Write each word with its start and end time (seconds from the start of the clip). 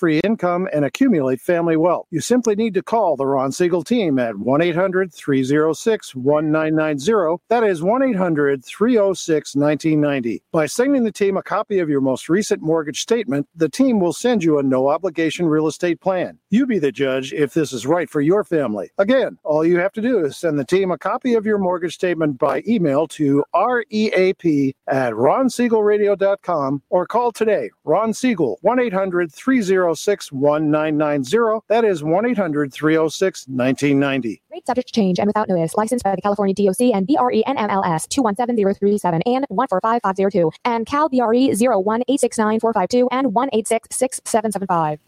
free 0.00 0.18
income 0.24 0.66
and 0.72 0.86
accumulate 0.86 1.42
family 1.42 1.76
wealth. 1.76 2.06
You 2.10 2.22
simply 2.22 2.56
need 2.56 2.72
to 2.72 2.82
call 2.82 3.16
the 3.16 3.26
Ron 3.26 3.52
Siegel 3.52 3.84
team 3.84 4.18
at 4.18 4.34
1 4.34 4.62
800 4.62 5.12
306 5.12 6.14
1990. 6.16 7.42
That 7.48 7.64
is 7.64 7.82
1 7.82 8.02
800 8.02 8.64
306 8.64 9.54
1990. 9.54 10.42
By 10.50 10.66
sending 10.66 11.04
the 11.04 11.12
team 11.12 11.36
a 11.36 11.42
copy 11.42 11.78
of 11.80 11.90
your 11.90 12.00
most 12.00 12.30
recent 12.30 12.62
mortgage 12.62 13.02
statement, 13.02 13.46
the 13.54 13.68
team 13.68 14.00
will 14.00 14.14
send 14.14 14.42
you 14.42 14.58
a 14.58 14.62
no 14.62 14.88
obligation 14.88 15.46
real 15.46 15.66
estate 15.66 16.00
plan. 16.00 16.39
You 16.52 16.66
be 16.66 16.80
the 16.80 16.90
judge 16.90 17.32
if 17.32 17.54
this 17.54 17.72
is 17.72 17.86
right 17.86 18.10
for 18.10 18.20
your 18.20 18.42
family. 18.42 18.90
Again, 18.98 19.38
all 19.44 19.64
you 19.64 19.78
have 19.78 19.92
to 19.92 20.00
do 20.00 20.24
is 20.24 20.36
send 20.36 20.58
the 20.58 20.64
team 20.64 20.90
a 20.90 20.98
copy 20.98 21.34
of 21.34 21.46
your 21.46 21.58
mortgage 21.58 21.94
statement 21.94 22.38
by 22.38 22.64
email 22.66 23.06
to 23.06 23.44
reap 23.54 24.74
at 24.88 25.12
ronsiegelradio.com 25.12 26.82
or 26.90 27.06
call 27.06 27.30
today. 27.30 27.70
Ron 27.84 28.12
Siegel, 28.12 28.58
1 28.62 28.80
800 28.80 29.32
306 29.32 30.32
1990. 30.32 31.60
That 31.68 31.84
is 31.84 32.02
1 32.02 32.26
800 32.26 32.74
306 32.74 33.46
1990. 33.46 34.42
Rate 34.52 34.66
subject 34.66 34.88
to 34.88 34.92
change 34.92 35.20
and 35.20 35.28
without 35.28 35.48
notice. 35.48 35.76
Licensed 35.76 36.02
by 36.02 36.16
the 36.16 36.22
California 36.22 36.52
DOC 36.52 36.92
and 36.92 37.06
BRE 37.06 37.42
NMLS 37.46 38.08
217037 38.08 39.22
and 39.24 39.46
145502 39.48 40.50
and 40.64 40.84
Cal 40.86 41.08
BRE 41.08 41.54
0186945 41.54 43.06
and 43.12 43.28
1866775. 43.32 44.98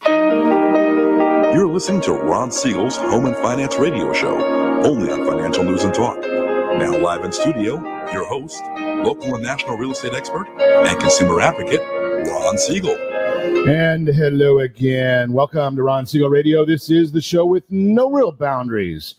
You're 1.55 1.67
listening 1.67 2.03
to 2.03 2.13
Ron 2.13 2.53
Siegel's 2.53 2.97
Home 2.99 3.27
and 3.27 3.35
Finance 3.37 3.77
Radio 3.79 4.13
Show, 4.13 4.37
only 4.85 5.11
on 5.11 5.27
Financial 5.27 5.65
News 5.65 5.83
and 5.83 5.93
Talk. 5.93 6.21
Now 6.21 6.97
live 6.97 7.25
in 7.25 7.33
studio, 7.33 7.83
your 8.13 8.25
host, 8.25 8.63
local 8.79 9.35
and 9.35 9.43
national 9.43 9.77
real 9.77 9.91
estate 9.91 10.15
expert 10.15 10.47
and 10.61 11.01
consumer 11.01 11.41
advocate, 11.41 11.81
Ron 12.29 12.59
Siegel. 12.59 12.97
And 13.69 14.07
hello 14.07 14.61
again. 14.61 15.33
Welcome 15.33 15.75
to 15.75 15.83
Ron 15.83 16.07
Siegel 16.07 16.31
Radio. 16.31 16.65
This 16.65 16.91
is 16.91 17.11
the 17.11 17.21
show 17.21 17.45
with 17.45 17.65
no 17.69 18.09
real 18.09 18.31
boundaries 18.31 19.17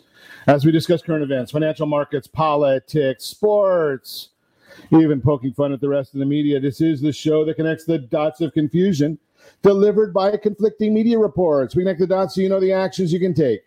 as 0.47 0.66
we 0.66 0.71
discuss 0.71 1.02
current 1.02 1.23
events, 1.23 1.52
financial 1.52 1.85
markets, 1.85 2.27
politics, 2.27 3.25
sports, 3.25 4.29
even 4.91 5.21
poking 5.21 5.53
fun 5.53 5.71
at 5.71 5.81
the 5.81 5.89
rest 5.89 6.13
of 6.13 6.19
the 6.19 6.25
media. 6.25 6.59
This 6.59 6.81
is 6.81 7.02
the 7.02 7.13
show 7.13 7.45
that 7.45 7.55
connects 7.55 7.85
the 7.85 7.99
dots 7.99 8.41
of 8.41 8.53
confusion 8.53 9.17
delivered 9.61 10.13
by 10.13 10.35
conflicting 10.38 10.94
media 10.94 11.19
reports. 11.19 11.75
We 11.75 11.83
connect 11.83 11.99
the 11.99 12.07
dots 12.07 12.35
so 12.35 12.41
you 12.41 12.49
know 12.49 12.59
the 12.59 12.73
actions 12.73 13.11
you 13.11 13.19
can 13.19 13.33
take, 13.33 13.61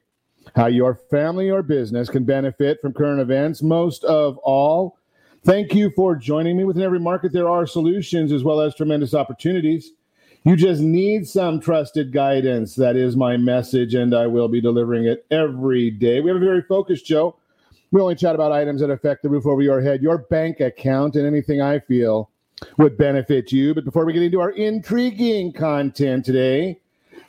how 0.54 0.66
your 0.66 0.94
family 0.94 1.50
or 1.50 1.62
business 1.62 2.08
can 2.08 2.24
benefit 2.24 2.80
from 2.80 2.92
current 2.92 3.20
events. 3.20 3.62
Most 3.62 4.04
of 4.04 4.38
all, 4.38 4.98
thank 5.44 5.74
you 5.74 5.90
for 5.96 6.16
joining 6.16 6.56
me. 6.56 6.64
Within 6.64 6.82
every 6.82 7.00
market, 7.00 7.32
there 7.32 7.48
are 7.48 7.66
solutions 7.66 8.32
as 8.32 8.44
well 8.44 8.60
as 8.60 8.74
tremendous 8.74 9.14
opportunities. 9.14 9.92
You 10.46 10.54
just 10.54 10.80
need 10.80 11.26
some 11.26 11.58
trusted 11.58 12.12
guidance. 12.12 12.76
That 12.76 12.94
is 12.94 13.16
my 13.16 13.36
message, 13.36 13.94
and 13.94 14.14
I 14.14 14.28
will 14.28 14.46
be 14.46 14.60
delivering 14.60 15.04
it 15.04 15.26
every 15.28 15.90
day. 15.90 16.20
We 16.20 16.30
have 16.30 16.36
a 16.36 16.44
very 16.44 16.62
focused 16.62 17.04
show. 17.04 17.34
We 17.90 18.00
only 18.00 18.14
chat 18.14 18.36
about 18.36 18.52
items 18.52 18.80
that 18.80 18.90
affect 18.90 19.24
the 19.24 19.28
roof 19.28 19.44
over 19.44 19.60
your 19.60 19.80
head, 19.80 20.02
your 20.02 20.18
bank 20.18 20.60
account, 20.60 21.16
and 21.16 21.26
anything 21.26 21.60
I 21.60 21.80
feel 21.80 22.30
would 22.78 22.96
benefit 22.96 23.50
you. 23.50 23.74
But 23.74 23.84
before 23.84 24.04
we 24.04 24.12
get 24.12 24.22
into 24.22 24.38
our 24.38 24.50
intriguing 24.50 25.52
content 25.52 26.24
today, 26.24 26.78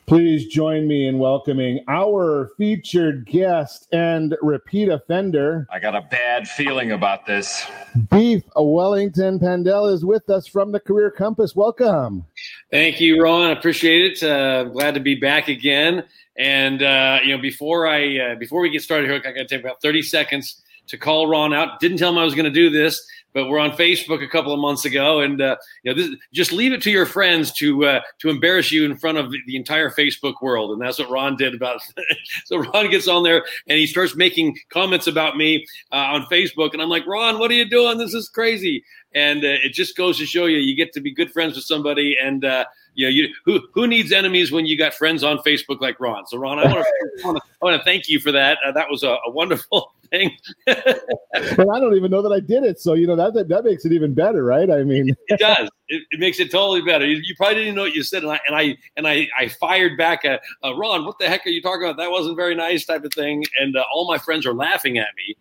please 0.06 0.46
join 0.46 0.88
me 0.88 1.08
in 1.08 1.18
welcoming 1.18 1.84
our 1.88 2.52
featured 2.56 3.26
guest 3.26 3.88
and 3.92 4.38
repeat 4.44 4.90
offender. 4.90 5.68
I 5.72 5.80
got 5.80 5.96
a 5.96 6.02
bad 6.02 6.48
feeling 6.48 6.92
about 6.92 7.26
this. 7.26 7.66
Beef 8.12 8.44
Wellington 8.56 9.40
Pendell 9.40 9.92
is 9.92 10.06
with 10.06 10.30
us 10.30 10.46
from 10.46 10.72
the 10.72 10.80
Career 10.80 11.10
Compass. 11.10 11.56
Welcome. 11.56 12.26
Thank 12.70 13.00
you, 13.00 13.22
Ron. 13.22 13.44
I 13.44 13.52
appreciate 13.52 14.12
it. 14.12 14.24
Uh, 14.24 14.66
glad 14.66 14.94
to 14.96 15.00
be 15.00 15.16
back 15.16 15.48
again. 15.48 16.04
And 16.38 16.84
uh, 16.84 17.20
you 17.24 17.36
know, 17.36 17.42
before 17.42 17.88
I 17.88 18.20
uh, 18.20 18.36
before 18.36 18.62
we 18.62 18.70
get 18.70 18.82
started 18.82 19.10
here, 19.10 19.16
I 19.16 19.20
got 19.20 19.34
to 19.34 19.48
take 19.48 19.62
about 19.62 19.82
thirty 19.82 20.02
seconds 20.02 20.62
to 20.88 20.98
call 20.98 21.28
Ron 21.28 21.54
out. 21.54 21.80
Didn't 21.80 21.98
tell 21.98 22.12
him 22.12 22.18
I 22.18 22.24
was 22.24 22.36
going 22.36 22.46
to 22.46 22.52
do 22.52 22.70
this, 22.70 23.06
but 23.34 23.50
we're 23.50 23.60
on 23.60 23.72
Facebook 23.72 24.24
a 24.24 24.28
couple 24.28 24.54
of 24.54 24.60
months 24.60 24.86
ago, 24.86 25.20
and 25.20 25.42
uh, 25.42 25.56
you 25.84 25.94
know, 25.94 26.02
this, 26.02 26.16
just 26.34 26.52
leave 26.52 26.74
it 26.74 26.82
to 26.82 26.92
your 26.92 27.06
friends 27.06 27.52
to 27.54 27.86
uh, 27.86 28.02
to 28.20 28.30
embarrass 28.30 28.72
you 28.72 28.86
in 28.86 28.98
front 28.98 29.18
of 29.18 29.32
the 29.32 29.56
entire 29.56 29.90
Facebook 29.90 30.36
world, 30.42 30.72
and 30.72 30.82
that's 30.82 31.00
what 31.00 31.10
Ron 31.10 31.36
did 31.38 31.54
about. 31.54 31.82
so 32.46 32.58
Ron 32.58 32.90
gets 32.90 33.08
on 33.08 33.24
there 33.24 33.46
and 33.68 33.78
he 33.78 33.88
starts 33.88 34.16
making 34.16 34.58
comments 34.70 35.08
about 35.08 35.38
me 35.38 35.66
uh, 35.92 35.96
on 35.96 36.24
Facebook, 36.32 36.74
and 36.74 36.82
I'm 36.82 36.90
like, 36.90 37.06
Ron, 37.06 37.40
what 37.40 37.52
are 37.52 37.56
you 37.56 37.70
doing? 37.70 37.98
This 37.98 38.14
is 38.14 38.30
crazy, 38.30 38.84
and 39.14 39.44
uh, 39.44 39.58
it 39.64 39.74
just 39.74 39.96
goes 39.96 40.18
to 40.18 40.26
show 40.26 40.46
you, 40.46 40.58
you 40.58 40.76
get 40.76 40.94
to 40.94 41.02
be 41.02 41.12
good 41.12 41.32
friends 41.32 41.56
with 41.56 41.66
somebody, 41.66 42.18
and 42.22 42.46
uh, 42.46 42.66
you 42.94 43.06
know, 43.06 43.10
you 43.10 43.34
who 43.46 43.62
who 43.74 43.88
needs 43.88 44.12
enemies 44.12 44.52
when 44.52 44.66
you 44.66 44.78
got 44.78 44.94
friends 44.94 45.24
on 45.24 45.38
Facebook 45.40 45.82
like 45.82 46.00
Ron? 46.00 46.26
So 46.28 46.38
Ron, 46.38 46.60
I 46.60 46.84
want 47.24 47.78
to 47.78 47.84
thank 47.86 48.10
you 48.10 48.20
for 48.20 48.32
that. 48.32 48.58
Uh, 48.66 48.72
that 48.72 48.90
was 48.90 49.04
a, 49.04 49.18
a 49.26 49.32
wonderful 49.32 49.94
thing. 50.10 50.32
and 50.66 51.72
I 51.72 51.80
don't 51.80 51.96
even 51.96 52.12
know 52.12 52.22
that 52.22 52.32
I 52.32 52.40
did 52.40 52.64
it. 52.64 52.80
So, 52.80 52.94
you 52.94 53.08
know, 53.08 53.16
that, 53.16 53.34
that, 53.34 53.48
that 53.50 53.64
makes 53.64 53.86
it 53.86 53.92
even 53.92 54.14
better, 54.14 54.44
right? 54.44 54.70
I 54.70 54.84
mean, 54.84 55.16
it 55.28 55.40
does. 55.40 55.70
It, 55.90 56.04
it, 56.12 56.20
makes 56.20 56.40
it 56.40 56.52
totally 56.52 56.82
better. 56.82 57.06
You, 57.06 57.18
you, 57.24 57.36
probably 57.36 57.56
didn't 57.56 57.76
know 57.76 57.84
what 57.84 57.96
you 57.96 58.04
said. 58.04 58.24
And 58.24 58.32
I, 58.32 58.40
and 58.48 58.56
I, 58.56 58.78
and 58.98 59.08
I, 59.08 59.28
I 59.38 59.48
fired 59.48 59.98
back 59.98 60.26
a, 60.26 60.40
a, 60.64 60.76
Ron, 60.76 61.06
what 61.06 61.20
the 61.20 61.28
heck 61.28 61.46
are 61.46 61.50
you 61.50 61.62
talking 61.62 61.84
about? 61.84 61.98
That 61.98 62.12
wasn't 62.12 62.36
very 62.36 62.56
nice 62.56 62.86
type 62.86 63.04
of 63.04 63.14
thing. 63.14 63.44
And 63.60 63.76
uh, 63.76 63.84
all 63.94 64.08
my 64.08 64.18
friends 64.18 64.46
are 64.46 64.54
laughing 64.54 64.98
at 64.98 65.08
me. 65.16 65.36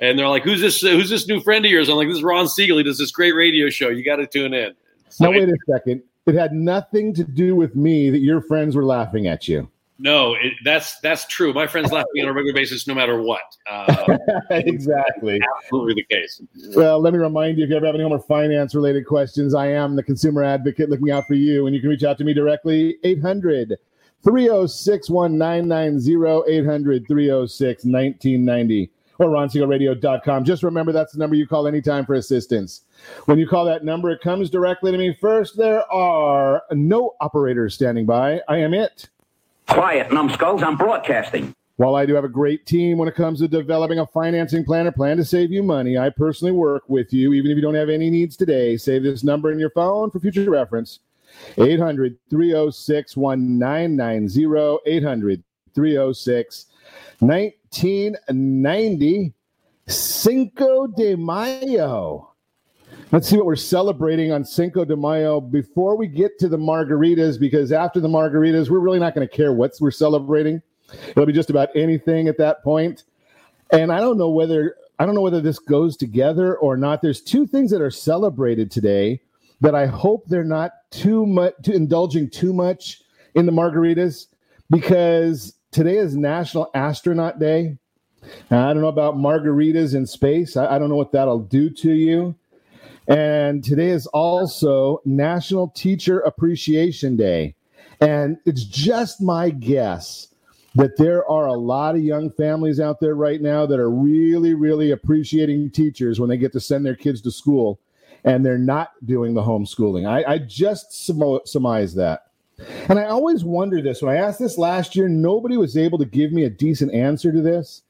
And 0.00 0.18
they're 0.18 0.28
like, 0.28 0.42
who's 0.42 0.60
this, 0.60 0.80
who's 0.80 1.10
this 1.10 1.28
new 1.28 1.40
friend 1.40 1.64
of 1.64 1.70
yours? 1.70 1.88
I'm 1.88 1.96
like, 1.96 2.08
this 2.08 2.16
is 2.16 2.22
Ron 2.22 2.48
Siegel. 2.48 2.78
He 2.78 2.84
does 2.84 2.98
this 2.98 3.10
great 3.10 3.34
radio 3.34 3.68
show. 3.68 3.88
You 3.88 4.02
got 4.02 4.16
to 4.16 4.26
tune 4.26 4.54
in. 4.54 4.74
So 5.10 5.26
now, 5.26 5.30
wait 5.30 5.48
a 5.48 5.56
second. 5.70 6.02
It 6.26 6.34
had 6.34 6.52
nothing 6.52 7.12
to 7.14 7.24
do 7.24 7.54
with 7.54 7.76
me 7.76 8.08
that 8.10 8.20
your 8.20 8.40
friends 8.40 8.74
were 8.74 8.84
laughing 8.84 9.26
at 9.26 9.46
you. 9.46 9.70
No, 10.02 10.32
it, 10.32 10.54
that's 10.64 10.98
that's 11.00 11.26
true. 11.26 11.52
My 11.52 11.66
friends 11.66 11.92
laugh 11.92 12.04
at 12.04 12.14
me 12.14 12.22
on 12.22 12.28
a 12.28 12.32
regular 12.32 12.54
basis, 12.54 12.86
no 12.86 12.94
matter 12.94 13.20
what. 13.20 13.42
Uh, 13.68 14.16
exactly, 14.50 15.38
absolutely 15.56 15.94
the 15.94 16.04
case. 16.04 16.40
Well, 16.74 17.00
let 17.00 17.12
me 17.12 17.18
remind 17.18 17.58
you: 17.58 17.64
if 17.64 17.70
you 17.70 17.76
ever 17.76 17.84
have 17.84 17.94
any 17.94 18.04
more 18.04 18.18
finance 18.18 18.74
related 18.74 19.06
questions, 19.06 19.54
I 19.54 19.66
am 19.66 19.96
the 19.96 20.02
consumer 20.02 20.42
advocate 20.42 20.88
looking 20.88 21.10
out 21.10 21.26
for 21.26 21.34
you, 21.34 21.66
and 21.66 21.74
you 21.74 21.82
can 21.82 21.90
reach 21.90 22.02
out 22.02 22.16
to 22.16 22.24
me 22.24 22.32
directly 22.32 22.96
800 23.04 23.76
306 24.24 25.10
1990 25.10 26.50
800 26.50 27.06
306 27.06 27.84
1990 27.84 28.90
or 29.20 29.28
ronsiegelradio.com. 29.28 30.44
Just 30.44 30.62
remember 30.62 30.92
that's 30.92 31.12
the 31.12 31.18
number 31.18 31.36
you 31.36 31.46
call 31.46 31.68
anytime 31.68 32.06
for 32.06 32.14
assistance. 32.14 32.82
When 33.26 33.38
you 33.38 33.46
call 33.46 33.66
that 33.66 33.84
number, 33.84 34.10
it 34.10 34.22
comes 34.22 34.48
directly 34.48 34.92
to 34.92 34.98
me 34.98 35.14
first. 35.20 35.58
There 35.58 35.84
are 35.92 36.62
no 36.72 37.14
operators 37.20 37.74
standing 37.74 38.06
by. 38.06 38.40
I 38.48 38.56
am 38.56 38.72
it. 38.72 39.10
Quiet, 39.68 40.10
numbskulls. 40.10 40.62
I'm 40.62 40.78
broadcasting. 40.78 41.54
While 41.76 41.96
I 41.96 42.06
do 42.06 42.14
have 42.14 42.24
a 42.24 42.28
great 42.28 42.64
team 42.64 42.96
when 42.96 43.08
it 43.08 43.14
comes 43.14 43.40
to 43.40 43.48
developing 43.48 43.98
a 43.98 44.06
financing 44.06 44.64
plan 44.64 44.86
or 44.86 44.92
plan 44.92 45.18
to 45.18 45.24
save 45.24 45.52
you 45.52 45.62
money, 45.62 45.98
I 45.98 46.08
personally 46.08 46.52
work 46.52 46.84
with 46.88 47.12
you, 47.12 47.34
even 47.34 47.50
if 47.50 47.56
you 47.56 47.62
don't 47.62 47.74
have 47.74 47.90
any 47.90 48.08
needs 48.08 48.38
today. 48.38 48.78
Save 48.78 49.02
this 49.02 49.22
number 49.22 49.52
in 49.52 49.58
your 49.58 49.70
phone 49.70 50.10
for 50.10 50.18
future 50.18 50.50
reference 50.50 51.00
800 51.58 52.16
306 52.30 53.16
1990. 53.18 54.90
800 54.90 55.44
306 55.74 56.66
1990. 57.20 59.32
Cinco 59.86 60.86
de 60.86 61.16
Mayo. 61.16 62.30
Let's 63.12 63.28
see 63.28 63.36
what 63.36 63.46
we're 63.46 63.56
celebrating 63.56 64.30
on 64.30 64.44
Cinco 64.44 64.84
de 64.84 64.96
Mayo 64.96 65.40
before 65.40 65.96
we 65.96 66.06
get 66.06 66.38
to 66.38 66.48
the 66.48 66.56
margaritas, 66.56 67.40
because 67.40 67.72
after 67.72 67.98
the 67.98 68.06
margaritas, 68.06 68.70
we're 68.70 68.78
really 68.78 69.00
not 69.00 69.16
going 69.16 69.26
to 69.26 69.36
care 69.36 69.52
what 69.52 69.72
we're 69.80 69.90
celebrating. 69.90 70.62
It'll 71.08 71.26
be 71.26 71.32
just 71.32 71.50
about 71.50 71.70
anything 71.74 72.28
at 72.28 72.38
that 72.38 72.62
point. 72.62 73.02
And 73.72 73.92
I 73.92 73.98
don't 73.98 74.16
know 74.16 74.30
whether 74.30 74.76
I 74.98 75.06
don't 75.06 75.14
know 75.14 75.22
whether 75.22 75.40
this 75.40 75.58
goes 75.58 75.96
together 75.96 76.56
or 76.58 76.76
not. 76.76 77.02
There's 77.02 77.20
two 77.20 77.46
things 77.46 77.70
that 77.70 77.80
are 77.80 77.90
celebrated 77.90 78.70
today 78.70 79.20
that 79.60 79.74
I 79.74 79.86
hope 79.86 80.26
they're 80.26 80.44
not 80.44 80.72
too 80.90 81.26
much 81.26 81.54
too 81.62 81.72
indulging 81.72 82.30
too 82.30 82.52
much 82.52 83.02
in 83.34 83.46
the 83.46 83.52
margaritas 83.52 84.26
because 84.68 85.54
today 85.70 85.96
is 85.96 86.16
National 86.16 86.70
Astronaut 86.74 87.38
Day. 87.38 87.78
Now, 88.50 88.68
I 88.68 88.72
don't 88.72 88.82
know 88.82 88.88
about 88.88 89.16
margaritas 89.16 89.94
in 89.94 90.06
space. 90.06 90.56
I, 90.56 90.74
I 90.74 90.78
don't 90.78 90.88
know 90.88 90.96
what 90.96 91.12
that'll 91.12 91.40
do 91.40 91.70
to 91.70 91.92
you. 91.92 92.34
And 93.08 93.64
today 93.64 93.90
is 93.90 94.06
also 94.08 95.00
National 95.04 95.68
Teacher 95.68 96.20
Appreciation 96.20 97.16
Day. 97.16 97.54
And 98.00 98.38
it's 98.46 98.64
just 98.64 99.20
my 99.20 99.50
guess 99.50 100.28
that 100.74 100.96
there 100.96 101.28
are 101.28 101.46
a 101.46 101.54
lot 101.54 101.96
of 101.96 102.02
young 102.02 102.30
families 102.30 102.78
out 102.78 103.00
there 103.00 103.14
right 103.14 103.40
now 103.40 103.66
that 103.66 103.80
are 103.80 103.90
really, 103.90 104.54
really 104.54 104.92
appreciating 104.92 105.70
teachers 105.70 106.20
when 106.20 106.28
they 106.28 106.36
get 106.36 106.52
to 106.52 106.60
send 106.60 106.86
their 106.86 106.94
kids 106.94 107.20
to 107.22 107.30
school 107.30 107.80
and 108.24 108.44
they're 108.44 108.58
not 108.58 108.90
doing 109.04 109.34
the 109.34 109.42
homeschooling. 109.42 110.06
I, 110.08 110.34
I 110.34 110.38
just 110.38 110.92
surmise 110.92 111.94
that. 111.94 112.29
And 112.88 112.98
I 112.98 113.04
always 113.04 113.44
wonder 113.44 113.80
this 113.80 114.02
when 114.02 114.14
I 114.14 114.18
asked 114.18 114.38
this 114.38 114.58
last 114.58 114.96
year, 114.96 115.08
nobody 115.08 115.56
was 115.56 115.76
able 115.76 115.98
to 115.98 116.04
give 116.04 116.32
me 116.32 116.44
a 116.44 116.50
decent 116.50 116.94
answer 116.94 117.32
to 117.32 117.40
this. 117.40 117.82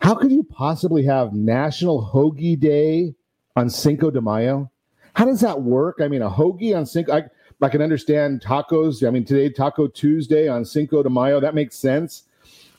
How 0.00 0.14
could 0.14 0.30
you 0.30 0.44
possibly 0.44 1.04
have 1.04 1.32
National 1.32 2.04
Hoagie 2.04 2.58
Day 2.58 3.14
on 3.56 3.70
Cinco 3.70 4.10
de 4.10 4.20
Mayo? 4.20 4.70
How 5.14 5.24
does 5.24 5.40
that 5.40 5.62
work? 5.62 5.96
I 6.00 6.08
mean, 6.08 6.22
a 6.22 6.30
hoagie 6.30 6.76
on 6.76 6.84
Cinco. 6.84 7.12
I, 7.12 7.22
I 7.62 7.68
can 7.70 7.80
understand 7.80 8.42
tacos. 8.42 9.06
I 9.06 9.10
mean, 9.10 9.24
today 9.24 9.48
Taco 9.48 9.86
Tuesday 9.86 10.48
on 10.48 10.64
Cinco 10.64 11.02
de 11.02 11.08
Mayo 11.08 11.40
that 11.40 11.54
makes 11.54 11.78
sense, 11.78 12.24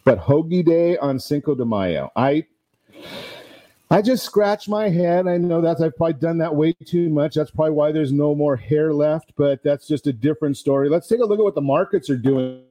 but 0.04 0.20
Hoagie 0.20 0.63
Day 0.63 0.98
on 0.98 1.20
Cinco 1.20 1.56
de 1.56 1.66
Mayo, 1.66 2.12
I 2.16 2.46
I 3.89 4.01
just 4.01 4.25
scratch 4.25 4.68
my 4.68 4.89
head. 4.89 5.28
I 5.28 5.38
know 5.38 5.62
that 5.62 5.80
I've 5.80 5.95
probably 5.95 6.19
done 6.19 6.38
that 6.39 6.54
way 6.54 6.74
too 6.74 7.10
much. 7.10 7.36
That's 7.36 7.51
probably 7.51 7.72
why 7.72 7.94
there's 7.94 8.12
no 8.12 8.36
more 8.36 8.57
hair 8.57 8.94
left, 8.94 9.31
but 9.38 9.63
that's 9.63 9.88
just 9.88 10.07
a 10.07 10.13
different 10.13 10.57
story. 10.57 10.89
Let's 10.89 11.07
take 11.07 11.22
a 11.22 11.25
look 11.25 11.39
at 11.39 11.44
what 11.44 11.56
the 11.56 11.62
markets 11.62 12.10
are 12.10 12.18
doing 12.18 12.63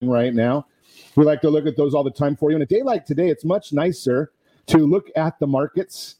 right 0.00 0.32
now. 0.32 0.66
We 1.16 1.24
like 1.24 1.40
to 1.40 1.50
look 1.50 1.66
at 1.66 1.76
those 1.76 1.94
all 1.94 2.04
the 2.04 2.12
time 2.12 2.36
for 2.36 2.50
you. 2.50 2.56
On 2.56 2.62
a 2.62 2.66
day 2.66 2.82
like 2.82 3.04
today, 3.04 3.28
it's 3.28 3.44
much 3.44 3.72
nicer 3.72 4.30
to 4.66 4.78
look 4.78 5.10
at 5.16 5.36
the 5.40 5.48
markets. 5.48 6.16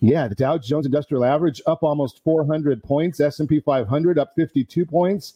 Yeah, 0.00 0.28
the 0.28 0.34
Dow 0.34 0.58
Jones 0.58 0.84
Industrial 0.84 1.24
Average 1.24 1.62
up 1.66 1.82
almost 1.82 2.22
400 2.22 2.82
points, 2.82 3.20
S&P 3.20 3.60
500 3.60 4.18
up 4.18 4.34
52 4.34 4.84
points, 4.84 5.34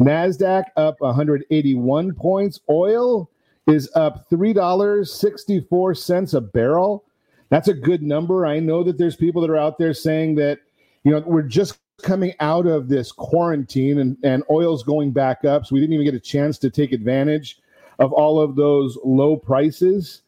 Nasdaq 0.00 0.64
up 0.76 1.00
181 1.00 2.14
points, 2.14 2.60
oil 2.68 3.30
is 3.66 3.90
up 3.94 4.28
$3.64 4.30 6.34
a 6.34 6.40
barrel. 6.40 7.04
That's 7.50 7.68
a 7.68 7.74
good 7.74 8.02
number. 8.02 8.46
I 8.46 8.58
know 8.58 8.82
that 8.84 8.98
there's 8.98 9.16
people 9.16 9.42
that 9.42 9.50
are 9.50 9.56
out 9.56 9.78
there 9.78 9.94
saying 9.94 10.34
that, 10.36 10.60
you 11.04 11.12
know, 11.12 11.20
we're 11.20 11.42
just 11.42 11.78
coming 12.02 12.34
out 12.40 12.66
of 12.66 12.88
this 12.88 13.12
quarantine 13.12 13.98
and, 13.98 14.16
and 14.24 14.42
oil's 14.50 14.82
going 14.82 15.12
back 15.12 15.44
up. 15.44 15.64
So 15.64 15.74
we 15.74 15.80
didn't 15.80 15.94
even 15.94 16.04
get 16.04 16.14
a 16.14 16.20
chance 16.20 16.58
to 16.58 16.70
take 16.70 16.92
advantage 16.92 17.58
of 17.98 18.12
all 18.12 18.40
of 18.40 18.56
those 18.56 18.98
low 19.04 19.36
prices. 19.36 20.22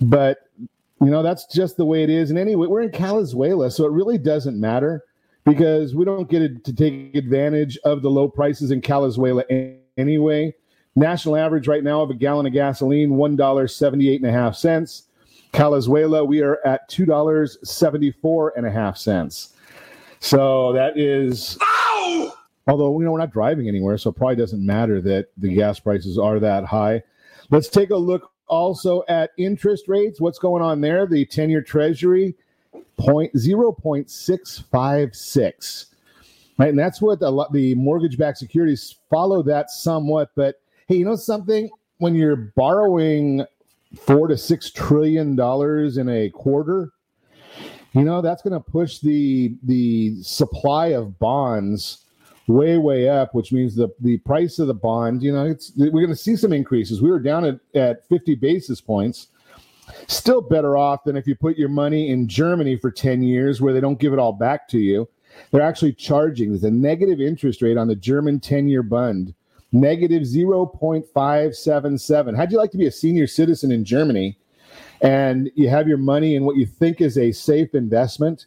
But, 0.00 0.48
you 0.58 1.10
know, 1.10 1.22
that's 1.22 1.46
just 1.46 1.76
the 1.76 1.84
way 1.84 2.02
it 2.02 2.10
is. 2.10 2.30
And 2.30 2.38
anyway, 2.38 2.66
we're 2.66 2.82
in 2.82 2.90
Calizuela, 2.90 3.72
so 3.72 3.86
it 3.86 3.92
really 3.92 4.18
doesn't 4.18 4.60
matter 4.60 5.04
because 5.44 5.94
we 5.94 6.04
don't 6.04 6.28
get 6.28 6.64
to 6.64 6.72
take 6.72 7.14
advantage 7.14 7.78
of 7.84 8.02
the 8.02 8.10
low 8.10 8.28
prices 8.28 8.70
in 8.70 8.80
Calizuela 8.80 9.44
anyway. 9.96 10.54
National 10.98 11.36
average 11.36 11.68
right 11.68 11.84
now 11.84 12.02
of 12.02 12.10
a 12.10 12.14
gallon 12.14 12.46
of 12.46 12.52
gasoline, 12.52 13.10
$1.78 13.10 14.16
and 14.16 14.26
a 14.26 14.32
half 14.32 14.56
cents. 14.56 15.04
Calizuela, 15.52 16.26
we 16.26 16.42
are 16.42 16.58
at 16.66 16.90
$2.74 16.90 18.50
and 18.56 18.66
a 18.66 18.70
half 18.70 18.96
cents. 18.96 19.54
So 20.18 20.72
that 20.72 20.98
is, 20.98 21.56
Ow! 21.62 22.34
although, 22.66 22.98
you 22.98 23.04
know, 23.04 23.12
we're 23.12 23.20
not 23.20 23.32
driving 23.32 23.68
anywhere, 23.68 23.96
so 23.96 24.10
it 24.10 24.16
probably 24.16 24.34
doesn't 24.34 24.66
matter 24.66 25.00
that 25.02 25.28
the 25.36 25.54
gas 25.54 25.78
prices 25.78 26.18
are 26.18 26.40
that 26.40 26.64
high. 26.64 27.04
Let's 27.50 27.68
take 27.68 27.90
a 27.90 27.96
look 27.96 28.32
also 28.48 29.04
at 29.08 29.30
interest 29.38 29.84
rates. 29.86 30.20
What's 30.20 30.40
going 30.40 30.64
on 30.64 30.80
there? 30.80 31.06
The 31.06 31.24
10 31.24 31.48
year 31.48 31.62
treasury, 31.62 32.34
point, 32.96 33.32
0.656. 33.34 35.84
Right, 36.58 36.70
and 36.70 36.78
that's 36.78 37.00
what 37.00 37.20
the, 37.20 37.46
the 37.52 37.76
mortgage-backed 37.76 38.38
securities 38.38 38.96
follow 39.08 39.44
that 39.44 39.70
somewhat, 39.70 40.32
but 40.34 40.56
Hey, 40.88 40.96
you 40.96 41.04
know 41.04 41.16
something? 41.16 41.68
When 41.98 42.14
you're 42.14 42.34
borrowing 42.56 43.44
four 43.94 44.26
to 44.26 44.38
six 44.38 44.70
trillion 44.70 45.36
dollars 45.36 45.98
in 45.98 46.08
a 46.08 46.30
quarter, 46.30 46.92
you 47.92 48.04
know 48.04 48.22
that's 48.22 48.40
going 48.40 48.54
to 48.54 48.60
push 48.60 48.98
the 49.00 49.54
the 49.64 50.14
supply 50.22 50.86
of 50.86 51.18
bonds 51.18 52.06
way 52.46 52.78
way 52.78 53.06
up, 53.06 53.34
which 53.34 53.52
means 53.52 53.76
the 53.76 53.90
the 54.00 54.16
price 54.18 54.58
of 54.58 54.66
the 54.66 54.72
bond. 54.72 55.22
You 55.22 55.30
know, 55.32 55.44
it's 55.44 55.72
we're 55.76 55.90
going 55.90 56.08
to 56.08 56.16
see 56.16 56.36
some 56.36 56.54
increases. 56.54 57.02
We 57.02 57.10
were 57.10 57.20
down 57.20 57.44
at 57.44 57.60
at 57.74 58.08
50 58.08 58.36
basis 58.36 58.80
points. 58.80 59.26
Still 60.06 60.40
better 60.40 60.78
off 60.78 61.04
than 61.04 61.18
if 61.18 61.26
you 61.26 61.34
put 61.34 61.58
your 61.58 61.68
money 61.68 62.08
in 62.08 62.28
Germany 62.28 62.78
for 62.78 62.90
10 62.90 63.22
years 63.22 63.60
where 63.60 63.74
they 63.74 63.80
don't 63.80 64.00
give 64.00 64.14
it 64.14 64.18
all 64.18 64.32
back 64.32 64.68
to 64.68 64.78
you. 64.78 65.06
They're 65.50 65.60
actually 65.60 65.92
charging. 65.92 66.48
There's 66.48 66.64
a 66.64 66.70
negative 66.70 67.20
interest 67.20 67.60
rate 67.60 67.76
on 67.76 67.88
the 67.88 67.96
German 67.96 68.40
10 68.40 68.68
year 68.68 68.82
bond 68.82 69.34
negative 69.72 70.22
0.577. 70.22 72.36
How'd 72.36 72.52
you 72.52 72.58
like 72.58 72.70
to 72.72 72.78
be 72.78 72.86
a 72.86 72.92
senior 72.92 73.26
citizen 73.26 73.70
in 73.70 73.84
Germany 73.84 74.38
and 75.00 75.50
you 75.54 75.68
have 75.68 75.86
your 75.86 75.98
money 75.98 76.34
in 76.34 76.44
what 76.44 76.56
you 76.56 76.66
think 76.66 77.00
is 77.00 77.16
a 77.18 77.30
safe 77.32 77.74
investment 77.74 78.46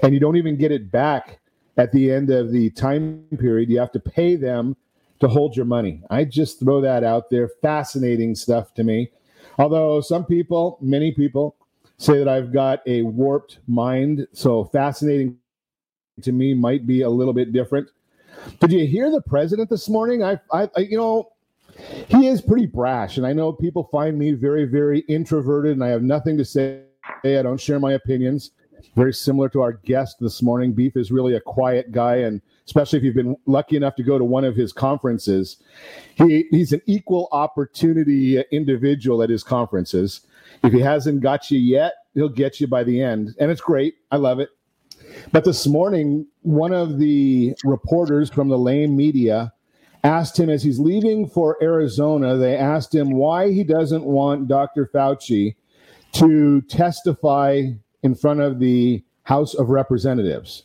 and 0.00 0.14
you 0.14 0.20
don't 0.20 0.36
even 0.36 0.56
get 0.56 0.72
it 0.72 0.90
back 0.90 1.38
at 1.76 1.92
the 1.92 2.10
end 2.10 2.30
of 2.30 2.52
the 2.52 2.70
time 2.70 3.24
period? 3.38 3.70
You 3.70 3.78
have 3.78 3.92
to 3.92 4.00
pay 4.00 4.36
them 4.36 4.76
to 5.20 5.28
hold 5.28 5.56
your 5.56 5.66
money. 5.66 6.02
I 6.10 6.24
just 6.24 6.58
throw 6.58 6.80
that 6.80 7.04
out 7.04 7.30
there. 7.30 7.48
Fascinating 7.60 8.34
stuff 8.34 8.74
to 8.74 8.82
me. 8.82 9.10
Although 9.58 10.00
some 10.00 10.24
people, 10.24 10.78
many 10.80 11.12
people, 11.12 11.54
say 11.98 12.18
that 12.18 12.28
I've 12.28 12.52
got 12.52 12.80
a 12.86 13.02
warped 13.02 13.58
mind. 13.68 14.26
So 14.32 14.64
fascinating 14.64 15.36
to 16.22 16.32
me 16.32 16.54
might 16.54 16.86
be 16.86 17.02
a 17.02 17.10
little 17.10 17.32
bit 17.32 17.52
different. 17.52 17.88
Did 18.60 18.72
you 18.72 18.86
hear 18.86 19.10
the 19.10 19.22
president 19.22 19.70
this 19.70 19.88
morning? 19.88 20.22
I, 20.22 20.38
I, 20.52 20.68
I, 20.76 20.80
you 20.80 20.96
know, 20.96 21.32
he 22.08 22.28
is 22.28 22.40
pretty 22.40 22.66
brash, 22.66 23.16
and 23.16 23.26
I 23.26 23.32
know 23.32 23.52
people 23.52 23.88
find 23.90 24.18
me 24.18 24.32
very, 24.32 24.64
very 24.64 25.00
introverted, 25.00 25.72
and 25.72 25.84
I 25.84 25.88
have 25.88 26.02
nothing 26.02 26.36
to 26.38 26.44
say. 26.44 26.82
I 27.24 27.42
don't 27.42 27.60
share 27.60 27.80
my 27.80 27.92
opinions. 27.92 28.50
Very 28.94 29.14
similar 29.14 29.48
to 29.50 29.60
our 29.62 29.72
guest 29.72 30.16
this 30.20 30.42
morning. 30.42 30.72
Beef 30.72 30.96
is 30.96 31.10
really 31.10 31.34
a 31.34 31.40
quiet 31.40 31.92
guy, 31.92 32.16
and 32.16 32.42
especially 32.66 32.98
if 32.98 33.04
you've 33.04 33.14
been 33.14 33.36
lucky 33.46 33.76
enough 33.76 33.94
to 33.96 34.02
go 34.02 34.18
to 34.18 34.24
one 34.24 34.44
of 34.44 34.54
his 34.54 34.72
conferences, 34.72 35.58
he, 36.16 36.46
he's 36.50 36.72
an 36.72 36.82
equal 36.86 37.28
opportunity 37.32 38.40
individual 38.50 39.22
at 39.22 39.30
his 39.30 39.42
conferences. 39.42 40.22
If 40.62 40.72
he 40.72 40.80
hasn't 40.80 41.20
got 41.20 41.50
you 41.50 41.58
yet, 41.58 41.94
he'll 42.14 42.28
get 42.28 42.60
you 42.60 42.66
by 42.66 42.84
the 42.84 43.00
end, 43.00 43.34
and 43.38 43.50
it's 43.50 43.60
great. 43.60 43.94
I 44.10 44.16
love 44.16 44.40
it. 44.40 44.50
But 45.30 45.44
this 45.44 45.66
morning, 45.66 46.26
one 46.42 46.72
of 46.72 46.98
the 46.98 47.54
reporters 47.64 48.30
from 48.30 48.48
the 48.48 48.58
Lame 48.58 48.96
Media 48.96 49.52
asked 50.04 50.38
him 50.38 50.50
as 50.50 50.62
he's 50.62 50.78
leaving 50.78 51.28
for 51.28 51.62
Arizona, 51.62 52.36
they 52.36 52.56
asked 52.56 52.94
him 52.94 53.12
why 53.12 53.52
he 53.52 53.62
doesn't 53.62 54.04
want 54.04 54.48
Dr. 54.48 54.86
Fauci 54.86 55.54
to 56.12 56.60
testify 56.62 57.68
in 58.02 58.14
front 58.14 58.40
of 58.40 58.58
the 58.58 59.02
House 59.22 59.54
of 59.54 59.70
Representatives. 59.70 60.64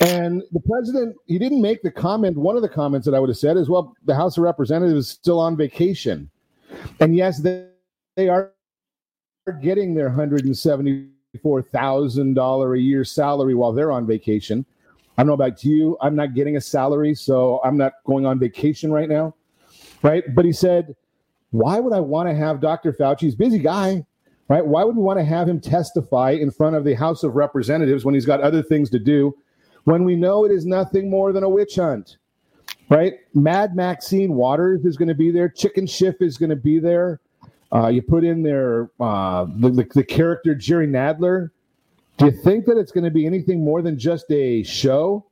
And 0.00 0.42
the 0.52 0.60
president, 0.60 1.16
he 1.26 1.38
didn't 1.38 1.60
make 1.60 1.82
the 1.82 1.90
comment. 1.90 2.38
One 2.38 2.56
of 2.56 2.62
the 2.62 2.68
comments 2.68 3.04
that 3.04 3.14
I 3.14 3.18
would 3.18 3.28
have 3.28 3.36
said 3.36 3.58
is, 3.58 3.68
well, 3.68 3.94
the 4.06 4.14
House 4.14 4.38
of 4.38 4.44
Representatives 4.44 4.96
is 4.96 5.08
still 5.08 5.38
on 5.38 5.56
vacation. 5.56 6.30
And 7.00 7.14
yes, 7.14 7.40
they, 7.40 7.66
they 8.16 8.28
are 8.30 8.52
getting 9.60 9.94
their 9.94 10.06
170 10.06 11.08
$4,000 11.38 12.76
a 12.76 12.80
year 12.80 13.04
salary 13.04 13.54
while 13.54 13.72
they're 13.72 13.92
on 13.92 14.06
vacation. 14.06 14.64
I 15.16 15.22
don't 15.22 15.28
know 15.28 15.34
about 15.34 15.64
you. 15.64 15.96
I'm 16.00 16.16
not 16.16 16.34
getting 16.34 16.56
a 16.56 16.60
salary, 16.60 17.14
so 17.14 17.60
I'm 17.64 17.76
not 17.76 17.92
going 18.04 18.26
on 18.26 18.38
vacation 18.38 18.90
right 18.90 19.08
now. 19.08 19.34
Right. 20.02 20.24
But 20.34 20.44
he 20.44 20.52
said, 20.52 20.96
why 21.50 21.78
would 21.78 21.92
I 21.92 22.00
want 22.00 22.28
to 22.28 22.34
have 22.34 22.60
Dr. 22.60 22.92
Fauci? 22.92 23.20
He's 23.20 23.34
busy 23.34 23.58
guy, 23.58 24.04
right? 24.48 24.64
Why 24.64 24.82
would 24.84 24.96
we 24.96 25.02
want 25.02 25.18
to 25.18 25.24
have 25.24 25.48
him 25.48 25.60
testify 25.60 26.30
in 26.30 26.50
front 26.50 26.76
of 26.76 26.84
the 26.84 26.94
House 26.94 27.22
of 27.22 27.34
Representatives 27.34 28.04
when 28.04 28.14
he's 28.14 28.26
got 28.26 28.40
other 28.40 28.62
things 28.62 28.88
to 28.90 28.98
do 28.98 29.36
when 29.84 30.04
we 30.04 30.16
know 30.16 30.44
it 30.44 30.52
is 30.52 30.64
nothing 30.64 31.10
more 31.10 31.32
than 31.32 31.42
a 31.42 31.48
witch 31.48 31.76
hunt? 31.76 32.16
Right? 32.88 33.14
Mad 33.34 33.76
Maxine 33.76 34.34
Waters 34.34 34.84
is 34.84 34.96
going 34.96 35.08
to 35.08 35.14
be 35.14 35.30
there. 35.30 35.48
Chicken 35.48 35.86
Schiff 35.86 36.16
is 36.20 36.38
going 36.38 36.50
to 36.50 36.56
be 36.56 36.78
there. 36.78 37.20
Uh, 37.72 37.88
you 37.88 38.02
put 38.02 38.24
in 38.24 38.42
there 38.42 38.90
uh, 39.00 39.46
the, 39.56 39.70
the, 39.70 39.86
the 39.94 40.04
character 40.04 40.54
Jerry 40.54 40.86
Nadler. 40.88 41.50
Do 42.16 42.26
you 42.26 42.32
think 42.32 42.66
that 42.66 42.76
it's 42.76 42.92
going 42.92 43.04
to 43.04 43.10
be 43.10 43.26
anything 43.26 43.64
more 43.64 43.80
than 43.80 43.98
just 43.98 44.30
a 44.30 44.62
show? 44.62 45.26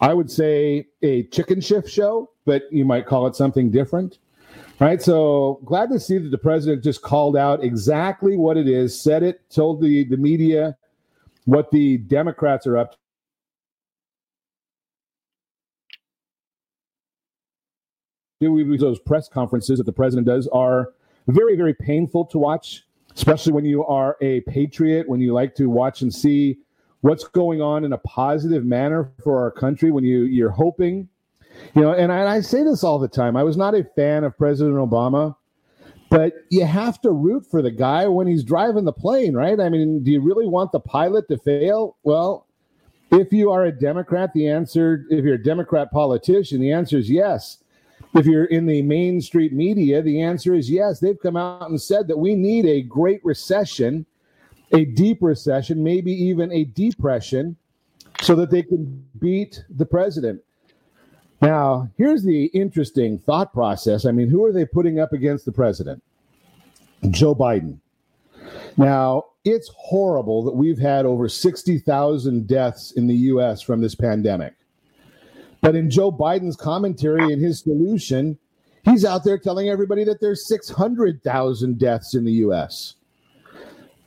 I 0.00 0.14
would 0.14 0.30
say 0.30 0.86
a 1.02 1.24
chicken 1.24 1.60
shift 1.60 1.88
show, 1.88 2.30
but 2.44 2.62
you 2.72 2.84
might 2.84 3.06
call 3.06 3.26
it 3.26 3.36
something 3.36 3.70
different. 3.70 4.18
Right. 4.80 5.00
So 5.00 5.60
glad 5.64 5.90
to 5.90 6.00
see 6.00 6.18
that 6.18 6.30
the 6.30 6.38
president 6.38 6.82
just 6.82 7.02
called 7.02 7.36
out 7.36 7.62
exactly 7.62 8.36
what 8.36 8.56
it 8.56 8.66
is, 8.66 9.00
said 9.00 9.22
it, 9.22 9.40
told 9.48 9.80
the, 9.80 10.04
the 10.04 10.16
media 10.16 10.76
what 11.44 11.70
the 11.70 11.98
Democrats 11.98 12.66
are 12.66 12.76
up 12.76 12.92
to. 12.92 12.98
Those 18.76 18.98
press 18.98 19.28
conferences 19.28 19.78
that 19.78 19.84
the 19.84 19.92
president 19.92 20.26
does 20.26 20.48
are 20.48 20.88
very, 21.28 21.56
very 21.56 21.74
painful 21.74 22.26
to 22.26 22.38
watch, 22.38 22.84
especially 23.14 23.52
when 23.52 23.64
you 23.64 23.84
are 23.84 24.16
a 24.20 24.40
patriot, 24.42 25.08
when 25.08 25.20
you 25.20 25.32
like 25.32 25.54
to 25.56 25.66
watch 25.66 26.02
and 26.02 26.12
see 26.12 26.58
what's 27.02 27.24
going 27.24 27.60
on 27.60 27.84
in 27.84 27.92
a 27.92 27.98
positive 27.98 28.64
manner 28.64 29.10
for 29.22 29.40
our 29.40 29.50
country, 29.50 29.90
when 29.90 30.04
you, 30.04 30.22
you're 30.22 30.50
hoping, 30.50 31.08
you 31.74 31.82
know, 31.82 31.92
and 31.92 32.12
I, 32.12 32.20
and 32.20 32.28
I 32.28 32.40
say 32.40 32.62
this 32.62 32.84
all 32.84 32.98
the 32.98 33.08
time. 33.08 33.36
I 33.36 33.42
was 33.42 33.56
not 33.56 33.74
a 33.74 33.84
fan 33.96 34.24
of 34.24 34.36
President 34.38 34.76
Obama, 34.76 35.36
but 36.10 36.34
you 36.50 36.64
have 36.64 37.00
to 37.00 37.10
root 37.10 37.46
for 37.50 37.62
the 37.62 37.70
guy 37.70 38.06
when 38.06 38.26
he's 38.26 38.44
driving 38.44 38.84
the 38.84 38.92
plane, 38.92 39.34
right? 39.34 39.58
I 39.58 39.68
mean, 39.68 40.04
do 40.04 40.10
you 40.10 40.20
really 40.20 40.46
want 40.46 40.72
the 40.72 40.80
pilot 40.80 41.26
to 41.28 41.38
fail? 41.38 41.96
Well, 42.02 42.46
if 43.10 43.32
you 43.32 43.50
are 43.50 43.64
a 43.64 43.72
Democrat, 43.72 44.32
the 44.32 44.48
answer, 44.48 45.06
if 45.10 45.24
you're 45.24 45.34
a 45.34 45.42
Democrat 45.42 45.90
politician, 45.90 46.60
the 46.60 46.72
answer 46.72 46.98
is 46.98 47.10
yes. 47.10 47.61
If 48.14 48.26
you're 48.26 48.44
in 48.44 48.66
the 48.66 48.82
Main 48.82 49.20
Street 49.20 49.52
media, 49.52 50.02
the 50.02 50.20
answer 50.20 50.54
is 50.54 50.70
yes. 50.70 51.00
They've 51.00 51.20
come 51.20 51.36
out 51.36 51.70
and 51.70 51.80
said 51.80 52.08
that 52.08 52.18
we 52.18 52.34
need 52.34 52.66
a 52.66 52.82
great 52.82 53.24
recession, 53.24 54.04
a 54.72 54.84
deep 54.84 55.18
recession, 55.22 55.82
maybe 55.82 56.12
even 56.12 56.52
a 56.52 56.64
depression 56.64 57.56
so 58.20 58.34
that 58.34 58.50
they 58.50 58.62
can 58.62 59.04
beat 59.18 59.64
the 59.70 59.86
president. 59.86 60.42
Now, 61.40 61.88
here's 61.96 62.22
the 62.22 62.44
interesting 62.46 63.18
thought 63.18 63.52
process. 63.52 64.04
I 64.04 64.12
mean, 64.12 64.28
who 64.28 64.44
are 64.44 64.52
they 64.52 64.64
putting 64.64 65.00
up 65.00 65.12
against 65.12 65.44
the 65.44 65.52
president? 65.52 66.02
Joe 67.10 67.34
Biden. 67.34 67.78
Now, 68.76 69.24
it's 69.44 69.68
horrible 69.76 70.44
that 70.44 70.54
we've 70.54 70.78
had 70.78 71.04
over 71.04 71.28
60,000 71.28 72.46
deaths 72.46 72.92
in 72.92 73.06
the 73.06 73.14
U.S. 73.14 73.60
from 73.60 73.80
this 73.80 73.94
pandemic. 73.94 74.54
But 75.62 75.76
in 75.76 75.88
Joe 75.88 76.12
Biden's 76.12 76.56
commentary 76.56 77.32
and 77.32 77.40
his 77.40 77.60
solution, 77.60 78.36
he's 78.84 79.04
out 79.04 79.24
there 79.24 79.38
telling 79.38 79.68
everybody 79.68 80.04
that 80.04 80.20
there's 80.20 80.46
600,000 80.46 81.78
deaths 81.78 82.14
in 82.14 82.24
the 82.24 82.32
U.S. 82.32 82.96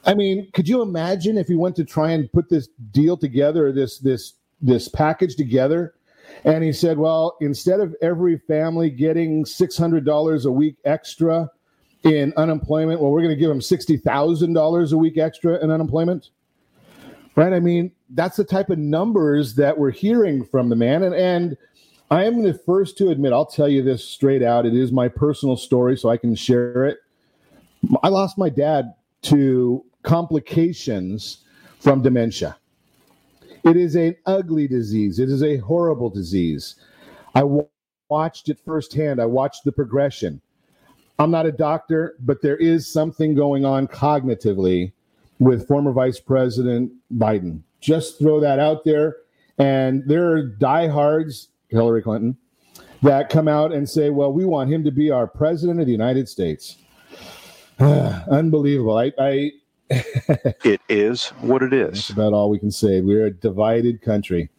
I 0.06 0.14
mean, 0.14 0.52
could 0.52 0.68
you 0.68 0.82
imagine 0.82 1.38
if 1.38 1.48
he 1.48 1.56
went 1.56 1.76
to 1.78 1.86
try 1.86 2.12
and 2.12 2.32
put 2.32 2.50
this 2.50 2.68
deal 2.92 3.18
together, 3.18 3.72
this 3.72 3.98
this 4.00 4.34
this 4.62 4.88
package 4.88 5.36
together, 5.36 5.96
and 6.44 6.64
he 6.64 6.72
said, 6.72 6.98
well, 6.98 7.38
instead 7.42 7.80
of 7.80 7.96
every 8.02 8.38
family 8.38 8.90
getting 8.90 9.46
six 9.46 9.78
hundred 9.78 10.06
dollars 10.06 10.46
a 10.46 10.52
week 10.52 10.76
extra 10.86 11.50
in 12.04 12.34
unemployment, 12.38 13.02
well, 13.02 13.12
we're 13.12 13.22
going 13.22 13.34
to 13.34 13.40
give 13.40 13.50
them 13.50 13.62
sixty 13.62 13.98
thousand 13.98 14.54
dollars 14.54 14.92
a 14.92 14.98
week 14.98 15.18
extra 15.18 15.64
in 15.64 15.72
unemployment. 15.72 16.30
Right? 17.36 17.52
I 17.52 17.60
mean, 17.60 17.92
that's 18.12 18.38
the 18.38 18.46
type 18.46 18.70
of 18.70 18.78
numbers 18.78 19.56
that 19.56 19.78
we're 19.78 19.92
hearing 19.92 20.46
from 20.46 20.70
the 20.70 20.76
man, 20.76 21.04
and 21.04 21.16
and 21.16 21.58
I 22.12 22.26
am 22.26 22.44
the 22.44 22.54
first 22.54 22.98
to 23.00 23.10
admit, 23.10 23.34
I'll 23.34 23.46
tell 23.46 23.68
you 23.68 23.82
this 23.82 24.04
straight 24.08 24.44
out. 24.44 24.66
It 24.66 24.76
is 24.76 24.92
my 24.92 25.08
personal 25.08 25.58
story, 25.58 25.98
so 25.98 26.10
I 26.10 26.18
can 26.18 26.36
share 26.36 26.86
it. 26.86 27.00
I 28.04 28.10
lost 28.10 28.38
my 28.38 28.50
dad 28.50 28.94
to 29.24 29.84
complications 30.04 31.44
from 31.80 32.04
dementia. 32.04 32.58
It 33.64 33.76
is 33.76 33.96
an 33.96 34.16
ugly 34.28 34.68
disease. 34.68 35.18
It 35.18 35.30
is 35.30 35.42
a 35.42 35.58
horrible 35.58 36.12
disease. 36.12 36.76
I 37.34 37.40
w- 37.40 37.68
watched 38.10 38.50
it 38.50 38.60
firsthand. 38.64 39.20
I 39.20 39.26
watched 39.26 39.64
the 39.64 39.72
progression. 39.72 40.40
I'm 41.18 41.32
not 41.32 41.48
a 41.48 41.52
doctor, 41.52 42.16
but 42.20 42.42
there 42.44 42.58
is 42.58 42.92
something 42.92 43.34
going 43.34 43.66
on 43.66 43.88
cognitively 43.88 44.92
with 45.40 45.68
former 45.68 45.92
Vice 45.92 46.20
President 46.20 46.92
Biden. 47.14 47.62
Just 47.82 48.20
throw 48.20 48.40
that 48.40 48.60
out 48.60 48.84
there. 48.84 49.18
And 49.58 50.04
there 50.08 50.32
are 50.32 50.44
diehards, 50.44 51.50
Hillary 51.70 52.02
Clinton, 52.02 52.38
that 53.02 53.30
come 53.30 53.48
out 53.48 53.72
and 53.72 53.88
say, 53.90 54.10
well, 54.10 54.32
we 54.32 54.46
want 54.46 54.72
him 54.72 54.84
to 54.84 54.92
be 54.92 55.12
our 55.12 55.28
president 55.28 55.80
of 55.80 55.86
the 55.86 55.92
United 55.92 56.28
States. 56.28 56.78
Unbelievable. 57.80 58.98
I, 58.98 59.12
I 59.20 59.52
it 59.90 60.82
is 60.90 61.28
what 61.42 61.62
it 61.62 61.74
is. 61.74 61.94
That's 61.94 62.10
about 62.10 62.34
all 62.34 62.50
we 62.50 62.60
can 62.60 62.72
say. 62.72 63.02
We're 63.02 63.28
a 63.28 63.32
divided 63.32 64.02
country. 64.02 64.50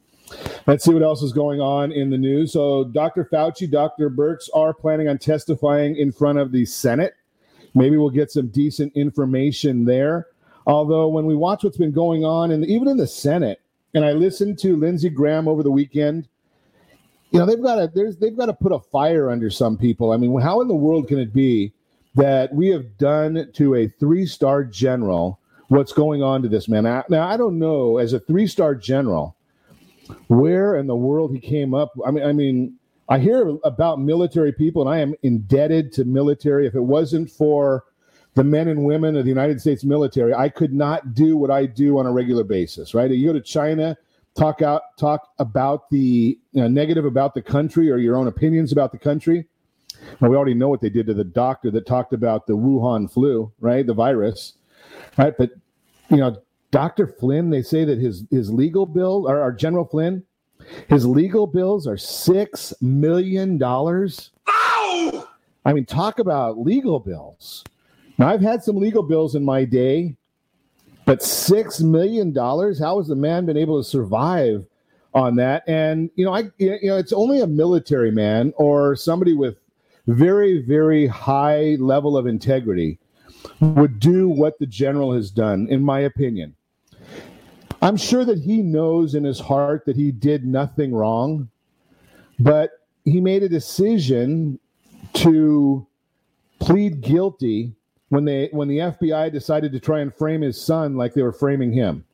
Let's 0.67 0.85
see 0.85 0.93
what 0.93 1.03
else 1.03 1.23
is 1.23 1.33
going 1.33 1.61
on 1.61 1.93
in 1.93 2.11
the 2.11 2.19
news. 2.19 2.53
So, 2.53 2.85
Dr. 2.85 3.25
Fauci, 3.25 3.71
Dr. 3.71 4.11
Birx 4.11 4.49
are 4.55 4.75
planning 4.75 5.09
on 5.09 5.19
testifying 5.19 5.97
in 5.97 6.13
front 6.13 6.39
of 6.39 6.53
the 6.53 6.65
Senate. 6.65 7.15
Maybe 7.75 7.97
we'll 7.97 8.11
get 8.11 8.31
some 8.31 8.49
decent 8.49 8.93
information 8.97 9.85
there. 9.85 10.29
Although, 10.67 11.09
when 11.09 11.27
we 11.27 11.35
watch 11.35 11.63
what's 11.65 11.77
been 11.77 11.93
going 11.93 12.25
on, 12.25 12.51
and 12.51 12.65
even 12.67 12.89
in 12.89 12.97
the 12.97 13.07
Senate, 13.07 13.61
and 13.95 14.05
I 14.05 14.13
listened 14.13 14.59
to 14.61 14.77
Lindsey 14.77 15.09
Graham 15.09 15.49
over 15.49 15.63
the 15.63 15.71
weekend, 15.71 16.29
you 17.31 17.39
know 17.39 17.47
they've 17.47 17.63
got 17.63 17.77
to 17.77 17.91
there's 17.95 18.17
they've 18.17 18.37
got 18.37 18.47
to 18.47 18.55
put 18.55 18.73
a 18.73 18.81
fire 18.81 19.31
under 19.31 19.51
some 19.51 19.77
people. 19.77 20.13
I 20.13 20.17
mean, 20.17 20.39
how 20.41 20.61
in 20.61 20.69
the 20.69 20.75
world 20.75 21.09
can 21.09 21.19
it 21.19 21.33
be 21.33 21.73
that 22.17 22.53
we 22.53 22.69
have 22.69 22.97
done 22.99 23.51
to 23.53 23.75
a 23.75 23.89
three 23.89 24.27
star 24.27 24.65
general 24.65 25.39
what's 25.69 25.93
going 25.93 26.23
on 26.23 26.43
to 26.43 26.49
this 26.49 26.69
man. 26.69 26.85
Now, 26.85 27.29
I 27.29 27.37
don't 27.37 27.59
know, 27.59 27.99
as 27.99 28.13
a 28.13 28.21
three 28.21 28.47
star 28.47 28.75
general, 28.75 29.37
where 30.29 30.77
in 30.77 30.87
the 30.87 30.97
world 30.97 31.33
he 31.33 31.41
came 31.41 31.75
up. 31.75 31.93
I 32.07 32.11
mean, 32.11 32.25
I 32.25 32.33
mean, 32.33 32.75
I 33.09 33.19
hear 33.19 33.57
about 33.65 34.01
military 34.01 34.53
people, 34.53 34.83
and 34.83 34.91
I 34.91 34.99
am 34.99 35.15
indebted 35.23 35.93
to 35.95 36.05
military. 36.05 36.67
If 36.67 36.75
it 36.75 36.81
wasn't 36.81 37.31
for 37.31 37.85
the 38.37 38.45
men 38.45 38.69
and 38.69 38.85
women 38.85 39.17
of 39.17 39.25
the 39.25 39.31
United 39.31 39.61
States 39.61 39.83
military, 39.83 40.33
I 40.33 40.51
could 40.51 40.73
not 40.73 41.15
do 41.15 41.37
what 41.39 41.51
I 41.51 41.65
do 41.65 41.99
on 41.99 42.07
a 42.07 42.13
regular 42.13 42.45
basis. 42.45 42.95
Right? 42.95 43.11
You 43.11 43.29
go 43.29 43.33
to 43.33 43.41
China, 43.41 43.97
talk 44.37 44.63
out, 44.63 44.83
talk 44.99 45.31
about 45.39 45.91
the 45.91 46.39
you 46.53 46.61
know, 46.61 46.69
negative 46.69 47.07
about 47.07 47.35
the 47.35 47.43
country 47.43 47.91
or 47.91 47.97
your 47.97 48.15
own 48.15 48.29
opinions 48.29 48.73
about 48.73 48.93
the 48.93 48.99
country. 48.99 49.47
Well, 50.21 50.31
we 50.31 50.37
already 50.37 50.55
know 50.55 50.69
what 50.69 50.83
they 50.83 50.91
did 50.91 51.07
to 51.07 51.15
the 51.15 51.25
doctor 51.25 51.71
that 51.71 51.87
talked 51.87 52.13
about 52.13 52.47
the 52.47 52.53
Wuhan 52.53 53.11
flu, 53.11 53.51
right? 53.59 53.87
The 53.87 53.95
virus, 53.95 54.53
right? 55.17 55.35
But 55.37 55.53
you 56.11 56.19
know, 56.19 56.37
Dr. 56.71 57.07
Flynn, 57.07 57.49
they 57.49 57.63
say 57.63 57.87
that 57.87 57.99
his 57.99 58.25
his 58.31 58.53
legal 58.53 58.85
bill, 58.85 59.25
or 59.27 59.41
our 59.41 59.53
General 59.53 59.87
Flynn, 59.87 60.23
his 60.89 61.07
legal 61.07 61.47
bills 61.47 61.87
are 61.87 61.97
six 61.97 62.75
million 62.83 63.57
dollars. 63.57 64.31
Ow! 64.47 65.27
I 65.65 65.73
mean, 65.73 65.87
talk 65.87 66.19
about 66.19 66.59
legal 66.59 67.01
bills. 67.01 67.65
Now, 68.19 68.29
I've 68.29 68.41
had 68.41 68.63
some 68.63 68.77
legal 68.77 69.03
bills 69.03 69.35
in 69.35 69.45
my 69.45 69.65
day, 69.65 70.17
but 71.05 71.23
six 71.23 71.81
million 71.81 72.33
dollars. 72.33 72.79
How 72.79 72.99
has 72.99 73.09
the 73.09 73.15
man 73.17 73.47
been 73.47 73.57
able 73.57 73.83
to 73.83 73.89
survive 73.89 74.65
on 75.15 75.37
that? 75.37 75.65
And 75.69 76.11
you 76.17 76.25
know, 76.25 76.35
I 76.35 76.45
you 76.59 76.79
know, 76.83 76.97
it's 76.97 77.13
only 77.13 77.41
a 77.41 77.47
military 77.47 78.11
man 78.11 78.53
or 78.57 78.97
somebody 78.97 79.35
with 79.35 79.57
very, 80.07 80.63
very 80.63 81.07
high 81.07 81.77
level 81.79 82.17
of 82.17 82.27
integrity 82.27 82.99
would 83.61 84.01
do 84.01 84.29
what 84.29 84.59
the 84.59 84.67
general 84.67 85.13
has 85.13 85.31
done, 85.31 85.67
in 85.69 85.83
my 85.83 86.01
opinion. 86.01 86.55
I'm 87.83 87.97
sure 87.97 88.25
that 88.25 88.39
he 88.39 88.63
knows 88.63 89.15
in 89.15 89.25
his 89.25 89.39
heart 89.39 89.85
that 89.87 89.97
he 89.97 90.11
did 90.11 90.45
nothing 90.45 90.95
wrong, 90.95 91.49
but 92.39 92.71
he 93.05 93.21
made 93.21 93.43
a 93.43 93.49
decision 93.49 94.59
to 95.15 95.87
plead 96.59 97.01
guilty 97.01 97.75
when 98.09 98.25
they 98.25 98.49
when 98.53 98.69
the 98.69 98.79
FBI 98.79 99.33
decided 99.33 99.73
to 99.73 99.81
try 99.81 100.01
and 100.01 100.15
frame 100.15 100.43
his 100.43 100.61
son 100.61 100.97
like 100.97 101.15
they 101.15 101.23
were 101.23 101.33
framing 101.33 101.73
him. 101.73 102.05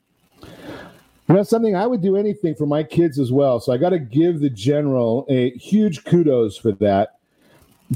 You 1.29 1.37
know, 1.37 1.43
something 1.43 1.77
I 1.77 1.87
would 1.87 2.03
do 2.03 2.17
anything 2.17 2.55
for 2.55 2.67
my 2.67 2.83
kids 2.83 3.19
as 3.19 3.33
well. 3.33 3.61
So 3.61 3.73
I 3.73 3.77
got 3.77 3.91
to 3.91 3.99
give 3.99 4.41
the 4.41 4.51
general 4.51 5.25
a 5.31 5.51
huge 5.53 6.05
kudos 6.05 6.57
for 6.57 6.73
that 6.73 7.19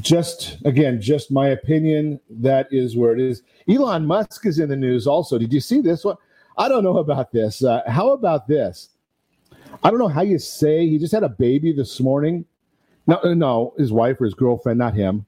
just 0.01 0.59
again, 0.65 1.01
just 1.01 1.31
my 1.31 1.49
opinion. 1.49 2.21
That 2.31 2.69
is 2.71 2.97
where 2.97 3.13
it 3.13 3.21
is. 3.21 3.43
Elon 3.69 4.07
Musk 4.07 4.47
is 4.47 4.59
in 4.59 4.69
the 4.69 4.77
news 4.77 5.07
also. 5.07 5.39
Did 5.39 5.53
you 5.53 5.61
see 5.61 5.81
this 5.81 6.05
one? 6.05 6.17
I 6.59 6.69
don't 6.69 6.85
know 6.85 6.99
about 6.99 7.33
this. 7.33 7.63
Uh, 7.63 7.83
how 7.87 8.11
about 8.11 8.47
this? 8.47 8.91
I 9.83 9.91
don't 9.91 9.99
know 9.99 10.09
how 10.09 10.23
you 10.23 10.39
say 10.39 10.89
he 10.89 10.99
just 10.99 11.13
had 11.13 11.23
a 11.23 11.29
baby 11.29 11.73
this 11.73 12.01
morning. 12.01 12.45
No, 13.07 13.21
uh, 13.23 13.35
no, 13.35 13.75
his 13.79 13.93
wife 13.93 14.21
or 14.21 14.25
his 14.25 14.35
girlfriend, 14.35 14.79
not 14.79 14.95
him. 14.95 15.26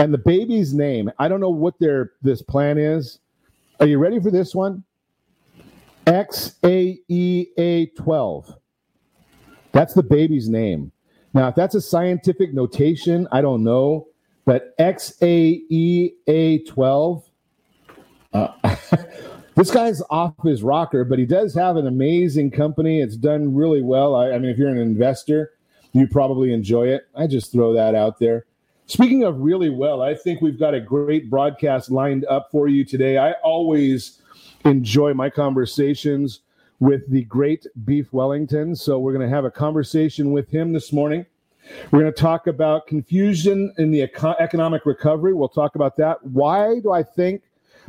And 0.00 0.12
the 0.14 0.18
baby's 0.18 0.72
name, 0.72 1.10
I 1.18 1.28
don't 1.28 1.40
know 1.40 1.50
what 1.50 1.78
their 1.78 2.12
this 2.22 2.40
plan 2.40 2.78
is. 2.78 3.18
Are 3.80 3.86
you 3.86 3.98
ready 3.98 4.18
for 4.18 4.30
this 4.30 4.54
one? 4.54 4.82
X 6.06 6.54
A 6.64 6.98
E 7.08 7.48
A 7.58 7.84
12. 7.86 8.54
That's 9.72 9.92
the 9.92 10.02
baby's 10.02 10.48
name. 10.48 10.90
Now, 11.34 11.48
if 11.48 11.54
that's 11.54 11.74
a 11.74 11.82
scientific 11.82 12.54
notation, 12.54 13.28
I 13.30 13.42
don't 13.42 13.62
know, 13.62 14.08
but 14.46 14.74
XAEA12, 14.78 17.22
uh, 18.32 18.48
this 19.54 19.70
guy's 19.70 20.00
off 20.08 20.32
his 20.42 20.62
rocker, 20.62 21.04
but 21.04 21.18
he 21.18 21.26
does 21.26 21.54
have 21.54 21.76
an 21.76 21.86
amazing 21.86 22.52
company. 22.52 23.02
It's 23.02 23.18
done 23.18 23.54
really 23.54 23.82
well. 23.82 24.14
I, 24.14 24.30
I 24.30 24.38
mean, 24.38 24.50
if 24.50 24.56
you're 24.56 24.70
an 24.70 24.78
investor, 24.78 25.50
you 25.92 26.08
probably 26.08 26.54
enjoy 26.54 26.88
it. 26.88 27.02
I 27.14 27.26
just 27.26 27.52
throw 27.52 27.74
that 27.74 27.94
out 27.94 28.18
there. 28.18 28.46
Speaking 28.90 29.22
of 29.22 29.38
really 29.38 29.70
well, 29.70 30.02
I 30.02 30.16
think 30.16 30.40
we've 30.40 30.58
got 30.58 30.74
a 30.74 30.80
great 30.80 31.30
broadcast 31.30 31.92
lined 31.92 32.24
up 32.24 32.50
for 32.50 32.66
you 32.66 32.84
today. 32.84 33.18
I 33.18 33.34
always 33.44 34.20
enjoy 34.64 35.14
my 35.14 35.30
conversations 35.30 36.40
with 36.80 37.08
the 37.08 37.22
great 37.26 37.68
Beef 37.84 38.12
Wellington. 38.12 38.74
So 38.74 38.98
we're 38.98 39.12
going 39.12 39.28
to 39.28 39.32
have 39.32 39.44
a 39.44 39.50
conversation 39.50 40.32
with 40.32 40.50
him 40.50 40.72
this 40.72 40.92
morning. 40.92 41.24
We're 41.92 42.00
going 42.00 42.12
to 42.12 42.20
talk 42.20 42.48
about 42.48 42.88
confusion 42.88 43.72
in 43.78 43.92
the 43.92 44.02
eco- 44.02 44.34
economic 44.40 44.84
recovery. 44.84 45.34
We'll 45.34 45.48
talk 45.48 45.76
about 45.76 45.96
that. 45.98 46.26
Why 46.26 46.80
do 46.80 46.90
I 46.90 47.04
think 47.04 47.42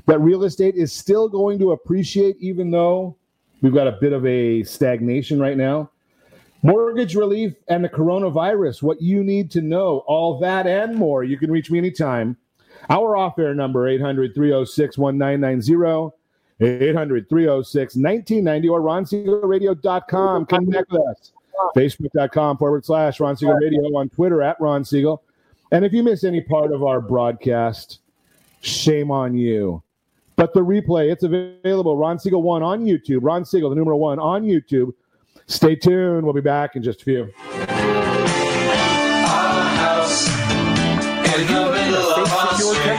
that 0.05 0.21
real 0.21 0.43
estate 0.43 0.75
is 0.75 0.93
still 0.93 1.27
going 1.27 1.57
to 1.57 1.71
appreciate, 1.71 2.37
even 2.39 2.69
though 2.69 3.17
we've 3.61 3.73
got 3.73 3.87
a 3.87 3.93
bit 3.93 4.13
of 4.13 4.23
a 4.27 4.61
stagnation 4.61 5.39
right 5.39 5.57
now? 5.57 5.89
Mortgage 6.63 7.15
relief 7.15 7.53
and 7.67 7.83
the 7.83 7.89
coronavirus, 7.89 8.83
what 8.83 9.01
you 9.01 9.23
need 9.23 9.49
to 9.51 9.61
know, 9.61 9.99
all 10.07 10.39
that 10.39 10.67
and 10.67 10.95
more. 10.95 11.23
You 11.23 11.37
can 11.37 11.51
reach 11.51 11.71
me 11.71 11.79
anytime. 11.79 12.37
Our 12.89 13.15
off 13.17 13.39
air 13.39 13.53
number, 13.53 13.87
800 13.87 14.35
306 14.35 14.97
1990. 14.97 16.15
800 16.59 17.27
306 17.27 17.95
1990 17.95 18.69
or 18.69 18.81
ronsiegelradio.com. 18.81 20.45
Connect 20.45 20.91
with 20.91 21.01
us. 21.01 21.31
Facebook.com 21.75 22.57
forward 22.57 22.85
slash 22.85 23.19
Ron 23.19 23.35
Siegel 23.35 23.55
Radio 23.55 23.81
on 23.97 24.09
Twitter 24.09 24.41
at 24.41 24.59
Ron 24.59 24.83
Siegel. 24.83 25.23
And 25.71 25.85
if 25.85 25.93
you 25.93 26.03
miss 26.03 26.23
any 26.23 26.41
part 26.41 26.71
of 26.71 26.83
our 26.83 27.01
broadcast, 27.01 27.99
shame 28.61 29.09
on 29.09 29.35
you. 29.35 29.81
But 30.35 30.53
the 30.53 30.61
replay, 30.61 31.11
it's 31.11 31.23
available. 31.23 31.97
Ron 31.97 32.19
Siegel 32.19 32.41
1 32.41 32.63
on 32.63 32.85
YouTube. 32.85 33.19
Ron 33.21 33.45
Siegel, 33.45 33.69
the 33.69 33.75
number 33.75 33.95
one 33.95 34.19
on 34.19 34.43
YouTube. 34.43 34.93
Stay 35.51 35.75
tuned. 35.75 36.23
We'll 36.23 36.33
be 36.33 36.41
back 36.41 36.75
in 36.75 36.83
just 36.83 37.01
a 37.01 37.03
few. 37.03 38.10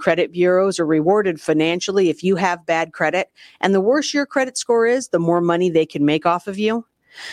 credit 0.00 0.32
bureaus 0.32 0.80
are 0.80 0.86
rewarded 0.86 1.40
financially 1.40 2.08
if 2.08 2.24
you 2.24 2.36
have 2.36 2.66
bad 2.66 2.92
credit? 2.92 3.30
And 3.60 3.74
the 3.74 3.80
worse 3.80 4.12
your 4.12 4.26
credit 4.26 4.58
score 4.58 4.86
is, 4.86 5.08
the 5.08 5.18
more 5.18 5.40
money 5.40 5.70
they 5.70 5.86
can 5.86 6.04
make 6.04 6.26
off 6.26 6.46
of 6.46 6.58
you? 6.58 6.84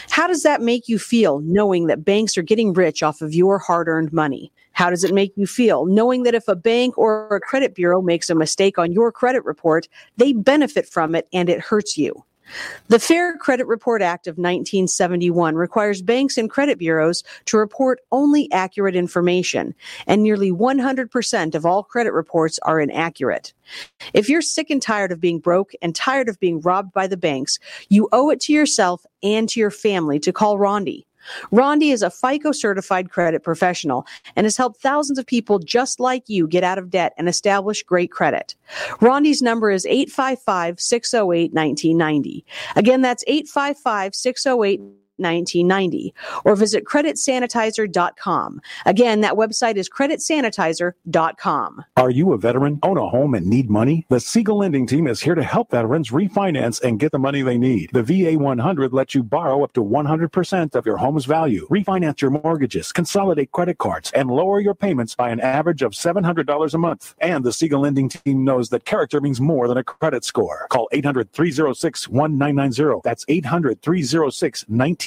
How 0.10 0.28
does 0.28 0.44
that 0.44 0.62
make 0.62 0.88
you 0.88 1.00
feel 1.00 1.40
knowing 1.40 1.88
that 1.88 2.06
banks 2.06 2.38
are 2.38 2.44
getting 2.44 2.74
rich 2.74 3.04
off 3.04 3.22
of 3.22 3.34
your 3.34 3.60
hard 3.60 3.88
earned 3.88 4.12
money? 4.12 4.52
How 4.74 4.90
does 4.90 5.04
it 5.04 5.14
make 5.14 5.34
you 5.36 5.48
feel 5.48 5.86
knowing 5.86 6.24
that 6.24 6.36
if 6.36 6.48
a 6.48 6.56
bank 6.56 6.98
or 6.98 7.36
a 7.36 7.40
credit 7.40 7.74
bureau 7.74 8.02
makes 8.02 8.30
a 8.30 8.36
mistake 8.36 8.78
on 8.78 8.92
your 8.92 9.12
credit 9.12 9.44
report, 9.46 9.88
they 10.18 10.34
benefit 10.34 10.88
from 10.88 11.16
it 11.16 11.28
and 11.34 11.50
it 11.50 11.60
hurts 11.60 11.98
you? 11.98 12.24
The 12.88 13.00
Fair 13.00 13.38
Credit 13.38 13.68
Report 13.68 14.02
Act 14.02 14.28
of 14.28 14.34
1971 14.34 15.56
requires 15.56 16.02
banks 16.02 16.38
and 16.38 16.50
credit 16.50 16.78
bureaus 16.78 17.24
to 17.46 17.58
report 17.58 18.00
only 18.12 18.52
accurate 18.52 18.96
information, 18.96 19.76
and 20.06 20.24
nearly 20.24 20.52
100% 20.52 21.56
of 21.56 21.66
all 21.66 21.84
credit 21.84 22.14
reports 22.14 22.60
are 22.64 22.80
inaccurate. 22.80 23.54
If 24.14 24.30
you're 24.30 24.42
sick 24.42 24.70
and 24.70 24.82
tired 24.82 25.12
of 25.12 25.20
being 25.20 25.40
broke 25.40 25.72
and 25.82 25.94
tired 25.94 26.30
of 26.30 26.40
being 26.40 26.62
robbed 26.62 26.94
by 26.94 27.08
the 27.08 27.18
banks, 27.18 27.60
you 27.90 28.08
owe 28.12 28.30
it 28.30 28.40
to 28.42 28.54
yourself 28.54 29.06
and 29.22 29.50
to 29.50 29.60
your 29.60 29.72
family 29.72 30.20
to 30.20 30.32
call 30.32 30.58
Rondi. 30.58 31.06
Rondi 31.52 31.92
is 31.94 32.02
a 32.02 32.10
FICO 32.10 32.52
certified 32.52 33.10
credit 33.10 33.44
professional 33.44 34.06
and 34.36 34.46
has 34.46 34.58
helped 34.58 34.82
thousands 34.82 35.20
of 35.20 35.26
people 35.26 35.60
just 35.60 36.00
like 36.00 36.24
you 36.28 36.48
get 36.48 36.64
out 36.64 36.78
of 36.78 36.90
debt 36.90 37.14
and 37.18 37.28
establish 37.28 37.84
great 37.84 38.12
credit. 38.12 38.56
Rondi's 39.00 39.42
number 39.42 39.72
is 39.72 39.86
855 39.86 40.80
608 40.80 41.54
1990. 41.54 42.46
Again, 42.76 43.02
that's 43.02 43.24
855 43.28 44.16
608 44.16 44.82
1990 45.18 46.14
or 46.46 46.56
visit 46.56 46.86
creditsanitizer.com. 46.86 48.62
Again, 48.86 49.22
that 49.22 49.34
website 49.34 49.76
is 49.76 49.90
creditsanitizer.com. 49.90 51.86
Are 51.98 52.10
you 52.10 52.34
a 52.34 52.38
veteran, 52.38 52.80
own 52.84 52.98
a 52.98 53.08
home, 53.08 53.34
and 53.34 53.48
need 53.48 53.70
money? 53.70 54.06
The 54.10 54.20
Siegel 54.20 54.60
Lending 54.60 54.88
Team 54.88 55.08
is 55.08 55.22
here 55.22 55.36
to 55.36 55.44
help 55.44 55.72
veterans 55.72 56.12
refinance 56.12 56.82
and 56.82 57.00
get 57.00 57.12
the 57.12 57.20
money 57.20 57.42
they 57.42 57.58
need. 57.58 57.90
The 57.94 58.04
VA 58.04 58.38
100 58.38 58.94
lets 58.94 59.16
you 59.16 59.24
borrow 59.24 59.64
up 59.64 59.74
to 59.74 59.84
100% 59.84 60.76
of 60.76 60.86
your 60.86 60.98
home's 60.98 61.26
value, 61.26 61.68
refinance 61.70 62.22
your 62.22 62.32
mortgages, 62.32 62.92
consolidate 62.92 63.52
credit 63.52 63.78
cards, 63.78 64.12
and 64.12 64.30
lower 64.30 64.60
your 64.60 64.76
payments 64.76 65.16
by 65.16 65.30
an 65.30 65.40
average 65.40 65.82
of 65.82 65.94
$700 65.94 66.74
a 66.74 66.78
month. 66.78 67.16
And 67.20 67.44
the 67.44 67.54
Siegel 67.54 67.82
Lending 67.82 68.10
Team 68.10 68.44
knows 68.44 68.70
that 68.70 68.86
character 68.86 69.22
means 69.22 69.42
more 69.42 69.68
than 69.68 69.78
a 69.78 69.84
credit 69.84 70.24
score. 70.24 70.68
Call 70.70 70.88
800 70.92 71.32
306 71.32 72.08
1990. 72.10 73.02
That's 73.04 73.26
800 73.28 73.82
306 73.82 74.66
1990. 74.68 75.07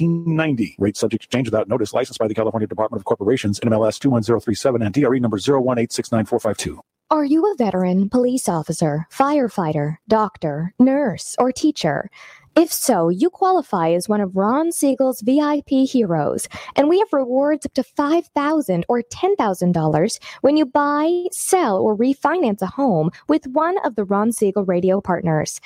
Rate 0.78 0.96
subject 0.96 1.22
to 1.24 1.28
change 1.28 1.48
without 1.48 1.68
notice. 1.68 1.92
Licensed 1.92 2.18
by 2.18 2.28
the 2.28 2.34
California 2.34 2.66
Department 2.66 3.00
of 3.00 3.04
Corporations, 3.04 3.60
NMLS 3.60 3.98
21037, 4.00 4.82
and 4.82 4.94
DRE 4.94 5.18
number 5.20 5.38
018694552. 5.38 6.78
Are 7.12 7.24
you 7.24 7.44
a 7.44 7.56
veteran, 7.56 8.08
police 8.08 8.48
officer, 8.48 9.06
firefighter, 9.10 9.96
doctor, 10.06 10.72
nurse, 10.78 11.34
or 11.40 11.50
teacher? 11.50 12.08
If 12.56 12.72
so, 12.72 13.08
you 13.08 13.30
qualify 13.30 13.90
as 13.90 14.08
one 14.08 14.20
of 14.20 14.36
Ron 14.36 14.70
Siegel's 14.70 15.20
VIP 15.20 15.88
heroes, 15.88 16.48
and 16.76 16.88
we 16.88 16.98
have 16.98 17.12
rewards 17.12 17.66
up 17.66 17.74
to 17.74 17.82
5,000 17.82 18.84
or 18.88 19.02
$10,000 19.02 20.18
when 20.42 20.56
you 20.56 20.66
buy, 20.66 21.24
sell, 21.32 21.78
or 21.78 21.96
refinance 21.96 22.62
a 22.62 22.66
home 22.66 23.10
with 23.28 23.46
one 23.48 23.78
of 23.84 23.96
the 23.96 24.04
Ron 24.04 24.30
Siegel 24.30 24.64
radio 24.64 25.00
partners. 25.00 25.60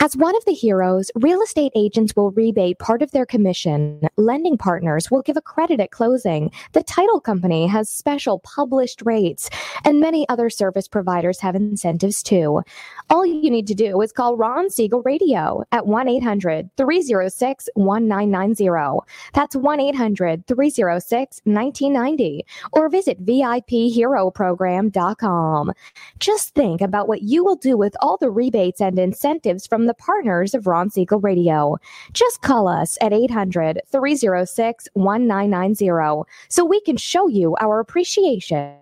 As 0.00 0.16
one 0.16 0.34
of 0.36 0.44
the 0.46 0.52
heroes, 0.52 1.10
real 1.14 1.42
estate 1.42 1.72
agents 1.76 2.16
will 2.16 2.32
rebate 2.32 2.78
part 2.78 3.02
of 3.02 3.10
their 3.12 3.26
commission. 3.26 4.00
Lending 4.16 4.58
partners 4.58 5.10
will 5.10 5.22
give 5.22 5.36
a 5.36 5.42
credit 5.42 5.80
at 5.80 5.92
closing. 5.92 6.50
The 6.72 6.82
title 6.82 7.20
company 7.20 7.68
has 7.68 7.88
special 7.88 8.40
published 8.40 9.02
rates, 9.04 9.48
and 9.84 10.00
many 10.00 10.28
other 10.28 10.50
service 10.50 10.88
providers 10.88 11.38
have 11.40 11.54
incentives 11.54 12.20
too. 12.22 12.62
All 13.10 13.24
you 13.24 13.50
need 13.50 13.68
to 13.68 13.74
do 13.74 14.00
is 14.00 14.12
call 14.12 14.36
Ron 14.36 14.70
Siegel 14.70 15.02
Radio 15.02 15.62
at 15.70 15.86
1 15.86 16.08
800 16.08 16.70
306 16.76 17.68
1990. 17.74 19.00
That's 19.34 19.54
1 19.54 19.80
800 19.80 20.46
306 20.46 21.40
1990. 21.44 22.46
Or 22.72 22.88
visit 22.88 23.24
VIPHeroProgram.com. 23.24 25.72
Just 26.18 26.54
think 26.54 26.80
about 26.80 27.08
what 27.08 27.22
you 27.22 27.44
will 27.44 27.56
do 27.56 27.76
with 27.76 27.94
all 28.00 28.16
the 28.16 28.30
rebates 28.30 28.80
and 28.80 28.98
incentives 28.98 29.66
from 29.66 29.81
the 29.86 29.94
partners 29.94 30.54
of 30.54 30.66
Ron 30.66 30.90
Siegel 30.90 31.20
Radio. 31.20 31.76
Just 32.12 32.42
call 32.42 32.68
us 32.68 32.98
at 33.00 33.12
800 33.12 33.80
306 33.86 34.88
1990 34.94 36.30
so 36.48 36.64
we 36.64 36.80
can 36.80 36.96
show 36.96 37.28
you 37.28 37.56
our 37.60 37.80
appreciation 37.80 38.76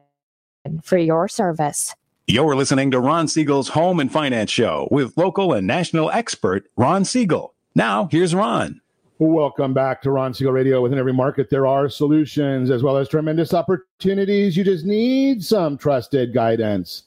for 0.82 0.98
your 0.98 1.28
service. 1.28 1.94
You're 2.26 2.54
listening 2.54 2.92
to 2.92 3.00
Ron 3.00 3.26
Siegel's 3.26 3.68
Home 3.70 3.98
and 3.98 4.12
Finance 4.12 4.50
Show 4.50 4.86
with 4.90 5.16
local 5.16 5.52
and 5.52 5.66
national 5.66 6.10
expert 6.10 6.70
Ron 6.76 7.04
Siegel. 7.04 7.54
Now, 7.74 8.08
here's 8.10 8.34
Ron. 8.34 8.80
Welcome 9.20 9.72
back 9.74 10.00
to 10.00 10.10
Ron 10.10 10.32
Siegel 10.32 10.54
Radio. 10.54 10.80
Within 10.80 10.98
every 10.98 11.12
market, 11.12 11.50
there 11.50 11.66
are 11.66 11.90
solutions 11.90 12.70
as 12.70 12.82
well 12.82 12.96
as 12.96 13.06
tremendous 13.06 13.52
opportunities. 13.52 14.56
You 14.56 14.64
just 14.64 14.86
need 14.86 15.44
some 15.44 15.76
trusted 15.76 16.32
guidance. 16.32 17.02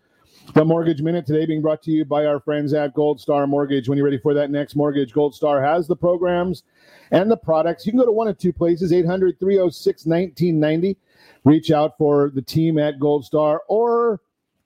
The 0.54 0.64
Mortgage 0.64 1.02
Minute 1.02 1.26
today 1.26 1.46
being 1.46 1.62
brought 1.62 1.82
to 1.82 1.90
you 1.90 2.04
by 2.04 2.26
our 2.26 2.38
friends 2.38 2.72
at 2.72 2.94
Gold 2.94 3.20
Star 3.20 3.48
Mortgage. 3.48 3.88
When 3.88 3.98
you're 3.98 4.04
ready 4.04 4.18
for 4.18 4.34
that 4.34 4.52
next 4.52 4.76
mortgage, 4.76 5.12
Gold 5.12 5.34
Star 5.34 5.60
has 5.60 5.88
the 5.88 5.96
programs 5.96 6.62
and 7.10 7.28
the 7.28 7.36
products. 7.36 7.86
You 7.86 7.90
can 7.90 7.98
go 7.98 8.06
to 8.06 8.12
one 8.12 8.28
of 8.28 8.38
two 8.38 8.52
places 8.52 8.92
800 8.92 9.40
306 9.40 10.06
1990. 10.06 10.96
Reach 11.44 11.70
out 11.70 11.96
for 11.96 12.30
the 12.34 12.42
team 12.42 12.78
at 12.78 13.00
Gold 13.00 13.24
Star 13.24 13.62
or 13.68 14.20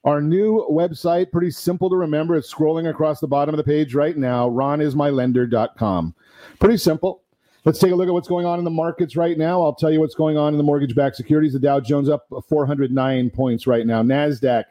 our 0.04 0.20
new 0.20 0.66
website. 0.70 1.32
Pretty 1.32 1.50
simple 1.50 1.90
to 1.90 1.96
remember. 1.96 2.36
It's 2.36 2.52
scrolling 2.52 2.90
across 2.90 3.20
the 3.20 3.28
bottom 3.28 3.54
of 3.54 3.58
the 3.58 3.64
page 3.64 3.94
right 3.94 4.16
now 4.16 4.50
ronismylender.com. 4.50 6.14
Pretty 6.58 6.76
simple. 6.76 7.22
Let's 7.64 7.78
take 7.78 7.92
a 7.92 7.94
look 7.94 8.08
at 8.08 8.12
what's 8.12 8.28
going 8.28 8.44
on 8.44 8.58
in 8.58 8.64
the 8.64 8.70
markets 8.70 9.16
right 9.16 9.38
now. 9.38 9.62
I'll 9.62 9.74
tell 9.74 9.90
you 9.90 9.98
what's 9.98 10.14
going 10.14 10.36
on 10.36 10.52
in 10.52 10.58
the 10.58 10.64
mortgage 10.64 10.94
backed 10.94 11.16
securities. 11.16 11.54
The 11.54 11.58
Dow 11.58 11.80
Jones 11.80 12.10
up 12.10 12.26
409 12.46 13.30
points 13.30 13.66
right 13.66 13.86
now. 13.86 14.02
NASDAQ 14.02 14.64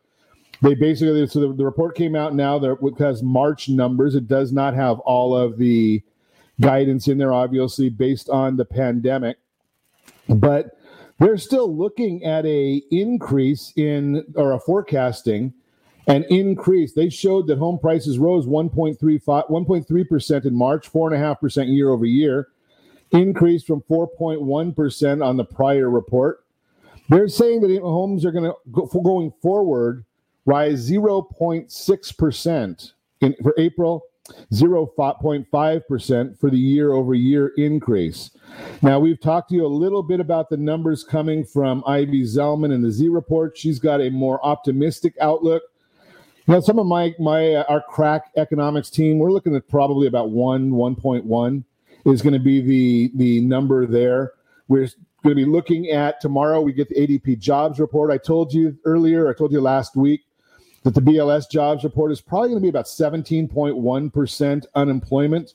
They 0.65 0.75
basically, 0.75 1.27
so 1.27 1.41
the, 1.41 1.53
the 1.53 1.65
report 1.65 1.95
came 1.95 2.17
out 2.17 2.35
now 2.35 2.59
that 2.59 2.79
it 2.81 2.99
has 2.99 3.23
March 3.23 3.69
numbers, 3.69 4.15
it 4.15 4.27
does 4.27 4.51
not 4.51 4.73
have 4.73 4.99
all 5.01 5.37
of 5.37 5.59
the 5.59 6.03
guidance 6.59 7.07
in 7.07 7.19
there, 7.19 7.35
obviously, 7.35 7.91
based 7.91 8.31
on 8.31 8.57
the 8.57 8.65
pandemic. 8.65 9.37
But 10.27 10.79
they're 11.21 11.37
still 11.37 11.77
looking 11.77 12.25
at 12.25 12.47
a 12.47 12.81
increase 12.91 13.75
in 13.77 14.25
or 14.37 14.53
a 14.53 14.59
forecasting 14.59 15.53
an 16.07 16.25
increase. 16.31 16.95
They 16.95 17.11
showed 17.11 17.47
that 17.49 17.59
home 17.59 17.79
prices 17.79 18.19
rose 18.19 18.47
1.35, 18.47 19.51
1.3% 19.51 20.47
in 20.47 20.55
March, 20.55 20.91
4.5% 20.91 21.75
year 21.75 21.91
over 21.91 22.07
year, 22.07 22.49
increased 23.11 23.67
from 23.67 23.83
4.1% 23.83 25.23
on 25.23 25.37
the 25.37 25.45
prior 25.45 25.91
report. 25.91 26.47
They're 27.11 27.29
saying 27.29 27.61
that 27.61 27.81
homes 27.83 28.25
are 28.25 28.33
going 28.33 28.45
to, 28.45 28.55
go, 28.73 28.87
going 28.87 29.31
forward, 29.43 30.07
rise 30.47 30.91
0.6% 30.91 32.93
in, 33.21 33.35
for 33.43 33.55
April, 33.59 34.05
0.5% 34.53 36.39
for 36.39 36.51
the 36.51 36.59
year 36.59 36.93
over 36.93 37.15
year 37.15 37.53
increase. 37.57 38.31
Now, 38.83 38.99
we've 38.99 39.21
talked 39.21 39.51
to 39.51 39.55
you 39.55 39.67
a 39.67 39.69
little 39.69 40.03
bit 40.03 40.21
about 40.21 40.49
the 40.49 40.57
numbers 40.57 41.05
coming 41.05 41.45
from 41.45 41.83
Ivy 41.87 42.23
Zelman 42.23 42.73
in 42.73 42.83
the 42.83 42.91
Z 42.91 43.09
Report. 43.09 43.59
She's 43.59 43.79
got 43.79 44.01
a 44.01 44.11
more 44.11 44.45
optimistic 44.45 45.15
outlook. 45.21 45.63
Now, 46.47 46.61
some 46.61 46.79
of 46.79 46.87
my 46.87 47.15
my 47.19 47.55
uh, 47.55 47.65
our 47.69 47.83
crack 47.83 48.31
economics 48.37 48.91
team, 48.91 49.19
we're 49.19 49.33
looking 49.33 49.57
at 49.57 49.69
probably 49.69 50.07
about 50.07 50.31
one, 50.31 50.73
1.1 50.73 51.65
is 52.05 52.23
going 52.23 52.35
to 52.35 52.39
be 52.39 52.61
the 52.61 53.11
the 53.15 53.41
number 53.41 53.87
there. 53.87 54.33
We're 54.69 54.89
going 55.23 55.35
to 55.35 55.35
be 55.35 55.47
looking 55.47 55.89
at 55.89 56.21
tomorrow. 56.21 56.61
We 56.61 56.75
get 56.75 56.91
the 56.91 56.97
ADP 56.97 57.39
jobs 57.39 57.81
report. 57.81 58.11
I 58.11 58.19
told 58.19 58.53
you 58.53 58.79
earlier. 58.85 59.29
I 59.29 59.35
told 59.35 59.53
you 59.53 59.61
last 59.61 59.97
week 59.97 60.23
that 60.85 60.95
the 60.95 61.01
BLS 61.01 61.51
jobs 61.51 61.83
report 61.83 62.13
is 62.13 62.21
probably 62.21 62.51
going 62.51 62.61
to 62.61 62.63
be 62.63 62.69
about 62.69 62.85
17.1% 62.85 64.67
unemployment. 64.75 65.55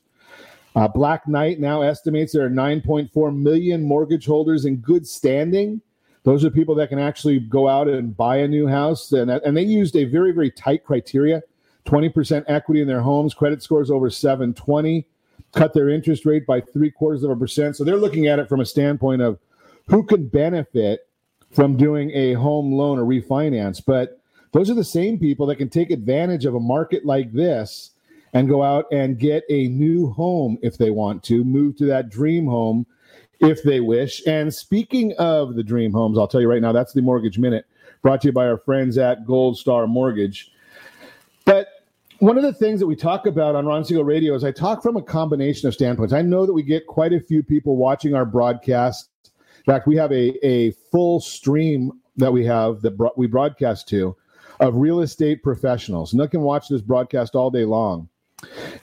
Uh, 0.76 0.86
Black 0.86 1.26
Knight 1.26 1.58
now 1.58 1.82
estimates 1.82 2.32
there 2.32 2.44
are 2.44 2.50
9.4 2.50 3.36
million 3.36 3.82
mortgage 3.82 4.26
holders 4.26 4.64
in 4.64 4.76
good 4.76 5.06
standing. 5.06 5.80
Those 6.24 6.44
are 6.44 6.50
people 6.50 6.74
that 6.74 6.88
can 6.88 6.98
actually 6.98 7.40
go 7.40 7.68
out 7.68 7.88
and 7.88 8.16
buy 8.16 8.38
a 8.38 8.48
new 8.48 8.66
house. 8.66 9.12
And, 9.12 9.30
and 9.30 9.56
they 9.56 9.62
used 9.62 9.96
a 9.96 10.04
very, 10.04 10.32
very 10.32 10.50
tight 10.50 10.84
criteria 10.84 11.42
20% 11.86 12.44
equity 12.46 12.82
in 12.82 12.86
their 12.86 13.00
homes, 13.00 13.32
credit 13.32 13.62
scores 13.62 13.90
over 13.90 14.10
720, 14.10 15.06
cut 15.54 15.72
their 15.72 15.88
interest 15.88 16.26
rate 16.26 16.46
by 16.46 16.60
three 16.60 16.90
quarters 16.90 17.24
of 17.24 17.30
a 17.30 17.36
percent. 17.36 17.74
So 17.74 17.84
they're 17.84 17.96
looking 17.96 18.26
at 18.26 18.38
it 18.38 18.48
from 18.48 18.60
a 18.60 18.66
standpoint 18.66 19.22
of 19.22 19.38
who 19.86 20.04
can 20.04 20.28
benefit 20.28 21.08
from 21.50 21.76
doing 21.76 22.10
a 22.12 22.34
home 22.34 22.72
loan 22.72 22.98
or 22.98 23.04
refinance. 23.04 23.82
But 23.84 24.19
those 24.52 24.70
are 24.70 24.74
the 24.74 24.84
same 24.84 25.18
people 25.18 25.46
that 25.46 25.56
can 25.56 25.68
take 25.68 25.90
advantage 25.90 26.44
of 26.44 26.54
a 26.54 26.60
market 26.60 27.04
like 27.04 27.32
this 27.32 27.90
and 28.32 28.48
go 28.48 28.62
out 28.62 28.86
and 28.92 29.18
get 29.18 29.44
a 29.48 29.68
new 29.68 30.10
home 30.10 30.58
if 30.62 30.78
they 30.78 30.90
want 30.90 31.22
to, 31.24 31.44
move 31.44 31.76
to 31.76 31.86
that 31.86 32.08
dream 32.08 32.46
home 32.46 32.86
if 33.40 33.62
they 33.62 33.80
wish. 33.80 34.22
And 34.26 34.52
speaking 34.52 35.14
of 35.18 35.54
the 35.54 35.62
dream 35.62 35.92
homes, 35.92 36.18
I'll 36.18 36.28
tell 36.28 36.40
you 36.40 36.48
right 36.48 36.62
now, 36.62 36.72
that's 36.72 36.92
the 36.92 37.02
Mortgage 37.02 37.38
Minute 37.38 37.66
brought 38.02 38.20
to 38.22 38.28
you 38.28 38.32
by 38.32 38.46
our 38.46 38.58
friends 38.58 38.98
at 38.98 39.26
Gold 39.26 39.58
Star 39.58 39.86
Mortgage. 39.86 40.52
But 41.44 41.68
one 42.18 42.36
of 42.36 42.44
the 42.44 42.52
things 42.52 42.80
that 42.80 42.86
we 42.86 42.96
talk 42.96 43.26
about 43.26 43.54
on 43.54 43.66
Ron 43.66 43.84
Siegel 43.84 44.04
Radio 44.04 44.34
is 44.34 44.44
I 44.44 44.52
talk 44.52 44.82
from 44.82 44.96
a 44.96 45.02
combination 45.02 45.68
of 45.68 45.74
standpoints. 45.74 46.12
I 46.12 46.22
know 46.22 46.46
that 46.46 46.52
we 46.52 46.62
get 46.62 46.86
quite 46.86 47.12
a 47.12 47.20
few 47.20 47.42
people 47.42 47.76
watching 47.76 48.14
our 48.14 48.26
broadcast. 48.26 49.08
In 49.24 49.64
fact, 49.64 49.86
we 49.86 49.96
have 49.96 50.12
a, 50.12 50.46
a 50.46 50.72
full 50.90 51.20
stream 51.20 51.92
that 52.16 52.32
we 52.32 52.44
have 52.44 52.82
that 52.82 53.12
we 53.16 53.26
broadcast 53.26 53.88
to 53.88 54.16
of 54.60 54.76
real 54.76 55.00
estate 55.00 55.42
professionals. 55.42 56.12
And 56.12 56.20
they 56.20 56.28
can 56.28 56.42
watch 56.42 56.68
this 56.68 56.82
broadcast 56.82 57.34
all 57.34 57.50
day 57.50 57.64
long. 57.64 58.08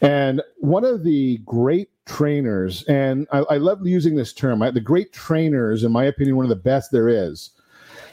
And 0.02 0.42
one 0.58 0.84
of 0.84 1.04
the 1.04 1.38
great 1.46 1.90
trainers, 2.06 2.84
and 2.84 3.28
I, 3.32 3.40
I 3.40 3.58
love 3.58 3.86
using 3.86 4.16
this 4.16 4.34
term, 4.34 4.62
I, 4.62 4.72
the 4.72 4.82
great 4.82 5.14
trainers, 5.14 5.84
in 5.84 5.92
my 5.92 6.06
opinion, 6.06 6.36
one 6.36 6.46
of 6.46 6.50
the 6.50 6.56
best 6.56 6.92
there 6.92 7.10
is, 7.10 7.52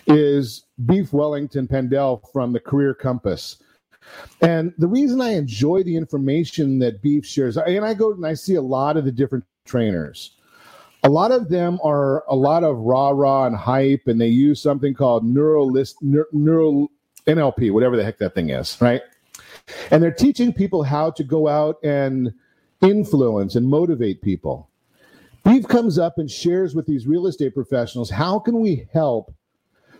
is 0.06 0.64
Beef 0.86 1.12
Wellington 1.12 1.66
Pendell 1.66 2.20
from 2.32 2.52
the 2.52 2.60
Career 2.60 2.94
Compass. 2.94 3.62
And 4.40 4.74
the 4.78 4.86
reason 4.86 5.20
I 5.20 5.30
enjoy 5.30 5.82
the 5.82 5.96
information 5.96 6.78
that 6.80 7.02
Beef 7.02 7.24
shares, 7.24 7.56
and 7.56 7.84
I 7.84 7.94
go 7.94 8.12
and 8.12 8.26
I 8.26 8.34
see 8.34 8.54
a 8.54 8.62
lot 8.62 8.96
of 8.96 9.04
the 9.04 9.12
different 9.12 9.44
trainers. 9.64 10.32
A 11.04 11.08
lot 11.08 11.32
of 11.32 11.50
them 11.50 11.78
are 11.84 12.24
a 12.28 12.36
lot 12.36 12.64
of 12.64 12.78
rah 12.78 13.10
rah 13.10 13.46
and 13.46 13.56
hype, 13.56 14.06
and 14.06 14.20
they 14.20 14.28
use 14.28 14.60
something 14.60 14.94
called 14.94 15.24
neural 15.24 15.70
list, 15.70 15.96
neural 16.02 16.90
NLP, 17.26 17.72
whatever 17.72 17.96
the 17.96 18.04
heck 18.04 18.18
that 18.18 18.34
thing 18.34 18.50
is, 18.50 18.80
right? 18.80 19.02
And 19.90 20.02
they're 20.02 20.12
teaching 20.12 20.52
people 20.52 20.82
how 20.82 21.10
to 21.12 21.24
go 21.24 21.48
out 21.48 21.76
and 21.82 22.34
influence 22.82 23.54
and 23.54 23.66
motivate 23.66 24.22
people. 24.22 24.68
Beef 25.44 25.66
comes 25.68 25.98
up 25.98 26.18
and 26.18 26.30
shares 26.30 26.74
with 26.74 26.86
these 26.86 27.06
real 27.06 27.26
estate 27.26 27.54
professionals 27.54 28.10
how 28.10 28.38
can 28.38 28.60
we 28.60 28.88
help 28.92 29.34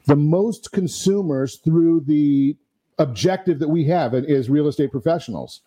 the 0.06 0.16
most 0.16 0.72
consumers 0.72 1.56
through 1.56 2.00
the 2.06 2.56
objective 2.98 3.58
that 3.58 3.68
we 3.68 3.84
have 3.84 4.14
as 4.14 4.48
real 4.48 4.68
estate 4.68 4.90
professionals. 4.90 5.60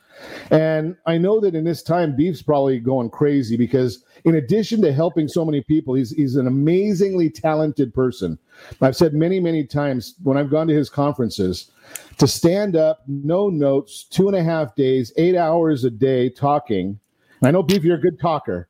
And 0.52 0.96
I 1.06 1.18
know 1.18 1.40
that 1.40 1.56
in 1.56 1.64
this 1.64 1.84
time, 1.84 2.16
Beef's 2.16 2.42
probably 2.42 2.80
going 2.80 3.10
crazy 3.10 3.58
because 3.58 4.04
in 4.24 4.36
addition 4.36 4.82
to 4.82 4.94
helping 4.94 5.28
so 5.28 5.46
many 5.46 5.62
people, 5.62 5.94
he's 5.94 6.12
he's 6.12 6.36
an 6.36 6.48
amazingly 6.48 7.30
talented 7.30 7.94
person. 7.94 8.38
I've 8.82 8.96
said 8.96 9.14
many, 9.14 9.40
many 9.40 9.66
times 9.66 10.16
when 10.24 10.38
I've 10.38 10.50
gone 10.50 10.68
to 10.68 10.74
his 10.74 10.90
conferences 10.90 11.72
to 12.18 12.28
stand 12.28 12.76
up, 12.76 13.04
no 13.08 13.50
notes, 13.50 14.04
two 14.04 14.28
and 14.28 14.36
a 14.36 14.44
half 14.44 14.76
days, 14.76 15.14
eight 15.18 15.36
hours 15.36 15.84
a 15.84 15.92
day 15.92 16.30
talking. 16.30 17.00
I 17.44 17.52
know, 17.52 17.64
Beef, 17.64 17.84
you're 17.84 17.98
a 17.98 18.02
good 18.02 18.20
talker, 18.20 18.68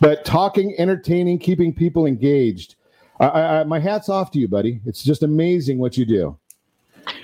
but 0.00 0.24
talking, 0.24 0.74
entertaining, 0.78 1.38
keeping 1.38 1.74
people 1.74 2.06
engaged. 2.06 2.76
I, 3.20 3.26
I, 3.26 3.64
my 3.64 3.78
hat's 3.78 4.08
off 4.08 4.30
to 4.30 4.38
you, 4.38 4.48
buddy. 4.48 4.80
It's 4.86 5.02
just 5.02 5.22
amazing 5.22 5.78
what 5.78 5.98
you 5.98 6.06
do. 6.06 6.38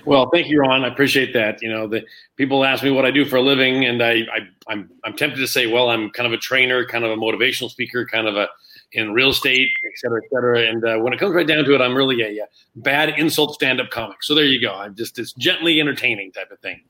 Well, 0.07 0.31
thank 0.33 0.49
you, 0.49 0.61
Ron. 0.61 0.85
I 0.85 0.89
appreciate 0.89 1.33
that. 1.35 1.61
You 1.61 1.69
know, 1.69 1.89
the 1.89 2.05
people 2.37 2.65
ask 2.65 2.85
me 2.85 2.93
what 2.93 3.05
I 3.05 3.11
do 3.11 3.25
for 3.25 3.37
a 3.37 3.43
living, 3.43 3.85
and 3.85 4.03
I, 4.03 4.21
I 4.33 4.49
I'm 4.69 4.89
I'm 5.05 5.17
tempted 5.17 5.39
to 5.41 5.49
say, 5.49 5.67
well, 5.67 5.91
I'm 5.91 6.11
kind 6.11 6.27
of 6.27 6.33
a 6.33 6.39
trainer, 6.39 6.87
kind 6.87 7.05
of 7.05 7.11
a 7.11 7.17
motivational 7.17 7.69
speaker, 7.71 8.07
kind 8.07 8.29
of 8.29 8.37
a 8.37 8.49
in 8.93 9.13
real 9.13 9.31
estate, 9.31 9.69
et 9.85 9.93
cetera, 9.97 10.21
et 10.25 10.29
cetera. 10.33 10.61
And 10.61 10.85
uh, 10.85 10.99
when 10.99 11.13
it 11.13 11.19
comes 11.19 11.35
right 11.35 11.47
down 11.47 11.65
to 11.65 11.75
it, 11.75 11.81
I'm 11.81 11.95
really 11.95 12.23
a, 12.23 12.45
a 12.45 12.47
bad 12.77 13.11
insult 13.19 13.55
stand-up 13.55 13.91
comic. 13.91 14.23
So 14.23 14.35
there 14.35 14.45
you 14.45 14.61
go. 14.61 14.75
I'm 14.75 14.95
just 14.95 15.19
it's 15.19 15.33
gently 15.33 15.81
entertaining 15.81 16.31
type 16.31 16.53
of 16.53 16.61
thing. 16.61 16.83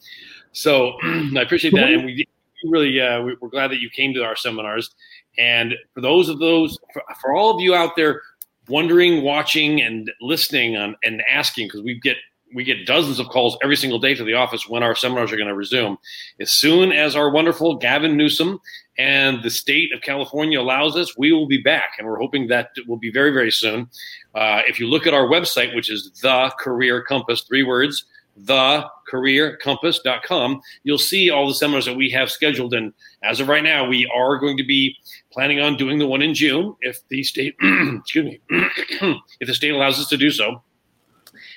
So 0.53 0.99
I 1.03 1.41
appreciate 1.41 1.75
that, 1.75 1.91
and 1.91 2.05
we 2.05 2.27
really 2.65 3.01
uh, 3.01 3.23
we're 3.41 3.49
glad 3.49 3.69
that 3.69 3.81
you 3.81 3.89
came 3.89 4.13
to 4.13 4.25
our 4.25 4.37
seminars. 4.37 4.95
And 5.39 5.75
for 5.95 6.03
those 6.03 6.29
of 6.29 6.39
those, 6.39 6.79
for, 6.93 7.03
for 7.21 7.35
all 7.35 7.55
of 7.55 7.63
you 7.63 7.75
out 7.75 7.97
there 7.97 8.21
wondering, 8.69 9.23
watching, 9.23 9.81
and 9.81 10.11
listening 10.21 10.77
on 10.77 10.97
and 11.03 11.23
asking, 11.31 11.69
because 11.69 11.83
we 11.83 11.99
get 12.01 12.17
we 12.55 12.65
get 12.65 12.87
dozens 12.87 13.19
of 13.19 13.29
calls 13.29 13.57
every 13.63 13.77
single 13.77 13.99
day 13.99 14.15
to 14.15 14.25
the 14.25 14.35
office 14.35 14.69
when 14.69 14.83
our 14.83 14.95
seminars 14.95 15.33
are 15.33 15.37
going 15.37 15.49
to 15.49 15.55
resume. 15.55 15.99
As 16.41 16.51
soon 16.51 16.93
as 16.93 17.17
our 17.17 17.31
wonderful 17.31 17.77
Gavin 17.77 18.17
Newsom 18.17 18.61
and 18.99 19.43
the 19.43 19.51
state 19.51 19.93
of 19.93 20.01
California 20.01 20.61
allows 20.61 20.97
us, 20.97 21.17
we 21.19 21.33
will 21.33 21.47
be 21.47 21.61
back, 21.61 21.97
and 21.99 22.07
we're 22.07 22.19
hoping 22.19 22.47
that 22.49 22.71
it 22.77 22.89
will 22.89 22.97
be 22.97 23.11
very, 23.11 23.31
very 23.31 23.51
soon. 23.51 23.89
Uh, 24.35 24.63
if 24.67 24.81
you 24.81 24.87
look 24.87 25.07
at 25.07 25.15
our 25.15 25.27
website, 25.27 25.75
which 25.75 25.91
is 25.91 26.11
the 26.23 26.53
Career 26.59 27.03
Compass, 27.03 27.43
three 27.43 27.63
words, 27.63 28.07
the 28.37 28.85
career 29.09 29.59
thecareercompass.com, 29.65 30.61
you'll 30.85 30.99
see 30.99 31.31
all 31.31 31.49
the 31.49 31.55
seminars 31.55 31.87
that 31.87 31.97
we 31.97 32.11
have 32.11 32.31
scheduled. 32.31 32.75
And 32.75 32.93
as 33.23 33.41
of 33.41 33.49
right 33.49 33.65
now, 33.65 33.87
we 33.87 34.11
are 34.15 34.37
going 34.39 34.57
to 34.59 34.65
be 34.65 34.97
planning 35.33 35.61
on 35.61 35.77
doing 35.77 35.99
the 35.99 36.07
one 36.07 36.23
in 36.23 36.35
June 36.35 36.77
if 36.81 37.07
the 37.09 37.23
state, 37.23 37.57
excuse 37.63 38.25
me, 38.25 38.41
if 39.41 39.47
the 39.47 39.55
state 39.55 39.71
allows 39.71 39.99
us 39.99 40.09
to 40.09 40.17
do 40.17 40.31
so. 40.31 40.63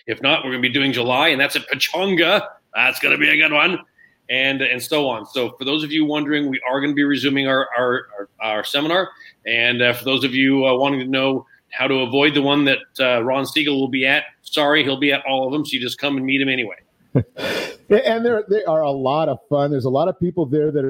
If 0.10 0.24
not, 0.24 0.44
we're 0.44 0.50
going 0.50 0.64
to 0.64 0.68
be 0.68 0.74
doing 0.74 0.92
July, 0.92 1.28
and 1.28 1.40
that's 1.40 1.56
at 1.56 1.68
Pechanga. 1.70 2.48
That's 2.74 3.00
going 3.00 3.12
to 3.12 3.20
be 3.20 3.30
a 3.30 3.38
good 3.38 3.54
one, 3.54 3.78
and 4.28 4.60
and 4.60 4.82
so 4.82 5.08
on. 5.08 5.28
So 5.28 5.52
for 5.52 5.66
those 5.66 5.84
of 5.84 5.92
you 5.92 6.04
wondering, 6.04 6.50
we 6.50 6.60
are 6.68 6.82
going 6.82 6.90
to 6.90 6.96
be 6.96 7.04
resuming 7.04 7.48
our 7.48 7.68
our, 7.78 8.08
our, 8.18 8.30
our 8.42 8.64
seminar, 8.64 9.10
and 9.46 9.84
uh, 9.84 9.94
for 9.94 10.06
those 10.06 10.24
of 10.24 10.34
you 10.34 10.66
uh, 10.66 10.76
wanting 10.76 11.00
to 11.02 11.06
know 11.06 11.46
how 11.70 11.86
to 11.86 12.00
avoid 12.00 12.34
the 12.34 12.42
one 12.42 12.66
that 12.66 12.80
uh, 13.00 13.24
Ron 13.24 13.46
Siegel 13.46 13.80
will 13.80 13.88
be 13.88 14.04
at, 14.08 14.24
sorry, 14.42 14.84
he'll 14.84 15.00
be 15.00 15.14
at 15.14 15.24
all 15.28 15.46
of 15.46 15.54
them. 15.54 15.64
So 15.64 15.74
you 15.74 15.80
just 15.80 16.00
come 16.00 16.18
and 16.18 16.26
meet 16.26 16.42
him 16.42 16.50
anyway. 16.50 16.78
and 17.14 18.26
there 18.26 18.44
they 18.50 18.64
are 18.64 18.82
a 18.82 18.92
lot 18.92 19.30
of 19.30 19.38
fun. 19.48 19.70
There's 19.70 19.86
a 19.86 19.92
lot 19.92 20.08
of 20.08 20.20
people 20.20 20.48
there 20.48 20.72
that 20.72 20.84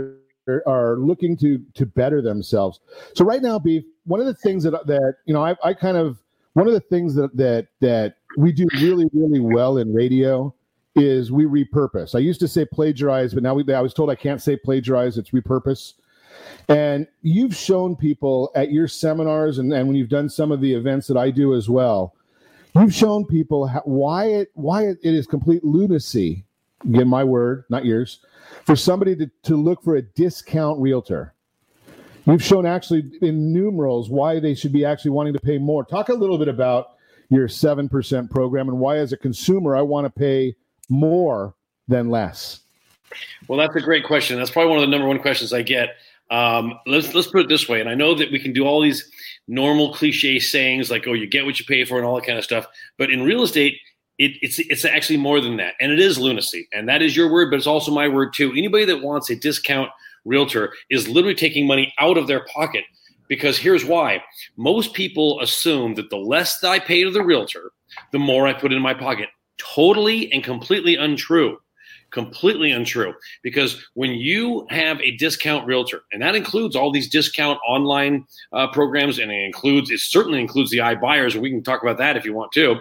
are, 0.47 0.63
are 0.65 0.95
looking 0.95 1.35
to 1.39 1.61
to 1.73 1.85
better 1.85 2.21
themselves. 2.21 2.79
So 3.15 3.25
right 3.25 3.41
now, 3.41 3.59
beef. 3.59 3.83
One 4.05 4.21
of 4.21 4.27
the 4.27 4.33
things 4.33 4.63
that 4.63 4.87
that 4.87 5.15
you 5.25 5.33
know, 5.33 5.43
I, 5.43 5.57
I 5.61 5.73
kind 5.73 5.97
of 5.97 6.19
one 6.53 6.67
of 6.67 6.73
the 6.73 6.79
things 6.79 7.15
that 7.15 7.35
that 7.35 7.67
that 7.81 8.15
we 8.37 8.51
do 8.51 8.67
really 8.79 9.07
really 9.13 9.39
well 9.39 9.77
in 9.77 9.93
radio 9.93 10.53
is 10.95 11.31
we 11.31 11.45
repurpose. 11.45 12.15
I 12.15 12.19
used 12.19 12.39
to 12.41 12.47
say 12.47 12.65
plagiarize, 12.65 13.33
but 13.33 13.43
now 13.43 13.53
we, 13.53 13.73
I 13.73 13.81
was 13.81 13.93
told 13.93 14.09
I 14.09 14.15
can't 14.15 14.41
say 14.41 14.55
plagiarize. 14.55 15.17
It's 15.17 15.31
repurpose. 15.31 15.93
And 16.67 17.07
you've 17.21 17.55
shown 17.55 17.95
people 17.95 18.51
at 18.55 18.71
your 18.71 18.87
seminars 18.87 19.57
and, 19.57 19.73
and 19.73 19.87
when 19.87 19.95
you've 19.95 20.09
done 20.09 20.29
some 20.29 20.51
of 20.51 20.61
the 20.61 20.73
events 20.73 21.07
that 21.07 21.17
I 21.17 21.31
do 21.31 21.55
as 21.55 21.69
well, 21.69 22.15
you've 22.75 22.93
shown 22.93 23.25
people 23.25 23.67
how, 23.67 23.81
why 23.85 24.25
it 24.25 24.49
why 24.53 24.87
it, 24.87 24.97
is 25.01 25.25
complete 25.25 25.63
lunacy. 25.63 26.45
Again, 26.85 27.07
my 27.07 27.23
word, 27.23 27.65
not 27.69 27.85
yours, 27.85 28.19
for 28.65 28.75
somebody 28.75 29.15
to, 29.17 29.29
to 29.43 29.55
look 29.55 29.83
for 29.83 29.95
a 29.95 30.01
discount 30.01 30.79
realtor. 30.79 31.33
You've 32.25 32.43
shown 32.43 32.65
actually 32.65 33.11
in 33.21 33.51
numerals 33.51 34.09
why 34.09 34.39
they 34.39 34.53
should 34.53 34.71
be 34.71 34.85
actually 34.85 35.11
wanting 35.11 35.33
to 35.33 35.39
pay 35.39 35.57
more. 35.57 35.83
Talk 35.83 36.09
a 36.09 36.13
little 36.13 36.37
bit 36.37 36.47
about 36.47 36.91
your 37.29 37.47
7% 37.47 38.29
program 38.29 38.69
and 38.69 38.79
why, 38.79 38.97
as 38.97 39.13
a 39.13 39.17
consumer, 39.17 39.75
I 39.75 39.81
want 39.81 40.05
to 40.05 40.09
pay 40.09 40.55
more 40.89 41.55
than 41.87 42.09
less. 42.09 42.61
Well, 43.47 43.59
that's 43.59 43.75
a 43.75 43.81
great 43.81 44.05
question. 44.05 44.37
That's 44.37 44.51
probably 44.51 44.71
one 44.71 44.79
of 44.79 44.89
the 44.89 44.91
number 44.91 45.07
one 45.07 45.19
questions 45.19 45.53
I 45.53 45.61
get. 45.61 45.95
Um, 46.31 46.79
let's 46.85 47.13
let's 47.15 47.27
put 47.27 47.41
it 47.41 47.49
this 47.49 47.67
way, 47.67 47.79
and 47.79 47.89
I 47.89 47.95
know 47.95 48.13
that 48.13 48.31
we 48.31 48.37
can 48.39 48.53
do 48.53 48.63
all 48.63 48.81
these 48.81 49.09
normal 49.47 49.93
cliche 49.95 50.37
sayings 50.39 50.91
like 50.91 51.07
"oh, 51.07 51.13
you 51.13 51.25
get 51.25 51.43
what 51.43 51.57
you 51.59 51.65
pay 51.65 51.83
for" 51.85 51.97
and 51.97 52.05
all 52.05 52.15
that 52.15 52.25
kind 52.25 52.37
of 52.37 52.43
stuff. 52.43 52.67
But 52.99 53.09
in 53.09 53.23
real 53.23 53.41
estate, 53.41 53.79
it, 54.19 54.33
it's 54.43 54.59
it's 54.59 54.85
actually 54.85 55.17
more 55.17 55.41
than 55.41 55.57
that, 55.57 55.73
and 55.81 55.91
it 55.91 55.99
is 55.99 56.19
lunacy, 56.19 56.67
and 56.71 56.87
that 56.87 57.01
is 57.01 57.17
your 57.17 57.31
word, 57.31 57.49
but 57.49 57.57
it's 57.57 57.65
also 57.65 57.91
my 57.91 58.07
word 58.07 58.33
too. 58.33 58.51
Anybody 58.51 58.85
that 58.85 59.01
wants 59.01 59.31
a 59.31 59.35
discount 59.35 59.89
realtor 60.23 60.71
is 60.91 61.07
literally 61.07 61.33
taking 61.33 61.65
money 61.65 61.91
out 61.97 62.17
of 62.17 62.27
their 62.27 62.45
pocket 62.45 62.83
because 63.29 63.57
here's 63.57 63.85
why: 63.85 64.21
most 64.57 64.93
people 64.93 65.39
assume 65.39 65.95
that 65.95 66.09
the 66.09 66.17
less 66.17 66.59
that 66.59 66.69
I 66.69 66.79
pay 66.79 67.05
to 67.05 67.11
the 67.11 67.23
realtor, 67.23 67.71
the 68.11 68.19
more 68.19 68.45
I 68.45 68.53
put 68.53 68.73
in 68.73 68.81
my 68.81 68.93
pocket. 68.93 69.29
Totally 69.57 70.31
and 70.31 70.43
completely 70.43 70.95
untrue. 70.95 71.57
Completely 72.11 72.71
untrue. 72.71 73.13
Because 73.43 73.85
when 73.93 74.11
you 74.11 74.65
have 74.69 74.99
a 75.01 75.11
discount 75.17 75.67
realtor 75.67 76.01
and 76.11 76.21
that 76.21 76.33
includes 76.33 76.75
all 76.75 76.91
these 76.91 77.09
discount 77.09 77.59
online 77.67 78.25
uh, 78.51 78.67
programs 78.67 79.19
and 79.19 79.31
it 79.31 79.43
includes 79.43 79.91
it 79.91 79.99
certainly 79.99 80.39
includes 80.39 80.71
the 80.71 80.79
iBuyers 80.79 81.35
we 81.35 81.51
can 81.51 81.61
talk 81.61 81.83
about 81.83 81.99
that 81.99 82.17
if 82.17 82.25
you 82.25 82.33
want 82.33 82.51
to 82.53 82.77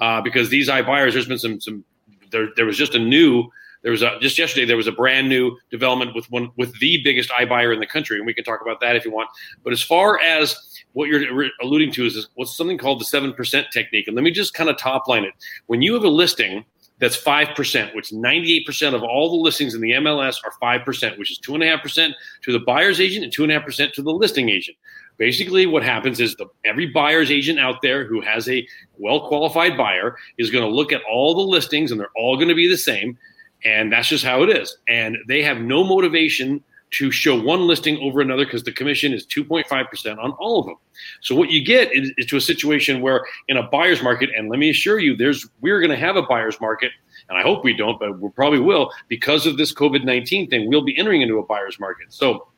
uh, 0.00 0.22
because 0.22 0.48
these 0.48 0.68
iBuyers 0.68 1.12
there's 1.12 1.28
been 1.28 1.38
some 1.38 1.60
some 1.60 1.84
there, 2.30 2.48
there 2.56 2.64
was 2.64 2.78
just 2.78 2.94
a 2.94 2.98
new 2.98 3.50
there 3.82 3.92
was 3.92 4.02
a, 4.02 4.18
just 4.20 4.38
yesterday 4.38 4.64
there 4.64 4.76
was 4.76 4.86
a 4.86 4.92
brand 4.92 5.28
new 5.28 5.56
development 5.70 6.14
with 6.14 6.30
one 6.30 6.50
with 6.56 6.78
the 6.80 7.02
biggest 7.02 7.30
iBuyer 7.30 7.72
in 7.72 7.80
the 7.80 7.86
country 7.86 8.16
and 8.16 8.26
we 8.26 8.34
can 8.34 8.44
talk 8.44 8.60
about 8.60 8.80
that 8.80 8.96
if 8.96 9.04
you 9.04 9.10
want 9.10 9.28
but 9.64 9.72
as 9.72 9.82
far 9.82 10.20
as 10.20 10.56
what 10.92 11.08
you're 11.08 11.48
alluding 11.62 11.92
to 11.92 12.04
is, 12.04 12.16
is 12.16 12.28
what's 12.34 12.56
something 12.56 12.78
called 12.78 13.00
the 13.00 13.04
7% 13.04 13.70
technique 13.70 14.06
and 14.06 14.16
let 14.16 14.22
me 14.22 14.30
just 14.30 14.54
kind 14.54 14.68
of 14.70 14.76
top 14.76 15.08
line 15.08 15.24
it 15.24 15.34
when 15.66 15.82
you 15.82 15.94
have 15.94 16.04
a 16.04 16.08
listing 16.08 16.64
that's 17.00 17.16
5%, 17.16 17.94
which 17.96 18.10
98% 18.10 18.94
of 18.94 19.02
all 19.02 19.30
the 19.30 19.36
listings 19.36 19.74
in 19.74 19.80
the 19.80 19.92
MLS 19.92 20.36
are 20.44 20.52
5%, 20.62 21.18
which 21.18 21.30
is 21.32 21.38
2.5% 21.38 22.12
to 22.42 22.52
the 22.52 22.60
buyer's 22.60 23.00
agent 23.00 23.24
and 23.24 23.34
2.5% 23.34 23.92
to 23.94 24.02
the 24.02 24.12
listing 24.12 24.50
agent. 24.50 24.76
Basically, 25.16 25.66
what 25.66 25.82
happens 25.82 26.20
is 26.20 26.36
the, 26.36 26.46
every 26.64 26.86
buyer's 26.86 27.30
agent 27.30 27.58
out 27.58 27.82
there 27.82 28.06
who 28.06 28.20
has 28.20 28.48
a 28.48 28.66
well 28.98 29.26
qualified 29.28 29.76
buyer 29.76 30.16
is 30.38 30.50
going 30.50 30.64
to 30.64 30.70
look 30.70 30.92
at 30.92 31.02
all 31.10 31.34
the 31.34 31.40
listings 31.40 31.90
and 31.90 31.98
they're 31.98 32.08
all 32.16 32.36
going 32.36 32.48
to 32.48 32.54
be 32.54 32.68
the 32.68 32.76
same. 32.76 33.18
And 33.64 33.92
that's 33.92 34.08
just 34.08 34.24
how 34.24 34.42
it 34.42 34.50
is. 34.50 34.76
And 34.88 35.16
they 35.28 35.42
have 35.42 35.58
no 35.58 35.84
motivation 35.84 36.62
to 36.92 37.10
show 37.10 37.40
one 37.40 37.66
listing 37.66 37.98
over 37.98 38.20
another 38.20 38.44
because 38.44 38.64
the 38.64 38.72
commission 38.72 39.12
is 39.12 39.26
2.5% 39.26 40.18
on 40.18 40.32
all 40.32 40.60
of 40.60 40.66
them. 40.66 40.76
So 41.20 41.34
what 41.34 41.50
you 41.50 41.64
get 41.64 41.94
is, 41.94 42.12
is, 42.16 42.26
to 42.26 42.36
a 42.36 42.40
situation 42.40 43.00
where 43.00 43.24
in 43.48 43.56
a 43.56 43.62
buyer's 43.62 44.02
market, 44.02 44.30
and 44.36 44.48
let 44.48 44.58
me 44.58 44.70
assure 44.70 44.98
you, 44.98 45.16
there's 45.16 45.46
we're 45.60 45.78
going 45.78 45.90
to 45.90 45.96
have 45.96 46.16
a 46.16 46.22
buyer's 46.22 46.60
market, 46.60 46.90
and 47.28 47.38
I 47.38 47.42
hope 47.42 47.64
we 47.64 47.74
don't, 47.74 47.98
but 47.98 48.18
we 48.18 48.28
probably 48.30 48.58
will 48.58 48.90
because 49.08 49.46
of 49.46 49.56
this 49.56 49.72
COVID-19 49.72 50.50
thing. 50.50 50.68
We'll 50.68 50.84
be 50.84 50.98
entering 50.98 51.22
into 51.22 51.38
a 51.38 51.44
buyer's 51.44 51.78
market. 51.78 52.12
So 52.12 52.48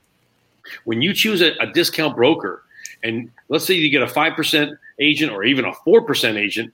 when 0.84 1.02
you 1.02 1.12
choose 1.12 1.42
a, 1.42 1.52
a 1.58 1.66
discount 1.72 2.16
broker, 2.16 2.62
and 3.02 3.30
let's 3.48 3.66
say 3.66 3.74
you 3.74 3.90
get 3.90 4.02
a 4.02 4.06
5% 4.06 4.76
agent 4.98 5.32
or 5.32 5.44
even 5.44 5.64
a 5.64 5.72
4% 5.72 6.36
agent, 6.36 6.72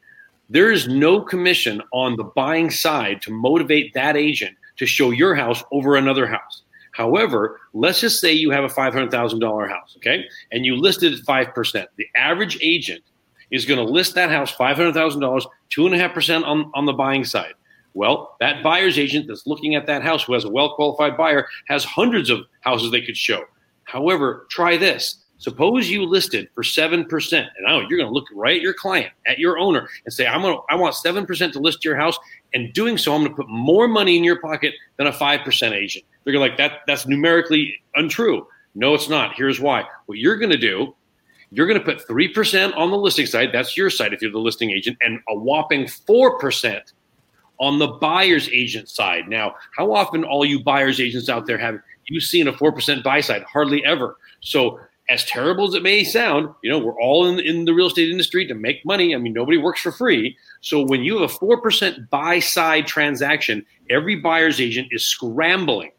there 0.48 0.72
is 0.72 0.88
no 0.88 1.20
commission 1.20 1.82
on 1.92 2.16
the 2.16 2.24
buying 2.24 2.70
side 2.70 3.20
to 3.22 3.30
motivate 3.30 3.92
that 3.94 4.16
agent 4.16 4.56
to 4.78 4.86
show 4.86 5.10
your 5.10 5.34
house 5.34 5.62
over 5.72 5.96
another 5.96 6.26
house. 6.26 6.62
However, 6.92 7.60
let's 7.74 8.00
just 8.00 8.20
say 8.20 8.32
you 8.32 8.50
have 8.50 8.64
a 8.64 8.68
$500,000 8.68 9.68
house, 9.68 9.94
okay? 9.98 10.24
And 10.50 10.64
you 10.64 10.76
listed 10.76 11.12
at 11.12 11.20
5%. 11.20 11.86
The 11.96 12.06
average 12.16 12.58
agent 12.62 13.04
is 13.50 13.64
going 13.64 13.78
to 13.78 13.84
list 13.84 14.14
that 14.14 14.30
house 14.30 14.54
$500,000, 14.54 14.92
2.5% 15.70 16.44
on, 16.44 16.70
on 16.74 16.86
the 16.86 16.92
buying 16.92 17.24
side. 17.24 17.54
Well, 17.94 18.36
that 18.40 18.62
buyer's 18.62 18.98
agent 18.98 19.26
that's 19.26 19.46
looking 19.46 19.74
at 19.74 19.86
that 19.86 20.02
house 20.02 20.24
who 20.24 20.34
has 20.34 20.44
a 20.44 20.50
well 20.50 20.74
qualified 20.74 21.16
buyer 21.16 21.48
has 21.66 21.84
hundreds 21.84 22.30
of 22.30 22.40
houses 22.60 22.90
they 22.90 23.00
could 23.00 23.16
show. 23.16 23.44
However, 23.84 24.46
try 24.50 24.76
this. 24.76 25.24
Suppose 25.38 25.88
you 25.88 26.04
listed 26.04 26.48
for 26.54 26.62
7%, 26.62 27.32
and 27.32 27.48
now 27.64 27.78
you're 27.78 27.98
going 27.98 28.08
to 28.08 28.14
look 28.14 28.26
right 28.34 28.56
at 28.56 28.62
your 28.62 28.74
client, 28.74 29.12
at 29.26 29.38
your 29.38 29.56
owner, 29.58 29.88
and 30.04 30.12
say, 30.12 30.26
I'm 30.26 30.42
gonna, 30.42 30.58
I 30.68 30.74
want 30.74 30.94
7% 30.94 31.52
to 31.52 31.58
list 31.60 31.84
your 31.84 31.96
house. 31.96 32.18
And 32.54 32.72
doing 32.72 32.98
so, 32.98 33.14
I'm 33.14 33.20
going 33.20 33.30
to 33.30 33.36
put 33.36 33.48
more 33.48 33.86
money 33.86 34.16
in 34.16 34.24
your 34.24 34.40
pocket 34.40 34.74
than 34.96 35.06
a 35.06 35.12
5% 35.12 35.72
agent. 35.72 36.04
They're 36.24 36.32
going 36.32 36.44
to 36.44 36.50
like, 36.50 36.58
that, 36.58 36.80
that's 36.86 37.06
numerically 37.06 37.74
untrue. 37.94 38.46
No, 38.74 38.94
it's 38.94 39.08
not. 39.08 39.34
Here's 39.36 39.60
why. 39.60 39.84
What 40.06 40.18
you're 40.18 40.36
going 40.36 40.50
to 40.50 40.58
do, 40.58 40.94
you're 41.50 41.66
going 41.66 41.78
to 41.78 41.84
put 41.84 42.06
3% 42.06 42.76
on 42.76 42.90
the 42.90 42.96
listing 42.96 43.26
side. 43.26 43.50
That's 43.52 43.76
your 43.76 43.90
side 43.90 44.12
if 44.12 44.20
you're 44.20 44.32
the 44.32 44.38
listing 44.38 44.70
agent, 44.70 44.98
and 45.00 45.20
a 45.28 45.38
whopping 45.38 45.84
4% 45.84 46.92
on 47.60 47.78
the 47.78 47.88
buyer's 47.88 48.48
agent 48.50 48.88
side. 48.88 49.28
Now, 49.28 49.54
how 49.76 49.92
often 49.92 50.24
all 50.24 50.44
you 50.44 50.62
buyer's 50.62 51.00
agents 51.00 51.28
out 51.28 51.46
there 51.46 51.58
have 51.58 51.78
you 52.06 52.20
seen 52.20 52.48
a 52.48 52.52
4% 52.52 53.02
buy 53.02 53.20
side? 53.20 53.42
Hardly 53.42 53.84
ever. 53.84 54.16
So 54.40 54.80
as 55.08 55.24
terrible 55.24 55.66
as 55.66 55.74
it 55.74 55.82
may 55.82 56.04
sound, 56.04 56.48
you 56.62 56.70
know, 56.70 56.78
we're 56.78 57.00
all 57.00 57.26
in, 57.26 57.40
in 57.40 57.64
the 57.64 57.72
real 57.72 57.86
estate 57.86 58.10
industry 58.10 58.46
to 58.46 58.54
make 58.54 58.84
money. 58.84 59.14
I 59.14 59.18
mean, 59.18 59.32
nobody 59.32 59.56
works 59.56 59.80
for 59.80 59.92
free. 59.92 60.36
So 60.60 60.84
when 60.84 61.02
you 61.02 61.18
have 61.18 61.30
a 61.30 61.34
4% 61.34 62.10
buy 62.10 62.40
side 62.40 62.86
transaction, 62.86 63.64
every 63.88 64.16
buyer's 64.16 64.60
agent 64.60 64.88
is 64.90 65.06
scrambling 65.06 65.92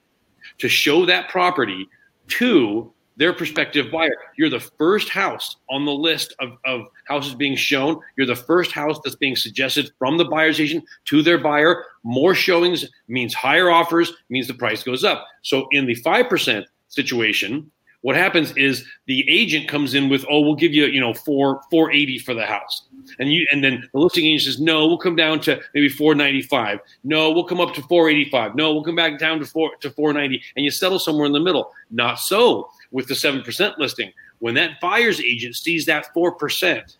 to 0.59 0.69
show 0.69 1.05
that 1.05 1.29
property 1.29 1.87
to 2.27 2.91
their 3.19 3.33
prospective 3.33 3.91
buyer. 3.91 4.15
You're 4.37 4.49
the 4.49 4.61
first 4.61 5.09
house 5.09 5.57
on 5.69 5.85
the 5.85 5.91
list 5.91 6.33
of, 6.39 6.53
of 6.65 6.85
houses 7.05 7.35
being 7.35 7.55
shown. 7.55 7.99
You're 8.15 8.27
the 8.27 8.35
first 8.35 8.71
house 8.71 8.97
that's 9.03 9.17
being 9.17 9.35
suggested 9.35 9.91
from 9.99 10.17
the 10.17 10.25
buyer's 10.25 10.59
agent 10.59 10.85
to 11.05 11.21
their 11.21 11.37
buyer. 11.37 11.83
More 12.03 12.33
showings 12.33 12.85
means 13.09 13.33
higher 13.33 13.69
offers, 13.69 14.13
means 14.29 14.47
the 14.47 14.53
price 14.53 14.83
goes 14.83 15.03
up. 15.03 15.27
So 15.41 15.67
in 15.71 15.85
the 15.85 15.95
5% 15.95 16.63
situation, 16.87 17.69
what 18.01 18.15
happens 18.15 18.55
is 18.55 18.85
the 19.07 19.29
agent 19.29 19.67
comes 19.67 19.93
in 19.93 20.07
with, 20.07 20.25
oh, 20.29 20.39
we'll 20.39 20.55
give 20.55 20.73
you, 20.73 20.85
you 20.85 21.01
know, 21.01 21.13
four 21.13 21.61
four 21.69 21.91
eighty 21.91 22.17
for 22.17 22.33
the 22.33 22.45
house, 22.45 22.83
and 23.19 23.31
you 23.33 23.45
and 23.51 23.63
then 23.63 23.89
the 23.91 23.99
listing 23.99 24.25
agent 24.25 24.43
says, 24.43 24.61
no, 24.61 24.87
we'll 24.87 24.97
come 24.97 25.15
down 25.15 25.39
to 25.41 25.59
maybe 25.73 25.89
four 25.89 26.15
ninety 26.15 26.41
five. 26.41 26.79
No, 27.03 27.31
we'll 27.31 27.43
come 27.43 27.59
up 27.59 27.73
to 27.75 27.81
four 27.83 28.09
eighty 28.09 28.29
five. 28.29 28.55
No, 28.55 28.73
we'll 28.73 28.83
come 28.83 28.95
back 28.95 29.19
down 29.19 29.39
to 29.39 29.45
four 29.45 29.75
to 29.81 29.89
four 29.89 30.13
ninety, 30.13 30.41
and 30.55 30.63
you 30.63 30.71
settle 30.71 30.99
somewhere 30.99 31.25
in 31.25 31.33
the 31.33 31.39
middle. 31.39 31.73
Not 31.91 32.19
so 32.19 32.69
with 32.91 33.07
the 33.07 33.15
seven 33.15 33.41
percent 33.41 33.77
listing. 33.77 34.11
When 34.39 34.53
that 34.55 34.79
buyer's 34.79 35.19
agent 35.19 35.55
sees 35.57 35.85
that 35.87 36.13
four 36.13 36.31
percent 36.31 36.95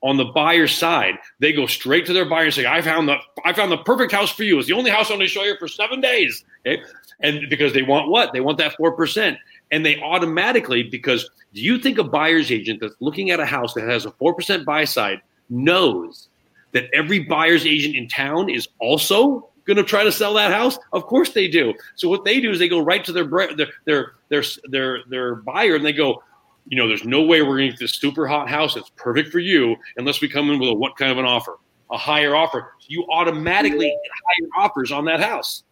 on 0.00 0.16
the 0.16 0.26
buyer's 0.26 0.72
side, 0.72 1.14
they 1.40 1.52
go 1.52 1.66
straight 1.66 2.06
to 2.06 2.12
their 2.12 2.24
buyer 2.24 2.46
and 2.46 2.54
say, 2.54 2.66
"I 2.66 2.82
found 2.82 3.08
the 3.08 3.18
I 3.44 3.52
found 3.52 3.70
the 3.70 3.78
perfect 3.78 4.10
house 4.10 4.30
for 4.32 4.42
you. 4.42 4.58
It's 4.58 4.66
the 4.66 4.74
only 4.74 4.90
house 4.90 5.10
I'm 5.10 5.18
going 5.18 5.28
to 5.28 5.32
show 5.32 5.44
you 5.44 5.56
for 5.58 5.68
seven 5.68 6.00
days." 6.00 6.44
Okay, 6.66 6.82
and 7.20 7.48
because 7.48 7.72
they 7.72 7.82
want 7.82 8.08
what? 8.08 8.32
They 8.32 8.40
want 8.40 8.58
that 8.58 8.76
four 8.76 8.92
percent 8.92 9.38
and 9.70 9.84
they 9.84 10.00
automatically 10.00 10.82
because 10.82 11.30
do 11.54 11.60
you 11.60 11.78
think 11.78 11.98
a 11.98 12.04
buyer's 12.04 12.50
agent 12.50 12.80
that's 12.80 12.94
looking 13.00 13.30
at 13.30 13.40
a 13.40 13.46
house 13.46 13.74
that 13.74 13.88
has 13.88 14.06
a 14.06 14.10
4% 14.12 14.64
buy 14.64 14.84
side 14.84 15.20
knows 15.50 16.28
that 16.72 16.84
every 16.92 17.20
buyer's 17.20 17.66
agent 17.66 17.96
in 17.96 18.08
town 18.08 18.50
is 18.50 18.68
also 18.78 19.48
going 19.64 19.76
to 19.76 19.82
try 19.82 20.04
to 20.04 20.12
sell 20.12 20.34
that 20.34 20.52
house? 20.52 20.78
Of 20.92 21.06
course 21.06 21.30
they 21.30 21.48
do. 21.48 21.74
So 21.96 22.08
what 22.08 22.24
they 22.24 22.40
do 22.40 22.50
is 22.50 22.58
they 22.58 22.68
go 22.68 22.80
right 22.80 23.04
to 23.04 23.12
their 23.12 23.24
their 23.24 23.68
their 23.84 24.12
their 24.28 24.44
their, 24.68 24.98
their 25.08 25.34
buyer 25.36 25.76
and 25.76 25.84
they 25.84 25.92
go 25.92 26.22
you 26.66 26.76
know 26.76 26.86
there's 26.86 27.04
no 27.04 27.22
way 27.22 27.40
we're 27.40 27.56
going 27.56 27.68
to 27.68 27.72
get 27.72 27.80
this 27.80 27.94
super 27.94 28.26
hot 28.26 28.48
house. 28.48 28.74
That's 28.74 28.90
perfect 28.96 29.30
for 29.30 29.38
you 29.38 29.76
unless 29.96 30.20
we 30.20 30.28
come 30.28 30.50
in 30.50 30.58
with 30.58 30.68
a 30.68 30.74
what 30.74 30.96
kind 30.96 31.10
of 31.10 31.18
an 31.18 31.24
offer 31.24 31.56
a 31.90 31.96
higher 31.96 32.36
offer. 32.36 32.72
So 32.80 32.86
you 32.88 33.06
automatically 33.10 33.88
get 33.88 34.50
higher 34.52 34.64
offers 34.64 34.92
on 34.92 35.06
that 35.06 35.20
house 35.20 35.62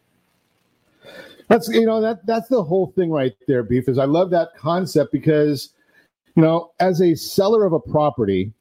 that's 1.48 1.68
you 1.68 1.86
know 1.86 2.00
that 2.00 2.26
that's 2.26 2.48
the 2.48 2.62
whole 2.62 2.92
thing 2.96 3.10
right 3.10 3.34
there, 3.46 3.62
beef. 3.62 3.88
Is 3.88 3.98
I 3.98 4.04
love 4.04 4.30
that 4.30 4.50
concept 4.56 5.12
because 5.12 5.70
you 6.34 6.42
know 6.42 6.72
as 6.80 7.00
a 7.00 7.14
seller 7.14 7.64
of 7.64 7.72
a 7.72 7.80
property, 7.80 8.52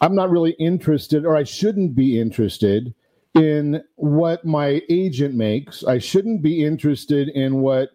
I'm 0.00 0.14
not 0.14 0.30
really 0.30 0.52
interested, 0.52 1.24
or 1.24 1.36
I 1.36 1.44
shouldn't 1.44 1.94
be 1.94 2.20
interested 2.20 2.94
in 3.34 3.82
what 3.96 4.44
my 4.44 4.80
agent 4.88 5.34
makes. 5.34 5.84
I 5.84 5.98
shouldn't 5.98 6.42
be 6.42 6.64
interested 6.64 7.28
in 7.30 7.60
what 7.60 7.90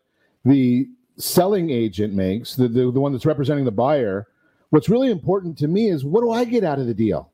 the 0.45 0.87
selling 1.17 1.69
agent 1.69 2.13
makes, 2.13 2.55
the, 2.55 2.67
the, 2.67 2.91
the 2.91 2.99
one 2.99 3.11
that's 3.11 3.25
representing 3.25 3.65
the 3.65 3.71
buyer. 3.71 4.27
What's 4.69 4.89
really 4.89 5.11
important 5.11 5.57
to 5.59 5.67
me 5.67 5.89
is 5.89 6.05
what 6.05 6.21
do 6.21 6.31
I 6.31 6.43
get 6.45 6.63
out 6.63 6.79
of 6.79 6.87
the 6.87 6.93
deal? 6.93 7.31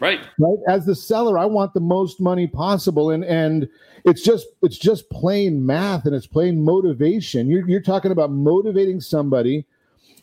Right. 0.00 0.20
Right. 0.38 0.58
As 0.66 0.86
the 0.86 0.94
seller, 0.94 1.38
I 1.38 1.44
want 1.44 1.74
the 1.74 1.80
most 1.80 2.20
money 2.20 2.46
possible, 2.46 3.10
and 3.10 3.24
and 3.24 3.68
it's 4.04 4.22
just 4.22 4.46
it's 4.62 4.78
just 4.78 5.10
plain 5.10 5.64
math 5.64 6.06
and 6.06 6.14
it's 6.14 6.26
plain 6.26 6.64
motivation. 6.64 7.48
You're 7.48 7.68
you're 7.68 7.82
talking 7.82 8.10
about 8.10 8.30
motivating 8.30 9.00
somebody 9.00 9.66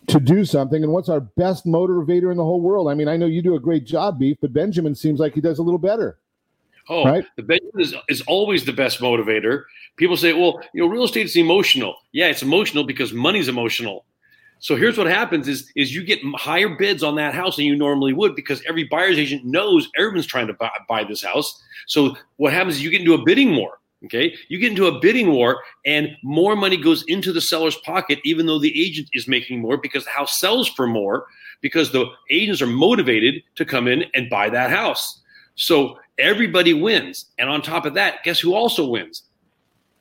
to 0.07 0.19
do 0.19 0.45
something, 0.45 0.83
and 0.83 0.91
what's 0.91 1.09
our 1.09 1.19
best 1.19 1.65
motivator 1.65 2.31
in 2.31 2.37
the 2.37 2.43
whole 2.43 2.61
world? 2.61 2.89
I 2.89 2.95
mean, 2.95 3.07
I 3.07 3.17
know 3.17 3.27
you 3.27 3.41
do 3.41 3.55
a 3.55 3.59
great 3.59 3.85
job, 3.85 4.19
Beef, 4.19 4.37
but 4.41 4.53
Benjamin 4.53 4.95
seems 4.95 5.19
like 5.19 5.33
he 5.33 5.41
does 5.41 5.59
a 5.59 5.63
little 5.63 5.77
better. 5.77 6.17
Oh, 6.89 7.03
right? 7.03 7.25
the 7.35 7.43
Benjamin 7.43 7.81
is, 7.81 7.93
is 8.07 8.21
always 8.21 8.63
the 8.63 8.71
best 8.71 8.99
motivator. 8.99 9.65
People 9.97 10.15
say, 10.15 10.31
well, 10.31 10.61
you 10.73 10.81
know, 10.81 10.87
real 10.89 11.03
estate 11.03 11.25
is 11.25 11.35
emotional. 11.35 11.97
Yeah, 12.13 12.27
it's 12.27 12.41
emotional 12.41 12.85
because 12.85 13.11
money's 13.11 13.49
emotional. 13.49 14.05
So 14.59 14.75
here's 14.75 14.97
what 14.97 15.07
happens 15.07 15.47
is 15.47 15.71
is 15.75 15.93
you 15.93 16.03
get 16.03 16.19
higher 16.35 16.69
bids 16.69 17.03
on 17.03 17.15
that 17.15 17.33
house 17.33 17.55
than 17.57 17.65
you 17.65 17.75
normally 17.75 18.13
would 18.13 18.35
because 18.35 18.61
every 18.67 18.83
buyer's 18.83 19.17
agent 19.17 19.45
knows 19.45 19.89
everyone's 19.97 20.25
trying 20.25 20.47
to 20.47 20.53
buy, 20.53 20.71
buy 20.87 21.03
this 21.03 21.23
house. 21.23 21.61
So 21.87 22.15
what 22.37 22.53
happens 22.53 22.75
is 22.75 22.83
you 22.83 22.89
get 22.89 23.01
into 23.01 23.13
a 23.13 23.23
bidding 23.23 23.55
war. 23.55 23.79
Okay, 24.05 24.35
you 24.47 24.59
get 24.59 24.69
into 24.69 24.85
a 24.85 24.99
bidding 24.99 25.31
war, 25.31 25.63
and 25.83 26.09
more 26.23 26.55
money 26.55 26.77
goes 26.77 27.03
into 27.07 27.33
the 27.33 27.41
seller's 27.41 27.77
pocket, 27.77 28.19
even 28.23 28.45
though 28.45 28.59
the 28.59 28.79
agent 28.79 29.09
is 29.13 29.27
making 29.27 29.59
more 29.59 29.75
because 29.75 30.05
the 30.05 30.11
house 30.11 30.39
sells 30.39 30.67
for 30.69 30.85
more 30.85 31.25
because 31.61 31.91
the 31.91 32.05
agents 32.29 32.61
are 32.61 32.67
motivated 32.67 33.41
to 33.55 33.65
come 33.65 33.87
in 33.87 34.05
and 34.13 34.29
buy 34.29 34.49
that 34.49 34.69
house. 34.69 35.21
So 35.55 35.97
everybody 36.19 36.75
wins, 36.75 37.25
and 37.39 37.49
on 37.49 37.63
top 37.63 37.85
of 37.87 37.95
that, 37.95 38.23
guess 38.23 38.39
who 38.39 38.53
also 38.53 38.87
wins? 38.87 39.23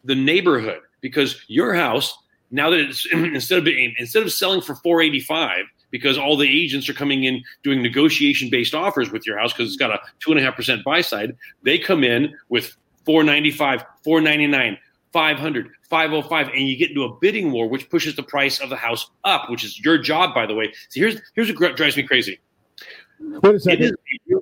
The 0.04 0.14
neighborhood, 0.14 0.80
because 1.00 1.40
your 1.48 1.72
house 1.72 2.18
now 2.50 2.70
that 2.70 2.80
it's 2.80 3.06
instead 3.12 3.58
of 3.58 3.64
being 3.64 3.94
instead 3.98 4.22
of 4.22 4.32
selling 4.32 4.60
for 4.60 4.74
485 4.76 5.66
because 5.90 6.18
all 6.18 6.36
the 6.36 6.48
agents 6.48 6.88
are 6.88 6.94
coming 6.94 7.24
in 7.24 7.42
doing 7.62 7.82
negotiation 7.82 8.50
based 8.50 8.74
offers 8.74 9.10
with 9.10 9.26
your 9.26 9.38
house 9.38 9.52
because 9.52 9.68
it's 9.68 9.76
got 9.76 9.90
a 9.90 9.98
two 10.20 10.30
and 10.30 10.40
a 10.40 10.42
half 10.42 10.56
percent 10.56 10.84
buy 10.84 11.00
side, 11.00 11.36
they 11.62 11.78
come 11.78 12.04
in 12.04 12.34
with 12.48 12.76
495, 13.04 13.84
499, 14.04 14.78
500, 15.12 15.68
505, 15.88 16.48
and 16.48 16.68
you 16.68 16.76
get 16.76 16.90
into 16.90 17.04
a 17.04 17.16
bidding 17.18 17.52
war, 17.52 17.68
which 17.68 17.88
pushes 17.88 18.16
the 18.16 18.22
price 18.22 18.58
of 18.58 18.68
the 18.68 18.76
house 18.76 19.10
up, 19.24 19.48
which 19.48 19.64
is 19.64 19.78
your 19.80 19.96
job, 19.96 20.34
by 20.34 20.44
the 20.44 20.54
way. 20.54 20.72
So 20.88 21.00
here's 21.00 21.20
here's 21.34 21.48
what 21.58 21.76
drives 21.76 21.96
me 21.96 22.02
crazy. 22.02 22.40
Wait 23.20 23.54
a 23.54 23.60
second. 23.60 23.84
Is, 23.84 24.40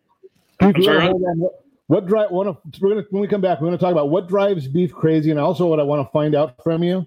I'm 0.61 0.83
sorry, 0.83 1.09
what, 1.09 1.65
what 1.87 2.07
drive? 2.07 2.31
we're 2.31 2.45
gonna 2.45 3.05
when 3.11 3.21
we 3.21 3.29
come 3.29 3.43
back, 3.43 3.61
we're 3.61 3.67
gonna 3.67 3.79
talk 3.79 3.93
about 3.93 4.09
what 4.09 4.29
drives 4.29 4.67
beef 4.67 4.93
crazy, 4.93 5.31
and 5.31 5.39
also 5.39 5.67
what 5.67 5.79
I 5.79 5.83
want 5.83 6.07
to 6.07 6.11
find 6.11 6.35
out 6.35 6.63
from 6.65 6.83
you 6.83 7.07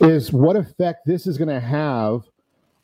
is 0.00 0.32
what 0.32 0.56
effect 0.56 1.06
this 1.06 1.26
is 1.26 1.36
going 1.36 1.48
to 1.48 1.60
have 1.60 2.22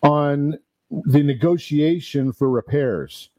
on 0.03 0.59
the 0.91 1.23
negotiation 1.23 2.33
for 2.33 2.49
repairs. 2.49 3.31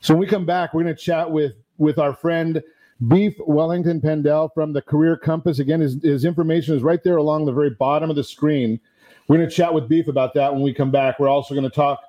So 0.00 0.14
when 0.14 0.20
we 0.20 0.26
come 0.26 0.46
back, 0.46 0.74
we're 0.74 0.82
going 0.82 0.94
to 0.94 1.00
chat 1.00 1.30
with 1.30 1.52
with 1.78 1.98
our 1.98 2.12
friend 2.12 2.62
Beef 3.06 3.34
Wellington 3.46 4.00
Pendell 4.00 4.52
from 4.52 4.72
the 4.72 4.82
Career 4.82 5.16
Compass. 5.16 5.60
Again, 5.60 5.80
his, 5.80 6.02
his 6.02 6.24
information 6.24 6.74
is 6.74 6.82
right 6.82 7.02
there 7.04 7.16
along 7.16 7.44
the 7.44 7.52
very 7.52 7.70
bottom 7.70 8.10
of 8.10 8.16
the 8.16 8.24
screen. 8.24 8.80
We're 9.28 9.36
going 9.36 9.48
to 9.48 9.54
chat 9.54 9.72
with 9.72 9.88
Beef 9.88 10.08
about 10.08 10.34
that 10.34 10.52
when 10.52 10.62
we 10.62 10.74
come 10.74 10.90
back. 10.90 11.20
We're 11.20 11.28
also 11.28 11.54
going 11.54 11.68
to 11.68 11.74
talk 11.74 12.00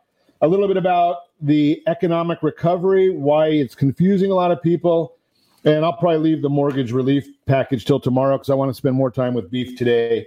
a 0.41 0.47
little 0.47 0.67
bit 0.67 0.77
about 0.77 1.17
the 1.41 1.83
economic 1.85 2.41
recovery, 2.41 3.09
why 3.11 3.47
it's 3.47 3.75
confusing 3.75 4.31
a 4.31 4.35
lot 4.35 4.51
of 4.51 4.61
people. 4.63 5.17
And 5.65 5.85
I'll 5.85 5.93
probably 5.93 6.31
leave 6.31 6.41
the 6.41 6.49
mortgage 6.49 6.91
relief 6.91 7.27
package 7.45 7.85
till 7.85 7.99
tomorrow 7.99 8.37
because 8.37 8.49
I 8.49 8.55
want 8.55 8.69
to 8.69 8.73
spend 8.73 8.95
more 8.95 9.11
time 9.11 9.33
with 9.33 9.51
Beef 9.51 9.77
today 9.77 10.25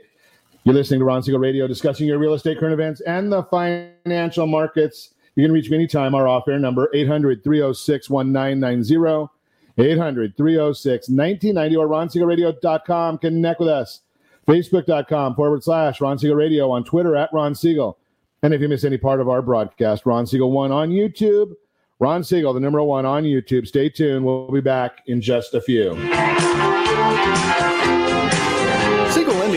you're 0.64 0.75
listening 0.75 1.01
to 1.01 1.05
Ron 1.05 1.22
Siegel 1.22 1.40
Radio, 1.40 1.66
discussing 1.66 2.07
your 2.07 2.18
real 2.18 2.35
estate 2.35 2.59
current 2.59 2.72
events 2.72 3.01
and 3.03 3.33
the 3.33 3.42
financial 3.44 4.46
markets. 4.46 5.14
You 5.35 5.44
can 5.44 5.53
reach 5.53 5.70
me 5.70 5.77
anytime. 5.77 6.14
Our 6.14 6.29
off 6.29 6.46
air 6.48 6.59
number 6.59 6.88
800 6.94 7.42
306 7.42 8.11
1990, 8.11 9.33
800 9.79 10.37
306 10.37 11.09
1990, 11.09 11.77
or 11.77 11.88
ronsiegelradio.com. 11.88 13.18
Connect 13.18 13.61
with 13.61 13.68
us. 13.68 14.01
Facebook.com 14.46 15.35
forward 15.35 15.62
slash 15.64 16.01
Ron 16.01 16.18
Siegel 16.18 16.37
Radio 16.37 16.70
on 16.70 16.85
Twitter 16.85 17.16
at 17.16 17.33
Ron 17.33 17.55
Siegel. 17.55 17.98
And 18.42 18.53
if 18.53 18.61
you 18.61 18.68
miss 18.68 18.85
any 18.85 18.98
part 18.98 19.20
of 19.20 19.29
our 19.29 19.40
broadcast, 19.40 20.05
Ron 20.05 20.27
Siegel 20.27 20.51
1 20.51 20.72
on 20.72 20.90
YouTube. 20.90 21.55
Ron 22.01 22.25
Siegel, 22.25 22.53
the 22.53 22.59
number 22.59 22.83
one 22.83 23.07
on 23.07 23.22
YouTube. 23.22 23.68
Stay 23.68 23.88
tuned. 23.88 24.25
We'll 24.25 24.51
be 24.51 24.61
back 24.61 25.03
in 25.07 25.20
just 25.20 25.55
a 25.55 25.61
few. 25.61 25.94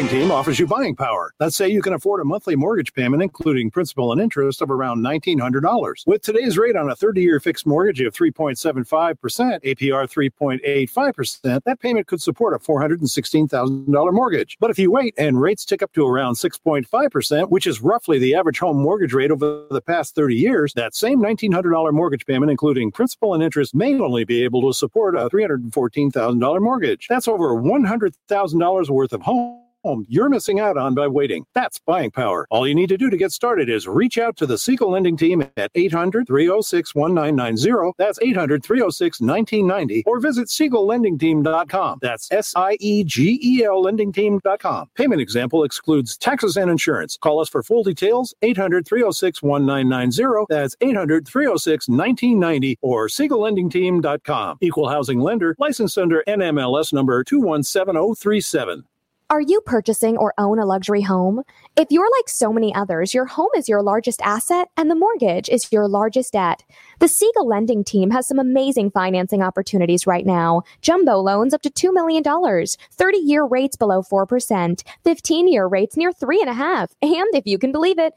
Team 0.09 0.31
offers 0.31 0.59
you 0.59 0.67
buying 0.67 0.95
power. 0.95 1.33
Let's 1.39 1.55
say 1.55 1.67
you 1.67 1.81
can 1.81 1.93
afford 1.93 2.21
a 2.21 2.25
monthly 2.25 2.55
mortgage 2.55 2.93
payment, 2.93 3.23
including 3.23 3.71
principal 3.71 4.11
and 4.11 4.21
interest, 4.21 4.61
of 4.61 4.69
around 4.69 5.03
$1,900. 5.03 6.07
With 6.07 6.21
today's 6.21 6.57
rate 6.57 6.75
on 6.75 6.89
a 6.89 6.95
30 6.95 7.21
year 7.21 7.39
fixed 7.39 7.65
mortgage 7.65 8.01
of 8.01 8.13
3.75%, 8.13 9.15
APR 9.15 10.31
3.85%, 10.39 11.63
that 11.63 11.79
payment 11.79 12.07
could 12.07 12.21
support 12.21 12.53
a 12.53 12.59
$416,000 12.59 14.13
mortgage. 14.13 14.57
But 14.59 14.69
if 14.69 14.79
you 14.79 14.91
wait 14.91 15.13
and 15.17 15.41
rates 15.41 15.65
tick 15.65 15.81
up 15.81 15.93
to 15.93 16.05
around 16.05 16.35
6.5%, 16.35 17.49
which 17.49 17.67
is 17.67 17.81
roughly 17.81 18.19
the 18.19 18.35
average 18.35 18.59
home 18.59 18.77
mortgage 18.77 19.13
rate 19.13 19.31
over 19.31 19.65
the 19.71 19.81
past 19.81 20.15
30 20.15 20.35
years, 20.35 20.73
that 20.73 20.95
same 20.95 21.19
$1,900 21.19 21.93
mortgage 21.93 22.25
payment, 22.25 22.51
including 22.51 22.91
principal 22.91 23.33
and 23.33 23.41
interest, 23.41 23.73
may 23.73 23.93
only 23.99 24.23
be 24.23 24.43
able 24.43 24.61
to 24.61 24.73
support 24.73 25.15
a 25.15 25.29
$314,000 25.29 26.61
mortgage. 26.61 27.07
That's 27.07 27.27
over 27.27 27.55
$100,000 27.55 28.89
worth 28.89 29.13
of 29.13 29.21
home 29.21 29.64
home 29.85 30.05
you're 30.09 30.29
missing 30.29 30.59
out 30.59 30.77
on 30.77 30.95
by 30.95 31.07
waiting. 31.07 31.45
That's 31.53 31.79
buying 31.79 32.11
power. 32.11 32.47
All 32.49 32.67
you 32.67 32.75
need 32.75 32.89
to 32.89 32.97
do 32.97 33.09
to 33.09 33.17
get 33.17 33.31
started 33.31 33.69
is 33.69 33.87
reach 33.87 34.17
out 34.17 34.35
to 34.37 34.45
the 34.45 34.57
Siegel 34.57 34.91
Lending 34.91 35.15
Team 35.15 35.47
at 35.57 35.71
800 35.75 36.27
306 36.27 36.95
1990. 36.95 37.93
That's 37.97 38.19
800 38.21 38.63
306 38.63 39.21
1990. 39.21 40.03
Or 40.05 40.19
visit 40.19 40.47
SiegelLendingTeam.com. 40.47 41.99
That's 42.01 42.31
S 42.31 42.53
I 42.55 42.77
E 42.79 43.03
G 43.03 43.39
E 43.41 43.63
L 43.63 43.83
LendingTeam.com. 43.83 44.89
Payment 44.95 45.21
example 45.21 45.63
excludes 45.63 46.17
taxes 46.17 46.57
and 46.57 46.71
insurance. 46.71 47.17
Call 47.17 47.39
us 47.39 47.49
for 47.49 47.61
full 47.61 47.83
details 47.83 48.33
800 48.41 48.87
306 48.87 49.43
1990. 49.43 50.45
That's 50.49 50.75
800 50.81 51.27
306 51.27 51.87
1990 51.87 52.79
or 52.81 53.07
SiegelLendingTeam.com. 53.07 54.57
Equal 54.61 54.89
housing 54.89 55.19
lender 55.19 55.55
licensed 55.59 55.97
under 55.97 56.23
NMLS 56.27 56.91
number 56.91 57.23
217037. 57.23 58.83
Are 59.31 59.41
you 59.41 59.59
purchasing 59.61 60.17
or 60.17 60.35
own 60.37 60.59
a 60.59 60.67
luxury 60.67 61.01
home? 61.01 61.41
If 61.75 61.87
you're 61.89 62.09
like 62.15 62.29
so 62.29 62.53
many 62.53 62.73
others, 62.75 63.15
your 63.15 63.25
home 63.25 63.49
is 63.57 63.67
your 63.67 63.81
largest 63.81 64.21
asset 64.21 64.67
and 64.77 64.89
the 64.89 64.95
mortgage 64.95 65.49
is 65.49 65.71
your 65.71 65.87
largest 65.87 66.33
debt. 66.33 66.61
The 66.99 67.07
Siegel 67.07 67.47
lending 67.47 67.83
team 67.83 68.11
has 68.11 68.27
some 68.27 68.37
amazing 68.37 68.91
financing 68.91 69.41
opportunities 69.41 70.05
right 70.05 70.27
now. 70.27 70.61
Jumbo 70.81 71.17
loans 71.17 71.55
up 71.55 71.63
to 71.63 71.71
$2 71.71 71.91
million, 71.91 72.23
30 72.23 73.17
year 73.17 73.43
rates 73.43 73.75
below 73.75 74.03
4%, 74.03 74.83
15 75.03 75.47
year 75.47 75.65
rates 75.65 75.97
near 75.97 76.11
3.5, 76.11 76.91
and 77.01 77.33
if 77.33 77.47
you 77.47 77.57
can 77.57 77.71
believe 77.71 77.97
it, 77.97 78.13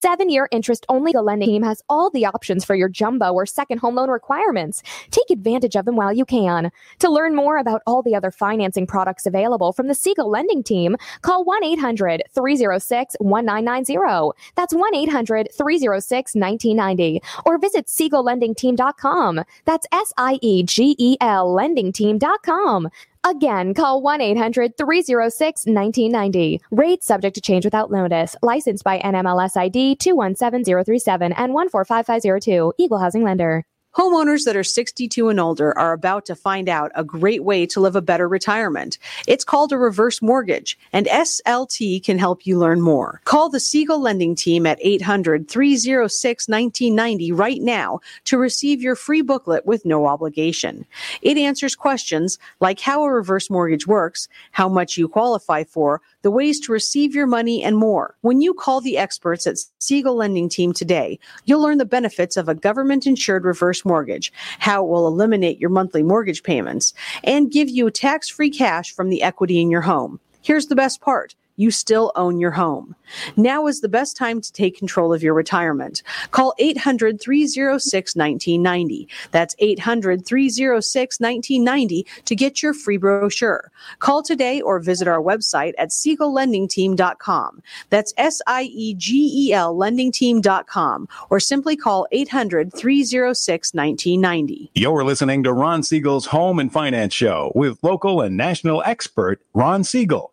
Seven 0.00 0.30
year 0.30 0.48
interest 0.52 0.86
only. 0.88 1.10
The 1.10 1.22
lending 1.22 1.48
team 1.48 1.62
has 1.64 1.82
all 1.88 2.08
the 2.10 2.24
options 2.24 2.64
for 2.64 2.76
your 2.76 2.88
jumbo 2.88 3.32
or 3.32 3.46
second 3.46 3.78
home 3.78 3.96
loan 3.96 4.10
requirements. 4.10 4.80
Take 5.10 5.28
advantage 5.30 5.74
of 5.74 5.86
them 5.86 5.96
while 5.96 6.12
you 6.12 6.24
can. 6.24 6.70
To 7.00 7.10
learn 7.10 7.34
more 7.34 7.58
about 7.58 7.82
all 7.84 8.02
the 8.02 8.14
other 8.14 8.30
financing 8.30 8.86
products 8.86 9.26
available 9.26 9.72
from 9.72 9.88
the 9.88 9.94
Siegel 9.94 10.30
lending 10.30 10.62
team, 10.62 10.96
call 11.22 11.44
1 11.44 11.64
800 11.64 12.22
306 12.32 13.16
1990. 13.18 14.38
That's 14.54 14.72
1 14.72 14.94
800 14.94 15.48
306 15.52 16.34
1990. 16.36 17.20
Or 17.44 17.58
visit 17.58 17.86
SiegelLendingTeam.com. 17.86 19.42
That's 19.64 19.86
S 19.90 20.12
I 20.16 20.38
E 20.42 20.62
G 20.62 20.94
E 20.98 21.16
L 21.20 21.48
LendingTeam.com. 21.48 22.88
Again, 23.24 23.74
call 23.74 24.02
1 24.02 24.20
800 24.20 24.76
306 24.76 25.66
1990. 25.66 26.60
Rates 26.70 27.06
subject 27.06 27.34
to 27.34 27.40
change 27.40 27.64
without 27.64 27.90
notice. 27.90 28.36
Licensed 28.42 28.84
by 28.84 28.98
NMLS 28.98 29.56
ID 29.56 29.96
217037 29.96 31.32
and 31.32 31.52
145502. 31.52 32.72
Equal 32.78 32.98
Housing 32.98 33.22
Lender. 33.22 33.64
Homeowners 33.96 34.44
that 34.44 34.56
are 34.56 34.64
62 34.64 35.28
and 35.28 35.40
older 35.40 35.76
are 35.76 35.92
about 35.92 36.26
to 36.26 36.36
find 36.36 36.68
out 36.68 36.92
a 36.94 37.02
great 37.02 37.42
way 37.42 37.66
to 37.66 37.80
live 37.80 37.96
a 37.96 38.02
better 38.02 38.28
retirement. 38.28 38.98
It's 39.26 39.44
called 39.44 39.72
a 39.72 39.78
reverse 39.78 40.20
mortgage, 40.20 40.78
and 40.92 41.06
SLT 41.06 42.04
can 42.04 42.18
help 42.18 42.46
you 42.46 42.58
learn 42.58 42.80
more. 42.80 43.20
Call 43.24 43.48
the 43.48 43.58
Siegel 43.58 44.00
Lending 44.00 44.34
Team 44.34 44.66
at 44.66 44.78
800 44.82 45.48
306 45.48 46.48
1990 46.48 47.32
right 47.32 47.62
now 47.62 48.00
to 48.24 48.36
receive 48.36 48.82
your 48.82 48.94
free 48.94 49.22
booklet 49.22 49.64
with 49.66 49.84
no 49.84 50.06
obligation. 50.06 50.84
It 51.22 51.38
answers 51.38 51.74
questions 51.74 52.38
like 52.60 52.80
how 52.80 53.02
a 53.04 53.10
reverse 53.10 53.48
mortgage 53.48 53.86
works, 53.86 54.28
how 54.52 54.68
much 54.68 54.98
you 54.98 55.08
qualify 55.08 55.64
for, 55.64 56.02
the 56.22 56.30
ways 56.30 56.60
to 56.60 56.72
receive 56.72 57.14
your 57.14 57.26
money, 57.26 57.62
and 57.62 57.76
more. 57.76 58.16
When 58.22 58.40
you 58.40 58.54
call 58.54 58.80
the 58.80 58.98
experts 58.98 59.46
at 59.46 59.58
Siegel 59.78 60.16
Lending 60.16 60.48
Team 60.48 60.72
today, 60.72 61.18
you'll 61.44 61.62
learn 61.62 61.78
the 61.78 61.84
benefits 61.84 62.36
of 62.36 62.48
a 62.48 62.54
government 62.54 63.06
insured 63.06 63.44
reverse 63.44 63.84
mortgage, 63.84 64.32
how 64.58 64.84
it 64.84 64.88
will 64.88 65.06
eliminate 65.06 65.58
your 65.58 65.70
monthly 65.70 66.02
mortgage 66.02 66.42
payments, 66.42 66.92
and 67.24 67.52
give 67.52 67.68
you 67.68 67.90
tax 67.90 68.28
free 68.28 68.50
cash 68.50 68.92
from 68.92 69.10
the 69.10 69.22
equity 69.22 69.60
in 69.60 69.70
your 69.70 69.82
home. 69.82 70.20
Here's 70.42 70.66
the 70.66 70.76
best 70.76 71.00
part 71.00 71.34
you 71.58 71.70
still 71.70 72.12
own 72.14 72.38
your 72.38 72.52
home. 72.52 72.94
Now 73.36 73.66
is 73.66 73.80
the 73.80 73.88
best 73.88 74.16
time 74.16 74.40
to 74.40 74.52
take 74.52 74.78
control 74.78 75.12
of 75.12 75.22
your 75.22 75.34
retirement. 75.34 76.02
Call 76.30 76.54
800 76.58 77.20
306 77.20 78.16
1990. 78.16 79.08
That's 79.32 79.54
800 79.58 80.24
306 80.24 81.20
1990 81.20 82.06
to 82.24 82.36
get 82.36 82.62
your 82.62 82.72
free 82.72 82.96
brochure. 82.96 83.70
Call 83.98 84.22
today 84.22 84.60
or 84.60 84.78
visit 84.78 85.08
our 85.08 85.20
website 85.20 85.74
at 85.78 85.90
SiegelLendingTeam.com. 85.90 87.62
That's 87.90 88.14
S 88.16 88.40
I 88.46 88.62
E 88.62 88.94
G 88.94 89.48
E 89.48 89.52
L 89.52 89.74
LendingTeam.com 89.74 91.08
or 91.28 91.40
simply 91.40 91.76
call 91.76 92.06
800 92.12 92.72
306 92.72 93.74
1990. 93.74 94.70
You're 94.74 95.04
listening 95.04 95.42
to 95.42 95.52
Ron 95.52 95.82
Siegel's 95.82 96.26
Home 96.26 96.60
and 96.60 96.72
Finance 96.72 97.14
Show 97.14 97.50
with 97.54 97.82
local 97.82 98.20
and 98.20 98.36
national 98.36 98.82
expert 98.86 99.40
Ron 99.54 99.82
Siegel. 99.82 100.32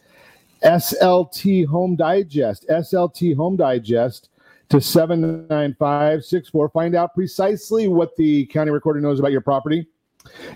SLT 0.63 1.65
Home 1.67 1.95
Digest, 1.95 2.67
SLT 2.69 3.35
Home 3.35 3.55
Digest 3.55 4.29
to 4.69 4.79
79564. 4.79 6.69
Find 6.69 6.95
out 6.95 7.13
precisely 7.13 7.87
what 7.87 8.15
the 8.15 8.45
county 8.47 8.71
recorder 8.71 9.01
knows 9.01 9.19
about 9.19 9.31
your 9.31 9.41
property 9.41 9.87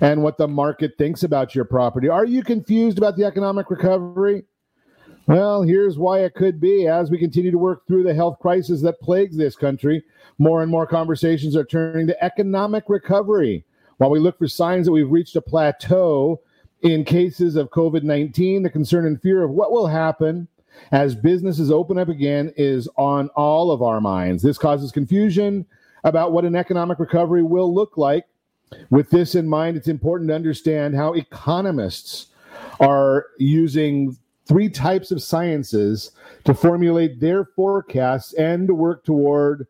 and 0.02 0.22
what 0.22 0.38
the 0.38 0.48
market 0.48 0.98
thinks 0.98 1.24
about 1.24 1.56
your 1.56 1.66
property. 1.66 2.08
Are 2.08 2.26
you 2.26 2.44
confused 2.44 2.98
about 2.98 3.18
the 3.18 3.26
economic 3.26 3.70
recovery? 3.70 4.44
Well, 5.28 5.64
here's 5.64 5.98
why 5.98 6.20
it 6.20 6.36
could 6.36 6.62
be. 6.62 6.88
As 6.88 7.10
we 7.10 7.18
continue 7.18 7.50
to 7.50 7.58
work 7.58 7.88
through 7.88 8.04
the 8.04 8.14
health 8.14 8.38
crisis 8.40 8.82
that 8.84 9.02
plagues 9.02 9.36
this 9.36 9.56
country, 9.56 10.04
more 10.38 10.62
and 10.62 10.70
more 10.70 10.86
conversations 10.86 11.56
are 11.56 11.66
turning 11.66 12.06
to 12.08 12.24
economic 12.24 12.84
recovery. 12.88 13.66
While 13.98 14.12
we 14.12 14.20
look 14.20 14.38
for 14.38 14.48
signs 14.48 14.86
that 14.86 14.92
we've 14.92 15.10
reached 15.10 15.36
a 15.36 15.42
plateau, 15.42 16.42
in 16.86 17.04
cases 17.04 17.56
of 17.56 17.72
COVID 17.72 18.04
19, 18.04 18.62
the 18.62 18.70
concern 18.70 19.08
and 19.08 19.20
fear 19.20 19.44
of 19.44 19.50
what 19.50 19.72
will 19.72 19.88
happen 19.88 20.48
as 20.92 21.16
businesses 21.16 21.72
open 21.72 21.98
up 21.98 22.10
again 22.10 22.54
is 22.58 22.88
on 22.96 23.30
all 23.30 23.72
of 23.72 23.82
our 23.82 24.00
minds. 24.00 24.44
This 24.44 24.60
causes 24.60 24.92
confusion 24.92 25.66
about 26.04 26.32
what 26.32 26.46
an 26.46 26.56
economic 26.56 27.00
recovery 27.00 27.42
will 27.42 27.74
look 27.74 27.98
like. 27.98 28.28
With 28.92 29.10
this 29.10 29.34
in 29.34 29.48
mind, 29.48 29.78
it's 29.78 29.88
important 29.88 30.30
to 30.30 30.36
understand 30.36 30.96
how 30.96 31.14
economists 31.14 32.28
are 32.80 33.28
using 33.40 34.16
three 34.46 34.70
types 34.70 35.10
of 35.10 35.24
sciences 35.24 36.12
to 36.44 36.54
formulate 36.54 37.20
their 37.20 37.46
forecasts 37.46 38.34
and 38.34 38.68
to 38.68 38.76
work 38.76 39.04
toward 39.04 39.66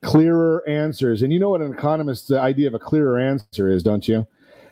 clearer 0.00 0.66
answers. 0.66 1.20
And 1.20 1.30
you 1.30 1.38
know 1.38 1.50
what 1.50 1.60
an 1.60 1.74
economist's 1.74 2.32
idea 2.32 2.68
of 2.68 2.74
a 2.74 2.78
clearer 2.78 3.18
answer 3.18 3.70
is, 3.70 3.82
don't 3.82 4.08
you? 4.08 4.26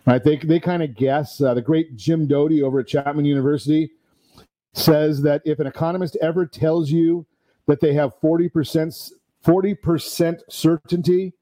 I 0.07 0.19
think 0.19 0.43
they 0.43 0.59
kind 0.61 0.83
of 0.83 0.95
guess. 0.95 1.41
Uh, 1.41 1.55
the 1.55 1.63
great 1.63 1.97
Jim 1.97 2.27
Doti 2.27 2.63
over 2.63 2.81
at 2.81 2.89
Chapman 2.89 3.25
University 3.25 3.91
says 4.75 5.23
that 5.23 5.43
if 5.45 5.61
an 5.61 5.67
economist 5.67 6.17
ever 6.21 6.47
tells 6.47 6.91
you 6.91 7.27
that 7.67 7.81
they 7.81 7.95
have 7.95 8.19
40% 8.21 9.13
40% 9.45 10.41
certainty, 10.49 11.33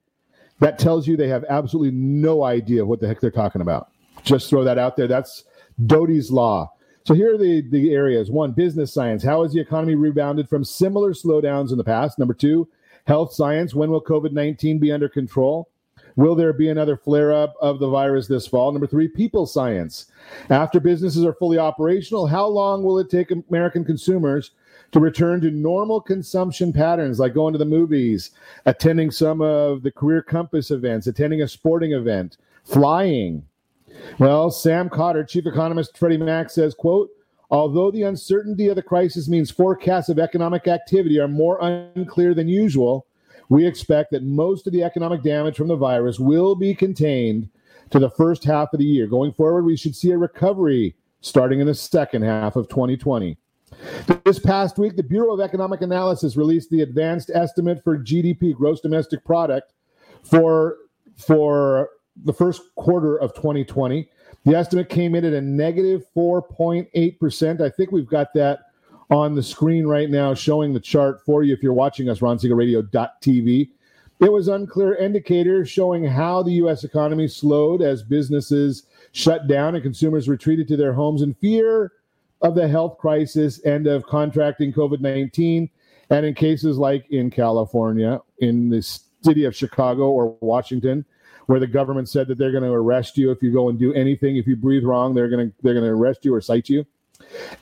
that 0.61 0.79
tells 0.79 1.07
you 1.07 1.17
they 1.17 1.29
have 1.29 1.45
absolutely 1.49 1.91
no 1.93 2.45
idea 2.45 2.85
what 2.85 3.01
the 3.01 3.09
heck 3.09 3.21
they're 3.21 3.31
talking 3.31 3.63
about. 3.63 3.91
Just 4.23 4.51
throw 4.51 4.65
that 4.65 4.79
out 4.79 4.97
there. 4.97 5.07
That's 5.07 5.45
Doti's 5.87 6.31
law. 6.31 6.73
So 7.05 7.15
here 7.15 7.35
are 7.35 7.39
the, 7.39 7.63
the 7.71 7.95
areas. 7.95 8.31
One, 8.31 8.53
business 8.53 8.93
science. 8.93 9.23
How 9.23 9.43
has 9.43 9.53
the 9.53 9.61
economy 9.61 9.95
rebounded 9.95 10.49
from 10.49 10.65
similar 10.65 11.13
slowdowns 11.13 11.71
in 11.71 11.79
the 11.79 11.85
past? 11.85 12.19
Number 12.19 12.35
two, 12.35 12.69
health 13.07 13.33
science. 13.33 13.75
When 13.75 13.91
will 13.91 14.03
COVID 14.03 14.33
19 14.33 14.79
be 14.79 14.93
under 14.93 15.09
control? 15.09 15.70
Will 16.17 16.35
there 16.35 16.53
be 16.53 16.69
another 16.69 16.97
flare 16.97 17.33
up 17.33 17.55
of 17.61 17.79
the 17.79 17.89
virus 17.89 18.27
this 18.27 18.47
fall? 18.47 18.73
Number 18.73 18.87
three, 18.87 19.09
people 19.09 19.47
science. 19.47 20.07
After 20.49 20.81
businesses 20.81 21.25
are 21.25 21.35
fully 21.35 21.59
operational, 21.59 22.27
how 22.27 22.47
long 22.47 22.83
will 22.83 22.99
it 22.99 23.11
take 23.11 23.31
American 23.31 23.85
consumers 23.85 24.53
to 24.93 25.01
return 25.01 25.41
to 25.41 25.51
normal 25.51 26.01
consumption 26.01 26.73
patterns 26.73 27.19
like 27.19 27.35
going 27.35 27.53
to 27.53 27.59
the 27.59 27.65
movies, 27.65 28.31
attending 28.67 29.11
some 29.11 29.41
of 29.41 29.83
the 29.83 29.93
Career 29.93 30.23
Compass 30.23 30.71
events, 30.71 31.07
attending 31.07 31.43
a 31.43 31.49
sporting 31.49 31.93
event, 31.93 32.39
flying? 32.65 33.45
Well, 34.19 34.51
Sam 34.51 34.89
Khater, 34.89 35.27
chief 35.27 35.47
economist 35.47 35.97
Freddie 35.97 36.17
Mac, 36.17 36.51
says, 36.51 36.75
quote, 36.75 37.11
although 37.51 37.91
the 37.91 38.05
uncertainty 38.05 38.69
of 38.69 38.77
the 38.77 38.83
crisis 38.83 39.29
means 39.29 39.51
forecasts 39.51 40.09
of 40.09 40.19
economic 40.19 40.69
activity 40.69 41.19
are 41.19 41.29
more 41.29 41.59
unclear 41.61 42.35
than 42.35 42.49
usual, 42.49 43.07
we 43.51 43.67
expect 43.67 44.13
that 44.13 44.23
most 44.23 44.67
of 44.67 44.73
the 44.73 44.83
economic 44.83 45.23
damage 45.23 45.57
from 45.57 45.69
the 45.69 45.77
virus 45.77 46.19
will 46.19 46.55
be 46.55 46.75
contained 46.75 47.51
to 47.91 47.99
the 47.99 48.09
first 48.11 48.45
half 48.45 48.73
of 48.73 48.79
the 48.79 48.87
year. 48.87 49.07
Going 49.07 49.33
forward, 49.33 49.65
we 49.65 49.77
should 49.77 49.95
see 49.95 50.13
a 50.13 50.17
recovery 50.17 50.95
starting 51.21 51.61
in 51.61 51.67
the 51.67 51.75
second 51.75 52.23
half 52.23 52.57
of 52.57 52.69
2020. 52.69 53.37
This 54.25 54.39
past 54.39 54.79
week, 54.79 54.97
the 54.97 55.03
Bureau 55.03 55.33
of 55.33 55.41
Economic 55.41 55.83
Analysis 55.83 56.37
released 56.37 56.71
the 56.71 56.83
advanced 56.83 57.31
estimate 57.35 57.83
for 57.83 57.99
GDP, 57.99 58.55
gross 58.55 58.81
domestic 58.81 59.25
product, 59.25 59.73
for 60.23 60.77
for 61.17 61.91
the 62.25 62.33
first 62.33 62.63
quarter 62.77 63.17
of 63.17 63.35
2020. 63.35 64.09
The 64.45 64.55
estimate 64.55 64.89
came 64.89 65.15
in 65.15 65.25
at 65.25 65.33
a 65.33 65.41
negative 65.41 66.05
4.8%. 66.17 67.61
I 67.61 67.69
think 67.71 67.93
we've 67.93 68.07
got 68.07 68.33
that 68.35 68.70
on 69.11 69.35
the 69.35 69.43
screen 69.43 69.87
right 69.87 70.09
now 70.09 70.35
showing 70.35 70.73
the 70.73 70.81
chart 70.81 71.25
for 71.25 71.43
you 71.43 71.53
if 71.53 71.63
you're 71.63 71.73
watching 71.73 72.09
us, 72.09 72.21
ronsiegelradio.tv. 72.21 73.71
It 74.21 74.33
was 74.33 74.49
unclear 74.49 74.95
indicators 74.97 75.69
showing 75.69 76.05
how 76.05 76.43
the 76.43 76.53
U.S. 76.53 76.85
economy 76.85 77.27
slowed 77.27 77.83
as 77.83 78.03
businesses 78.03 78.85
shut 79.13 79.49
down 79.49 79.75
and 79.75 79.83
consumers 79.83 80.29
retreated 80.29 80.69
to 80.69 80.77
their 80.77 80.93
homes 80.93 81.23
in 81.23 81.35
fear 81.35 81.93
of 82.43 82.55
the 82.55 82.69
health 82.69 82.99
crisis 82.99 83.59
and 83.61 83.87
of 83.87 84.05
contracting 84.05 84.73
COVID 84.73 85.01
19. 85.01 85.69
And 86.11 86.27
in 86.27 86.35
cases 86.35 86.77
like 86.77 87.09
in 87.11 87.31
California, 87.31 88.21
in 88.39 88.69
the 88.69 88.83
city 89.23 89.45
of 89.45 89.55
Chicago 89.55 90.11
or 90.11 90.37
Washington, 90.41 91.05
where 91.47 91.61
the 91.61 91.67
government 91.67 92.09
said 92.09 92.29
that 92.29 92.39
they're 92.39 92.53
going 92.53 92.65
to 92.65 92.71
arrest 92.71 93.17
you 93.17 93.31
if 93.31 93.43
you 93.43 93.53
go 93.53 93.69
and 93.69 93.79
do 93.79 93.93
anything. 93.95 94.37
If 94.37 94.47
you 94.47 94.57
breathe 94.57 94.85
wrong, 94.85 95.15
they're 95.15 95.29
going 95.29 95.49
to 95.49 95.57
they're 95.63 95.75
going 95.75 95.87
to 95.87 95.91
arrest 95.91 96.25
you 96.25 96.35
or 96.35 96.41
cite 96.41 96.69
you. 96.69 96.85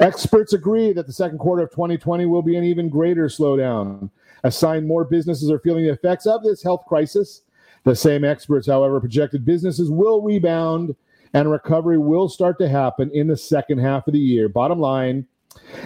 Experts 0.01 0.53
agree 0.53 0.93
that 0.93 1.07
the 1.07 1.13
second 1.13 1.39
quarter 1.39 1.63
of 1.63 1.71
2020 1.71 2.27
will 2.27 2.43
be 2.43 2.57
an 2.57 2.65
even 2.65 2.89
greater 2.89 3.27
slowdown, 3.27 4.11
a 4.45 4.51
sign 4.51 4.87
more 4.87 5.05
businesses 5.05 5.51
are 5.51 5.59
feeling 5.59 5.85
the 5.85 5.93
effects 5.93 6.27
of 6.27 6.43
this 6.43 6.63
health 6.63 6.85
crisis. 6.87 7.43
The 7.85 7.97
same 7.97 8.25
experts, 8.25 8.67
however, 8.67 9.01
projected 9.01 9.45
businesses 9.45 9.91
will 9.91 10.23
rebound 10.23 10.95
and 11.35 11.51
recovery 11.51 11.99
will 11.99 12.29
start 12.29 12.59
to 12.59 12.69
happen 12.69 13.11
in 13.13 13.27
the 13.27 13.37
second 13.37 13.79
half 13.79 14.07
of 14.07 14.15
the 14.15 14.19
year. 14.19 14.49
Bottom 14.49 14.79
line, 14.79 15.27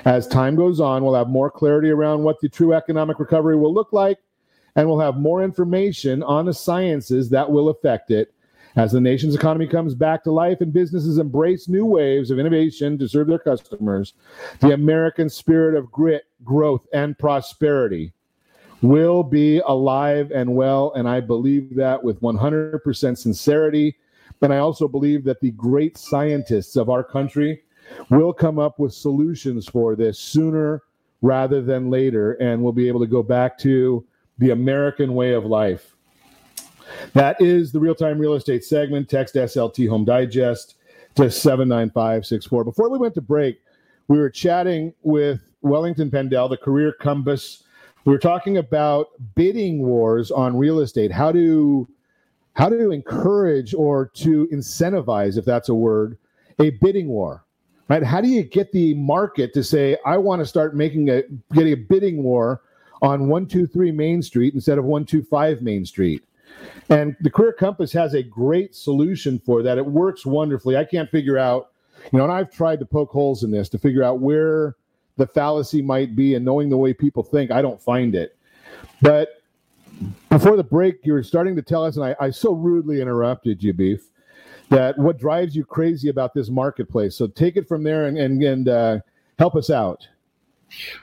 as 0.05 0.28
time 0.28 0.55
goes 0.55 0.80
on, 0.80 1.03
we'll 1.03 1.14
have 1.14 1.28
more 1.28 1.51
clarity 1.51 1.91
around 1.91 2.22
what 2.22 2.41
the 2.41 2.49
true 2.49 2.72
economic 2.72 3.18
recovery 3.18 3.57
will 3.57 3.72
look 3.72 3.93
like, 3.93 4.18
and 4.76 4.89
we'll 4.89 5.01
have 5.01 5.16
more 5.16 5.43
information 5.43 6.22
on 6.22 6.47
the 6.47 6.55
sciences 6.55 7.28
that 7.30 7.51
will 7.51 7.68
affect 7.68 8.11
it 8.11 8.33
as 8.77 8.93
the 8.93 9.01
nation's 9.01 9.35
economy 9.35 9.66
comes 9.66 9.95
back 9.95 10.25
to 10.25 10.33
life 10.33 10.61
and 10.61 10.73
businesses 10.73 11.18
embrace 11.18 11.68
new 11.68 11.85
waves 11.85 12.31
of 12.31 12.39
innovation 12.39 12.99
to 12.99 13.09
serve 13.09 13.29
their 13.29 13.39
customers, 13.39 14.14
the 14.61 14.73
American 14.73 15.29
spirit 15.29 15.77
of 15.77 15.91
grit, 15.93 16.25
growth, 16.45 16.87
and 16.93 17.18
prosperity 17.18 18.12
will 18.81 19.23
be 19.23 19.61
alive 19.61 20.31
and 20.33 20.55
well. 20.55 20.93
And 20.95 21.09
I 21.09 21.20
believe 21.20 21.75
that 21.77 22.03
with 22.03 22.20
100% 22.20 23.18
sincerity. 23.18 23.97
And 24.41 24.53
I 24.53 24.59
also 24.59 24.89
believe 24.89 25.25
that 25.25 25.41
the 25.41 25.53
great 25.53 25.97
scientists 25.97 26.77
of 26.77 26.91
our 26.91 27.05
country 27.05 27.62
will 28.11 28.33
come 28.33 28.59
up 28.59 28.79
with 28.79 28.93
solutions 28.93 29.68
for 29.68 29.95
this 29.95 30.18
sooner 30.18 30.83
rather 31.20 31.62
than 31.62 31.91
later. 31.91 32.33
And 32.35 32.62
we'll 32.62 32.73
be 32.73 32.89
able 32.89 33.01
to 33.01 33.07
go 33.07 33.23
back 33.23 33.57
to 33.59 34.05
the 34.39 34.51
American 34.51 35.14
way 35.14 35.33
of 35.33 35.45
life. 35.45 35.91
That 37.14 37.41
is 37.41 37.72
the 37.72 37.80
real 37.80 37.95
time 37.95 38.18
real 38.18 38.35
estate 38.35 38.64
segment. 38.64 39.09
Text 39.09 39.35
SLT 39.35 39.89
Home 39.89 40.05
Digest 40.05 40.76
to 41.14 41.30
79564. 41.30 42.64
Before 42.64 42.89
we 42.89 42.99
went 42.99 43.14
to 43.14 43.20
break, 43.20 43.61
we 44.09 44.18
were 44.18 44.30
chatting 44.30 44.95
with 45.03 45.41
Wellington 45.62 46.11
Pendell, 46.11 46.49
the 46.49 46.57
Career 46.57 46.93
Compass. 46.93 47.64
We 48.05 48.12
were 48.12 48.18
talking 48.18 48.57
about 48.57 49.09
bidding 49.35 49.83
wars 49.83 50.30
on 50.30 50.57
real 50.57 50.80
estate. 50.80 51.12
How 51.12 51.33
to 51.33 51.89
how 52.55 52.68
to 52.68 52.91
encourage 52.91 53.72
or 53.74 54.07
to 54.14 54.47
incentivize, 54.53 55.39
if 55.39 55.45
that's 55.45 55.68
a 55.68 55.74
word, 55.74 56.18
a 56.59 56.70
bidding 56.70 57.09
war. 57.09 57.45
right? 57.89 58.03
How 58.03 58.20
do 58.20 58.28
you 58.28 58.43
get 58.43 58.72
the 58.72 58.95
market 58.95 59.55
to 59.55 59.64
say, 59.64 59.97
I 60.05 60.18
want 60.18 60.41
to 60.41 60.47
start 60.47 60.76
making 60.76 61.09
a 61.09 61.22
getting 61.55 61.72
a 61.72 61.76
bidding 61.76 62.22
war 62.22 62.62
on 63.01 63.28
123 63.28 63.91
Main 63.93 64.22
Street 64.22 64.55
instead 64.55 64.78
of 64.78 64.85
125 64.85 65.62
Main 65.62 65.85
Street? 65.85 66.22
And 66.88 67.16
the 67.20 67.30
Career 67.30 67.53
Compass 67.53 67.92
has 67.92 68.14
a 68.14 68.22
great 68.22 68.74
solution 68.74 69.38
for 69.38 69.62
that. 69.62 69.78
It 69.78 69.86
works 69.86 70.26
wonderfully. 70.26 70.76
I 70.76 70.84
can't 70.84 71.11
figure 71.11 71.38
out, 71.38 71.70
you 72.12 72.18
know, 72.18 72.24
and 72.24 72.32
I've 72.32 72.50
tried 72.50 72.80
to 72.80 72.86
poke 72.86 73.11
holes 73.11 73.44
in 73.44 73.50
this 73.50 73.68
to 73.70 73.78
figure 73.78 74.03
out 74.03 74.20
where 74.20 74.76
the 75.16 75.26
fallacy 75.26 75.82
might 75.82 76.16
be 76.16 76.34
and 76.34 76.44
knowing 76.44 76.68
the 76.68 76.76
way 76.76 76.92
people 76.92 77.22
think, 77.22 77.50
I 77.50 77.62
don't 77.62 77.80
find 77.80 78.14
it. 78.14 78.36
But 79.00 79.42
before 80.30 80.57
the 80.57 80.64
break, 80.64 81.05
you 81.05 81.12
were 81.12 81.22
starting 81.22 81.55
to 81.57 81.62
tell 81.62 81.84
us, 81.84 81.96
and 81.96 82.05
I, 82.05 82.16
I 82.20 82.30
so 82.30 82.53
rudely 82.53 83.00
interrupted 83.00 83.62
you, 83.62 83.72
Beef, 83.72 84.09
that 84.70 84.98
what 84.98 85.18
drives 85.18 85.55
you 85.55 85.64
crazy 85.64 86.09
about 86.09 86.34
this 86.34 86.48
marketplace. 86.48 87.14
So 87.14 87.26
take 87.26 87.57
it 87.57 87.68
from 87.68 87.82
there 87.82 88.07
and, 88.07 88.18
and, 88.18 88.42
and 88.42 88.68
uh, 88.68 88.98
help 89.38 89.55
us 89.55 89.70
out. 89.70 90.07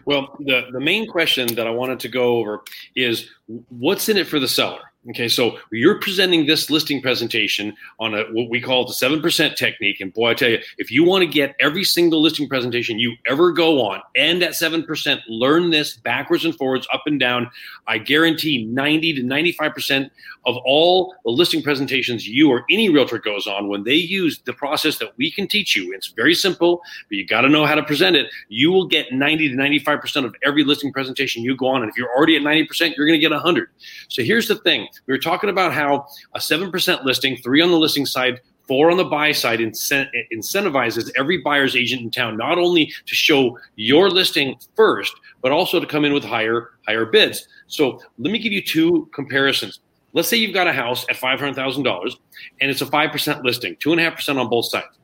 Well, 0.05 0.35
the, 0.39 0.67
the 0.71 0.79
main 0.79 1.07
question 1.07 1.53
that 1.55 1.67
I 1.67 1.69
wanted 1.69 1.99
to 2.01 2.09
go 2.09 2.37
over 2.37 2.63
is 2.95 3.29
what's 3.69 4.09
in 4.09 4.17
it 4.17 4.27
for 4.27 4.39
the 4.39 4.47
seller? 4.47 4.88
Okay, 5.07 5.29
so 5.29 5.57
you're 5.71 5.97
presenting 6.01 6.45
this 6.45 6.69
listing 6.69 7.01
presentation 7.01 7.73
on 8.01 8.13
a 8.13 8.23
what 8.33 8.49
we 8.49 8.59
call 8.59 8.85
the 8.85 8.93
seven 8.93 9.21
percent 9.21 9.55
technique, 9.55 10.01
and 10.01 10.13
boy, 10.13 10.31
I 10.31 10.33
tell 10.33 10.49
you, 10.49 10.59
if 10.77 10.91
you 10.91 11.05
want 11.05 11.21
to 11.21 11.25
get 11.25 11.55
every 11.61 11.85
single 11.85 12.21
listing 12.21 12.49
presentation 12.49 12.99
you 12.99 13.15
ever 13.25 13.53
go 13.53 13.81
on 13.81 14.01
and 14.17 14.43
at 14.43 14.55
seven 14.55 14.83
percent, 14.83 15.21
learn 15.29 15.69
this 15.69 15.95
backwards 15.95 16.43
and 16.43 16.53
forwards, 16.53 16.85
up 16.93 17.03
and 17.05 17.17
down. 17.17 17.49
I 17.87 17.97
guarantee 17.97 18.65
ninety 18.65 19.13
to 19.13 19.23
ninety-five 19.23 19.73
percent 19.73 20.11
of 20.45 20.57
all 20.65 21.15
the 21.23 21.31
listing 21.31 21.63
presentations 21.63 22.27
you 22.27 22.49
or 22.49 22.65
any 22.69 22.89
realtor 22.89 23.19
goes 23.19 23.47
on, 23.47 23.69
when 23.69 23.85
they 23.85 23.95
use 23.95 24.41
the 24.45 24.53
process 24.53 24.97
that 24.97 25.15
we 25.17 25.31
can 25.31 25.47
teach 25.47 25.77
you, 25.77 25.93
it's 25.93 26.07
very 26.07 26.33
simple, 26.35 26.81
but 27.07 27.17
you 27.17 27.25
got 27.25 27.41
to 27.41 27.49
know 27.49 27.65
how 27.65 27.75
to 27.75 27.83
present 27.83 28.17
it. 28.17 28.27
You 28.49 28.69
will 28.69 28.85
get 28.85 29.13
ninety 29.13 29.47
to 29.47 29.55
ninety-five 29.55 30.01
percent 30.01 30.25
of 30.25 30.35
every 30.43 30.65
listing 30.65 30.91
presentation 30.91 31.41
you 31.41 31.55
go 31.55 31.67
on, 31.67 31.83
and 31.83 31.89
if 31.89 31.97
you're 31.97 32.13
already 32.13 32.35
at 32.35 32.41
ninety 32.41 32.65
percent, 32.65 32.95
you're 32.97 33.07
going 33.07 33.19
to 33.19 33.25
get 33.25 33.31
hundred. 33.39 33.69
So 34.09 34.23
here's 34.23 34.49
the 34.49 34.55
thing 34.55 34.88
we 35.05 35.13
were 35.13 35.19
talking 35.19 35.49
about 35.49 35.73
how 35.73 36.07
a 36.35 36.39
7% 36.39 37.03
listing, 37.03 37.37
three 37.37 37.61
on 37.61 37.69
the 37.69 37.77
listing 37.77 38.05
side, 38.05 38.41
four 38.67 38.91
on 38.91 38.97
the 38.97 39.03
buy 39.03 39.31
side 39.31 39.59
incentivizes 39.59 41.11
every 41.17 41.37
buyer's 41.37 41.75
agent 41.75 42.01
in 42.03 42.11
town 42.11 42.37
not 42.37 42.57
only 42.59 42.85
to 43.07 43.15
show 43.15 43.57
your 43.75 44.11
listing 44.11 44.55
first, 44.75 45.13
but 45.41 45.51
also 45.51 45.79
to 45.79 45.87
come 45.87 46.05
in 46.05 46.13
with 46.13 46.23
higher 46.23 46.69
higher 46.87 47.05
bids. 47.05 47.47
So 47.67 48.01
let 48.19 48.31
me 48.31 48.37
give 48.37 48.53
you 48.53 48.61
two 48.61 49.09
comparisons. 49.13 49.79
Let's 50.13 50.27
say 50.27 50.37
you've 50.37 50.53
got 50.53 50.67
a 50.67 50.73
house 50.73 51.05
at 51.09 51.15
$500,000 51.15 52.15
and 52.61 52.71
it's 52.71 52.81
a 52.81 52.85
5% 52.85 53.43
listing, 53.43 53.75
2.5% 53.75 54.39
on 54.39 54.49
both 54.49 54.65
sides 54.65 54.98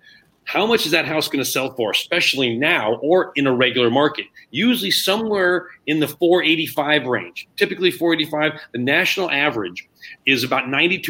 how 0.46 0.66
much 0.66 0.86
is 0.86 0.92
that 0.92 1.06
house 1.06 1.28
going 1.28 1.44
to 1.44 1.50
sell 1.50 1.74
for, 1.76 1.92
especially 1.92 2.56
now 2.56 2.96
or 2.98 3.32
in 3.36 3.48
a 3.48 3.54
regular 3.54 3.90
market? 3.90 4.26
Usually 4.52 4.92
somewhere 4.92 5.68
in 5.88 6.00
the 6.00 6.08
485 6.08 7.08
range. 7.08 7.48
Typically 7.58 7.92
485. 7.92 8.60
The 8.72 8.78
national 8.78 9.32
average 9.32 9.88
is 10.26 10.44
about 10.44 10.66
92% 10.66 11.04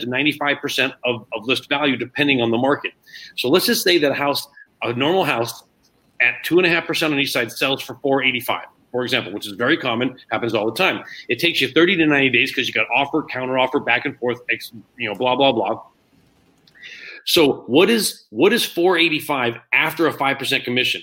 to 0.00 0.06
95% 0.06 0.92
of, 1.04 1.26
of 1.32 1.46
list 1.46 1.68
value, 1.68 1.96
depending 1.96 2.42
on 2.42 2.50
the 2.50 2.58
market. 2.58 2.92
So 3.36 3.48
let's 3.48 3.66
just 3.66 3.82
say 3.82 3.98
that 3.98 4.12
a 4.12 4.14
house, 4.14 4.46
a 4.82 4.92
normal 4.92 5.24
house 5.24 5.64
at 6.20 6.34
two 6.44 6.58
and 6.58 6.66
a 6.66 6.70
half 6.70 6.86
percent 6.86 7.14
on 7.14 7.18
each 7.18 7.32
side 7.32 7.50
sells 7.50 7.82
for 7.82 7.94
485 8.02 8.66
for 8.92 9.02
example, 9.02 9.32
which 9.32 9.46
is 9.46 9.54
very 9.54 9.78
common, 9.78 10.18
happens 10.30 10.54
all 10.54 10.66
the 10.66 10.76
time. 10.76 11.02
It 11.28 11.38
takes 11.38 11.62
you 11.62 11.68
30 11.68 11.96
to 11.96 12.06
90 12.06 12.28
days 12.28 12.50
because 12.50 12.68
you 12.68 12.74
got 12.74 12.86
offer, 12.94 13.22
counter 13.22 13.58
offer, 13.58 13.80
back 13.80 14.04
and 14.04 14.16
forth, 14.18 14.40
you 14.98 15.08
know, 15.08 15.14
blah, 15.14 15.34
blah, 15.34 15.50
blah. 15.50 15.82
So 17.26 17.64
what 17.66 17.90
is 17.90 18.26
what 18.30 18.52
is 18.52 18.64
485 18.64 19.54
after 19.72 20.06
a 20.06 20.12
5% 20.12 20.64
commission? 20.64 21.02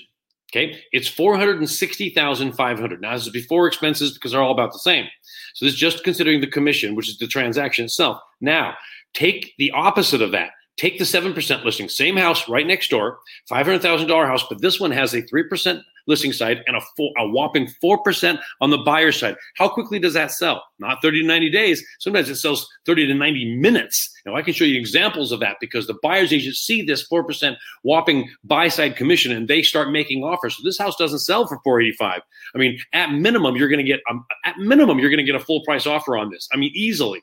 Okay, 0.52 0.80
it's 0.90 1.06
460,500. 1.06 3.00
Now 3.00 3.14
this 3.14 3.26
is 3.26 3.32
before 3.32 3.66
expenses 3.68 4.12
because 4.12 4.32
they're 4.32 4.42
all 4.42 4.52
about 4.52 4.72
the 4.72 4.80
same. 4.80 5.06
So 5.54 5.64
this 5.64 5.74
is 5.74 5.80
just 5.80 6.02
considering 6.02 6.40
the 6.40 6.46
commission, 6.48 6.96
which 6.96 7.08
is 7.08 7.18
the 7.18 7.28
transaction 7.28 7.84
itself. 7.84 8.20
Now, 8.40 8.74
take 9.14 9.54
the 9.58 9.70
opposite 9.70 10.22
of 10.22 10.32
that. 10.32 10.50
Take 10.76 10.98
the 10.98 11.04
7% 11.04 11.64
listing, 11.64 11.90
same 11.90 12.16
house 12.16 12.48
right 12.48 12.66
next 12.66 12.88
door, 12.88 13.18
$500,000 13.50 14.26
house, 14.26 14.46
but 14.48 14.62
this 14.62 14.80
one 14.80 14.90
has 14.92 15.12
a 15.12 15.20
3% 15.20 15.82
listing 16.06 16.32
side 16.32 16.62
and 16.66 16.76
a, 16.76 16.80
full, 16.96 17.12
a 17.18 17.28
whopping 17.28 17.68
4% 17.82 18.40
on 18.60 18.70
the 18.70 18.78
buyer 18.78 19.12
side. 19.12 19.36
How 19.56 19.68
quickly 19.68 19.98
does 19.98 20.14
that 20.14 20.32
sell? 20.32 20.62
Not 20.78 21.02
30 21.02 21.22
to 21.22 21.26
90 21.26 21.50
days. 21.50 21.84
Sometimes 21.98 22.28
it 22.28 22.36
sells 22.36 22.68
30 22.86 23.06
to 23.08 23.14
90 23.14 23.56
minutes. 23.56 24.12
Now, 24.26 24.36
I 24.36 24.42
can 24.42 24.54
show 24.54 24.64
you 24.64 24.78
examples 24.78 25.32
of 25.32 25.40
that 25.40 25.56
because 25.60 25.86
the 25.86 25.98
buyer's 26.02 26.32
agents 26.32 26.60
see 26.60 26.82
this 26.82 27.08
4% 27.08 27.56
whopping 27.82 28.28
buy 28.44 28.68
side 28.68 28.96
commission 28.96 29.32
and 29.32 29.48
they 29.48 29.62
start 29.62 29.90
making 29.90 30.22
offers. 30.22 30.56
So 30.56 30.62
this 30.64 30.78
house 30.78 30.96
doesn't 30.96 31.20
sell 31.20 31.46
for 31.46 31.60
485. 31.64 32.22
I 32.54 32.58
mean, 32.58 32.78
at 32.92 33.12
minimum, 33.12 33.56
you're 33.56 33.68
going 33.68 33.84
to 33.84 33.90
get, 33.90 34.00
um, 34.10 34.24
at 34.44 34.58
minimum, 34.58 34.98
you're 34.98 35.10
going 35.10 35.24
to 35.24 35.24
get 35.24 35.40
a 35.40 35.44
full 35.44 35.62
price 35.64 35.86
offer 35.86 36.16
on 36.16 36.30
this. 36.30 36.48
I 36.52 36.56
mean, 36.56 36.72
easily. 36.74 37.22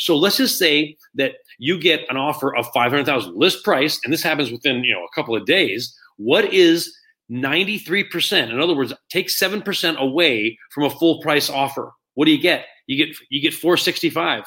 So 0.00 0.16
let's 0.16 0.38
just 0.38 0.58
say 0.58 0.96
that 1.14 1.34
you 1.58 1.78
get 1.78 2.06
an 2.08 2.16
offer 2.16 2.54
of 2.56 2.66
500,000 2.72 3.36
list 3.36 3.64
price, 3.64 4.00
and 4.02 4.12
this 4.12 4.22
happens 4.22 4.50
within, 4.50 4.82
you 4.84 4.94
know, 4.94 5.04
a 5.04 5.14
couple 5.14 5.36
of 5.36 5.44
days. 5.44 5.94
What 6.16 6.52
is 6.52 6.96
93%. 7.30 8.50
In 8.50 8.60
other 8.60 8.74
words, 8.74 8.92
take 9.08 9.28
7% 9.28 9.96
away 9.96 10.58
from 10.72 10.84
a 10.84 10.90
full 10.90 11.20
price 11.20 11.48
offer. 11.48 11.92
What 12.14 12.24
do 12.26 12.32
you 12.32 12.40
get? 12.40 12.66
You 12.86 12.96
get 12.96 13.16
you 13.30 13.40
get 13.40 13.54
465. 13.54 14.44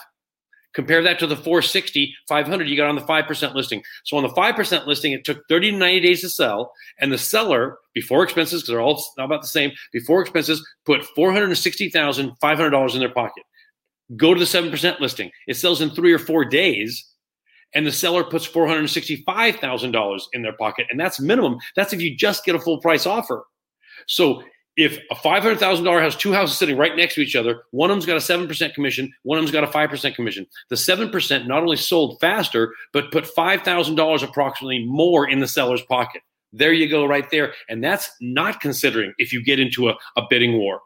Compare 0.74 1.04
that 1.04 1.20
to 1.20 1.28
the 1.28 1.36
460, 1.36 2.16
500 2.28 2.68
you 2.68 2.76
got 2.76 2.90
on 2.90 2.96
the 2.96 3.02
5% 3.02 3.54
listing. 3.54 3.84
So 4.06 4.18
on 4.18 4.24
the 4.24 4.30
5% 4.30 4.88
listing, 4.88 5.14
it 5.14 5.24
took 5.24 5.48
30 5.48 5.72
to 5.72 5.78
90 5.78 6.00
days 6.02 6.22
to 6.22 6.30
sell. 6.30 6.74
And 7.00 7.12
the 7.12 7.18
seller, 7.18 7.78
before 7.94 8.24
expenses, 8.24 8.64
because 8.64 8.70
they're 8.70 8.82
all 8.82 9.04
about 9.20 9.42
the 9.42 9.48
same, 9.48 9.72
before 9.92 10.22
expenses, 10.22 10.68
put 10.86 11.04
$460,500 11.16 12.94
in 12.94 13.00
their 13.00 13.10
pocket. 13.10 13.44
Go 14.18 14.34
to 14.34 14.40
the 14.40 14.46
7% 14.46 15.00
listing. 15.00 15.30
It 15.48 15.58
sells 15.58 15.80
in 15.80 15.92
three 15.92 16.12
or 16.12 16.20
four 16.20 16.44
days 16.44 17.13
and 17.76 17.86
the 17.86 17.92
seller 17.92 18.24
puts 18.24 18.48
$465,000 18.48 20.22
in 20.34 20.42
their 20.42 20.54
pocket. 20.54 20.88
And 20.90 21.00
that's 21.00 21.20
minimum. 21.20 21.58
That's 21.76 21.94
if 21.94 22.02
you 22.02 22.16
just 22.16 22.46
get 22.46 22.56
a 22.56 22.60
full 22.60 22.80
price 22.80 23.06
offer. 23.06 23.46
So 24.08 24.44
if 24.76 25.00
a 25.12 25.16
$500,000 25.16 26.02
has 26.02 26.16
two 26.16 26.34
houses 26.34 26.58
sitting 26.58 26.78
right 26.78 26.96
next 26.96 27.16
to 27.16 27.22
each 27.22 27.36
other, 27.36 27.64
one 27.72 27.92
of 27.92 27.96
them's 27.96 28.06
got 28.06 28.18
a 28.18 28.20
7% 28.20 28.74
commission, 28.74 29.14
one 29.22 29.38
of 29.38 29.44
them's 29.44 29.52
got 29.52 29.64
a 29.64 29.68
5% 29.68 30.16
commission. 30.16 30.48
The 30.70 30.76
7% 30.76 31.48
not 31.48 31.62
only 31.62 31.78
sold 31.78 32.20
faster, 32.20 32.74
but 32.92 33.12
put 33.12 33.26
$5,000 33.26 34.24
approximately 34.24 34.86
more 34.86 35.30
in 35.30 35.40
the 35.40 35.48
seller's 35.48 35.84
pocket. 35.84 36.24
There 36.52 36.74
you 36.74 36.88
go, 36.88 37.06
right 37.06 37.30
there. 37.32 37.54
And 37.70 37.84
that's 37.84 38.10
not 38.22 38.62
considering 38.62 39.14
if 39.18 39.34
you 39.34 39.44
get 39.44 39.60
into 39.60 39.90
a, 39.90 39.96
a 40.18 40.24
bidding 40.30 40.54
war 40.54 40.82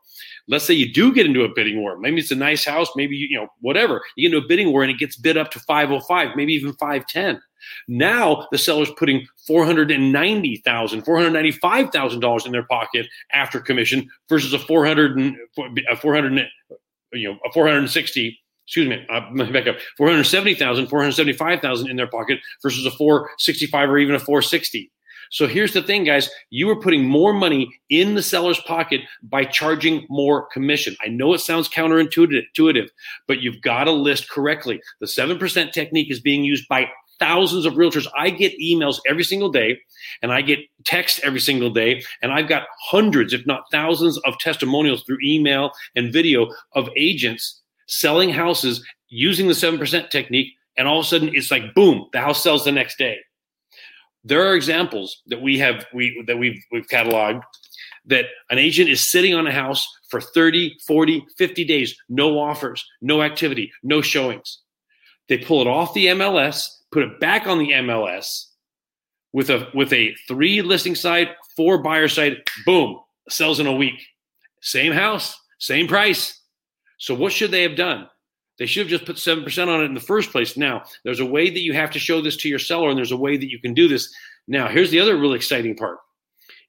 let's 0.48 0.66
say 0.66 0.74
you 0.74 0.92
do 0.92 1.14
get 1.14 1.26
into 1.26 1.44
a 1.44 1.50
bidding 1.54 1.82
war. 1.82 1.98
Maybe 1.98 2.20
it's 2.20 2.32
a 2.32 2.36
nice 2.36 2.66
house, 2.66 2.90
maybe 2.96 3.16
you 3.16 3.38
know 3.38 3.48
whatever. 3.62 4.02
You 4.16 4.28
get 4.28 4.36
into 4.36 4.46
a 4.46 4.48
bidding 4.48 4.72
war 4.72 4.84
and 4.84 4.92
it 4.92 5.00
gets 5.00 5.16
bid 5.16 5.38
up 5.38 5.52
to 5.52 5.60
505, 5.60 6.36
maybe 6.36 6.54
even 6.54 6.74
510. 6.74 7.42
Now 7.88 8.48
the 8.52 8.58
seller's 8.58 8.92
putting 8.92 9.28
$490,000, 9.50 10.62
$495,000 10.64 12.46
in 12.46 12.52
their 12.52 12.64
pocket 12.64 13.08
after 13.34 13.60
commission 13.60 14.10
versus 14.30 14.54
a 14.54 14.60
400 14.60 15.18
and, 15.18 15.36
a 15.90 15.96
400 15.96 16.48
you 17.14 17.30
know 17.30 17.38
a 17.46 17.52
460 17.54 18.40
excuse 18.68 18.90
me, 18.90 19.06
uh, 19.10 19.22
back 19.54 19.66
up, 19.66 19.78
470,000, 19.96 20.88
475,000 20.88 21.90
in 21.90 21.96
their 21.96 22.08
pocket 22.08 22.40
versus 22.62 22.86
a 22.86 22.92
465 22.92 23.90
or 23.90 23.98
even 23.98 24.14
a 24.14 24.20
460. 24.20 24.92
So 25.32 25.48
here's 25.48 25.74
the 25.74 25.82
thing, 25.82 26.04
guys. 26.04 26.30
You 26.50 26.70
are 26.70 26.80
putting 26.80 27.06
more 27.06 27.34
money 27.34 27.70
in 27.90 28.16
the 28.16 28.24
seller's 28.24 28.60
pocket 28.62 29.02
by 29.24 29.44
charging 29.46 30.06
more 30.10 30.48
commission. 30.48 30.96
I 31.04 31.10
know 31.10 31.34
it 31.34 31.40
sounds 31.40 31.70
counterintuitive, 31.70 32.88
but 33.28 33.42
you've 33.42 33.62
got 33.62 33.86
to 33.86 33.92
list 33.92 34.30
correctly. 34.30 34.82
The 35.00 35.08
7% 35.08 35.72
technique 35.72 36.12
is 36.12 36.20
being 36.20 36.44
used 36.44 36.68
by 36.68 36.88
thousands 37.20 37.66
of 37.66 37.74
realtors. 37.74 38.08
I 38.18 38.30
get 38.30 38.60
emails 38.60 39.00
every 39.08 39.24
single 39.24 39.50
day 39.50 39.80
and 40.22 40.32
I 40.32 40.42
get 40.42 40.60
texts 40.86 41.20
every 41.24 41.40
single 41.40 41.70
day. 41.70 42.04
And 42.22 42.32
I've 42.32 42.48
got 42.48 42.68
hundreds, 42.80 43.34
if 43.34 43.46
not 43.46 43.64
thousands, 43.72 44.18
of 44.20 44.38
testimonials 44.40 45.04
through 45.04 45.18
email 45.24 45.72
and 45.96 46.14
video 46.14 46.48
of 46.74 46.90
agents 46.96 47.62
selling 47.88 48.30
houses 48.30 48.86
using 49.10 49.48
the 49.48 49.54
7% 49.54 50.10
technique. 50.10 50.54
And 50.78 50.88
all 50.88 51.00
of 51.00 51.06
a 51.06 51.10
sudden, 51.10 51.32
it's 51.34 51.50
like, 51.50 51.74
boom, 51.74 52.08
the 52.14 52.20
house 52.20 52.44
sells 52.44 52.64
the 52.64 52.72
next 52.72 53.00
day 53.00 53.18
there 54.28 54.46
are 54.46 54.56
examples 54.56 55.22
that 55.28 55.42
we 55.42 55.58
have 55.58 55.86
we 55.94 56.24
that 56.28 56.38
we've 56.38 56.62
we've 56.72 56.88
cataloged 56.88 57.42
that 58.06 58.26
an 58.50 58.58
agent 58.58 58.90
is 58.90 59.10
sitting 59.10 59.34
on 59.34 59.48
a 59.48 59.52
house 59.52 59.88
for 60.10 60.22
30 60.22 60.78
40 60.86 61.26
50 61.38 61.66
days 61.66 61.96
no 62.10 62.40
offers 62.40 62.86
no 63.02 63.22
activity 63.22 63.72
no 63.84 64.02
showings. 64.02 64.60
They 65.30 65.38
pull 65.38 65.62
it 65.62 65.68
off 65.68 65.94
the 65.94 66.08
mls 66.08 66.70
put 66.92 67.04
it 67.04 67.20
back 67.20 67.48
on 67.48 67.60
the 67.60 67.72
mls 67.72 68.46
with 69.34 69.50
a 69.50 69.70
with 69.74 69.92
a 69.94 70.16
three 70.28 70.62
listing 70.62 70.96
side 70.96 71.30
four 71.56 71.82
buyer 71.82 72.08
side 72.08 72.38
boom 72.66 73.00
sells 73.30 73.60
in 73.60 73.68
a 73.68 73.76
week. 73.76 74.02
Same 74.62 74.94
house 74.94 75.38
same 75.60 75.88
price. 75.88 76.42
So 76.98 77.14
what 77.14 77.32
should 77.32 77.52
they 77.52 77.64
have 77.64 77.76
done 77.76 78.08
they 78.58 78.66
should 78.66 78.82
have 78.82 78.90
just 78.90 79.06
put 79.06 79.18
7% 79.18 79.68
on 79.68 79.82
it 79.82 79.86
in 79.86 79.94
the 79.94 80.00
first 80.00 80.32
place. 80.32 80.58
Now, 80.58 80.84
there's 81.04 81.20
a 81.20 81.26
way 81.26 81.50
that 81.50 81.62
you 81.62 81.74
have 81.74 81.92
to 81.92 82.00
show 82.00 82.22
this 82.22 82.38
to 82.38 82.50
your 82.50 82.60
seller, 82.60 82.90
and 82.90 82.98
there's 82.98 83.12
a 83.12 83.18
way 83.18 83.38
that 83.38 83.52
you 83.52 83.60
can 83.60 83.74
do 83.74 83.88
this. 83.88 84.14
Now, 84.48 84.68
here's 84.68 84.92
the 84.92 85.00
other 85.00 85.18
really 85.18 85.36
exciting 85.36 85.76
part 85.76 86.00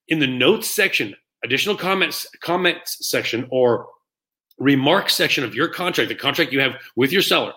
In 0.09 0.20
the 0.20 0.26
notes 0.26 0.70
section, 0.70 1.14
additional 1.45 1.76
comments 1.76 2.26
comments 2.41 3.09
section 3.09 3.47
or 3.51 3.89
remarks 4.59 5.14
section 5.14 5.45
of 5.45 5.55
your 5.55 5.68
contract, 5.68 6.09
the 6.09 6.14
contract 6.14 6.53
you 6.53 6.61
have 6.61 6.76
with 6.97 7.12
your 7.12 7.22
seller, 7.22 7.53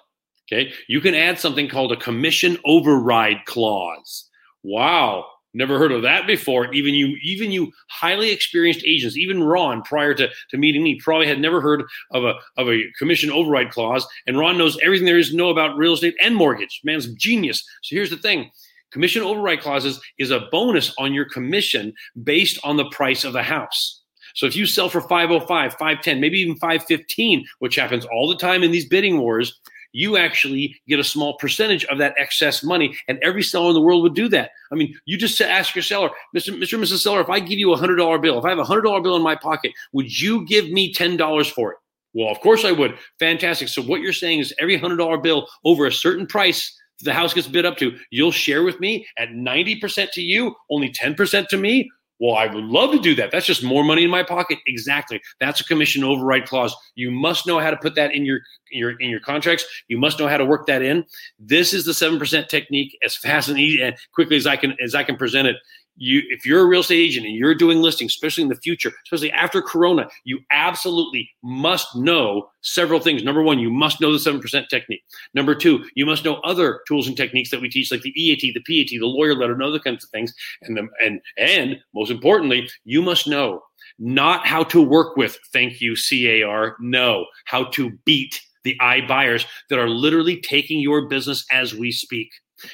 okay, 0.52 0.74
you 0.88 1.02
can 1.02 1.16
add 1.16 1.40
something 1.40 1.70
called 1.70 1.92
a 1.92 1.98
commission 1.98 2.58
override 2.66 3.46
clause. 3.46 4.30
Wow. 4.64 5.26
Never 5.54 5.78
heard 5.78 5.92
of 5.92 6.02
that 6.04 6.28
before. 6.28 6.74
Even 6.74 6.94
you, 6.94 7.18
even 7.22 7.52
you 7.52 7.72
highly 7.90 8.32
experienced 8.32 8.86
agents, 8.86 9.18
even 9.18 9.44
Ron 9.44 9.82
prior 9.84 10.14
to, 10.14 10.30
to 10.50 10.58
meeting 10.58 10.82
me, 10.82 11.00
probably 11.02 11.28
had 11.28 11.40
never 11.40 11.60
heard 11.60 11.84
of 12.12 12.24
a 12.24 12.36
of 12.58 12.70
a 12.70 12.84
commission 12.98 13.30
override 13.30 13.72
clause. 13.72 14.08
And 14.28 14.40
Ron 14.40 14.58
knows 14.58 14.78
everything 14.82 15.06
there 15.06 15.18
is 15.18 15.32
to 15.32 15.36
know 15.36 15.50
about 15.50 15.76
real 15.76 15.94
estate 15.94 16.16
and 16.22 16.36
mortgage. 16.36 16.80
Man's 16.84 17.14
genius. 17.16 17.66
So 17.84 17.96
here's 17.96 18.10
the 18.10 18.18
thing. 18.18 18.50
Commission 18.92 19.24
override 19.24 19.62
clauses 19.62 20.02
is 20.18 20.32
a 20.32 20.48
bonus 20.52 20.94
on 20.98 21.14
your 21.14 21.26
commission 21.26 21.94
based 22.24 22.60
on 22.64 22.78
the 22.78 22.90
price 22.90 23.24
of 23.24 23.34
the 23.34 23.44
house. 23.44 24.02
So 24.36 24.46
if 24.46 24.56
you 24.56 24.66
sell 24.66 24.90
for 24.90 25.02
505, 25.02 25.74
510, 25.74 26.22
maybe 26.22 26.40
even 26.40 26.56
515, 26.56 27.46
which 27.60 27.76
happens 27.76 28.06
all 28.06 28.30
the 28.30 28.38
time 28.38 28.64
in 28.64 28.72
these 28.72 28.88
bidding 28.88 29.20
wars, 29.20 29.60
you 29.92 30.18
actually 30.18 30.80
get 30.88 31.00
a 31.00 31.04
small 31.04 31.38
percentage 31.38 31.86
of 31.86 31.98
that 31.98 32.16
excess 32.18 32.64
money. 32.64 32.98
And 33.08 33.20
every 33.22 33.44
seller 33.44 33.70
in 33.70 33.74
the 33.74 33.82
world 33.82 34.04
would 34.04 34.16
do 34.16 34.30
that. 34.30 34.52
I 34.72 34.76
mean, 34.76 34.96
you 35.06 35.18
just 35.18 35.40
ask 35.42 35.76
your 35.76 35.84
seller, 35.84 36.10
Mr. 36.36 36.58
Mr. 36.58 36.80
Mrs. 36.80 37.00
Seller, 37.00 37.22
if 37.22 37.30
I 37.30 37.40
give 37.40 37.60
you 37.60 37.74
a 37.74 37.78
hundred 37.78 37.98
dollar 37.98 38.18
bill, 38.18 38.40
if 38.40 38.46
I 38.46 38.50
have 38.50 38.60
a 38.60 38.64
hundred 38.64 38.82
dollar 38.82 39.02
bill 39.02 39.16
in 39.16 39.22
my 39.22 39.36
pocket, 39.36 39.72
would 39.94 40.20
you 40.20 40.46
give 40.46 40.70
me 40.70 40.94
ten 40.94 41.18
dollars 41.18 41.50
for 41.50 41.72
it? 41.72 41.78
Well, 42.14 42.30
of 42.30 42.40
course 42.42 42.66
I 42.66 42.72
would. 42.72 42.98
Fantastic. 43.20 43.70
So 43.70 43.82
what 43.82 44.02
you're 44.02 44.14
saying 44.14 44.40
is 44.40 44.54
every 44.60 44.78
hundred 44.78 44.98
dollar 44.98 45.18
bill 45.18 45.48
over 45.64 45.86
a 45.88 45.92
certain 45.92 46.28
price 46.28 46.78
the 47.04 47.14
house 47.14 47.34
gets 47.34 47.48
bid 47.48 47.66
up 47.66 47.78
to, 47.78 47.98
you'll 48.10 48.32
share 48.32 48.64
with 48.64 48.80
me 48.80 49.08
at 49.18 49.30
90% 49.30 50.12
to 50.12 50.22
you, 50.22 50.56
only 50.70 50.92
10% 50.92 51.48
to 51.48 51.58
me. 51.58 51.90
Well, 52.22 52.36
I 52.36 52.46
would 52.46 52.66
love 52.66 52.92
to 52.92 53.00
do 53.00 53.16
that. 53.16 53.32
That's 53.32 53.48
just 53.48 53.64
more 53.64 53.84
money 53.84 54.04
in 54.04 54.12
my 54.12 54.22
pocket. 54.22 54.60
Exactly. 54.68 55.20
That's 55.40 55.60
a 55.60 55.64
commission 55.64 56.04
override 56.04 56.46
clause. 56.46 56.76
You 56.94 57.10
must 57.10 57.48
know 57.48 57.58
how 57.58 57.72
to 57.72 57.78
put 57.78 57.96
that 57.96 58.14
in 58.14 58.26
your 58.26 58.42
your 58.72 58.92
in 59.00 59.10
your 59.10 59.20
contracts. 59.20 59.66
You 59.88 59.98
must 59.98 60.20
know 60.20 60.28
how 60.28 60.38
to 60.38 60.46
work 60.46 60.68
that 60.68 60.84
in. 60.84 61.04
This 61.40 61.74
is 61.74 61.84
the 61.84 61.96
seven 61.96 62.20
percent 62.20 62.48
technique 62.48 62.96
as 63.04 63.18
fast 63.18 63.50
and 63.50 63.60
easy 63.60 63.82
and 63.82 63.96
quickly 64.14 64.38
as 64.38 64.46
I 64.46 64.56
can 64.56 64.78
as 64.84 64.94
I 64.94 65.04
can 65.04 65.18
present 65.18 65.48
it 65.48 65.56
you 65.96 66.22
if 66.30 66.46
you're 66.46 66.62
a 66.62 66.66
real 66.66 66.82
estate 66.82 66.96
agent 66.96 67.26
and 67.26 67.36
you're 67.36 67.56
doing 67.56 67.82
listings 67.82 68.14
especially 68.14 68.44
in 68.44 68.50
the 68.50 68.56
future 68.56 68.92
especially 69.06 69.32
after 69.32 69.62
corona 69.62 70.08
you 70.24 70.40
absolutely 70.52 71.30
must 71.44 71.96
know 71.96 72.50
several 72.62 73.00
things. 73.00 73.24
Number 73.24 73.42
one 73.42 73.60
you 73.60 73.70
must 73.70 74.02
know 74.02 74.12
the 74.12 74.18
7% 74.18 74.68
technique. 74.70 75.04
Number 75.34 75.56
two 75.56 75.86
you 75.96 76.06
must 76.06 76.24
know 76.24 76.36
other 76.38 76.82
tools 76.88 77.08
and 77.08 77.18
techniques 77.18 77.50
that 77.52 77.62
we 77.62 77.70
teach 77.70 77.92
like 77.92 78.02
the 78.02 78.14
eat 78.16 78.42
the 78.42 78.54
pat 78.54 78.90
the 78.90 79.00
lawyer 79.02 79.36
letter 79.36 79.54
and 79.54 79.64
other 79.64 79.80
kinds 79.80 80.04
of 80.04 80.10
things. 80.10 80.34
And 80.64 80.78
the, 80.78 80.88
and 81.04 81.22
and 81.38 81.78
most 81.94 82.12
importantly 82.12 82.70
you 82.84 83.02
must 83.02 83.28
know 83.28 83.62
not 84.00 84.46
how 84.46 84.64
to 84.64 84.82
work 84.82 85.18
with 85.18 85.38
thank 85.52 85.82
you 85.82 85.96
car 85.96 86.76
no 86.80 87.26
how 87.46 87.66
to 87.66 87.92
beat 88.06 88.42
the 88.64 88.78
iBuyers 88.80 89.46
that 89.70 89.80
are 89.80 89.90
literally 89.90 90.40
taking 90.42 90.80
your 90.80 91.08
business 91.08 91.46
as 91.52 91.74
we 91.74 91.92
speak 91.92 92.30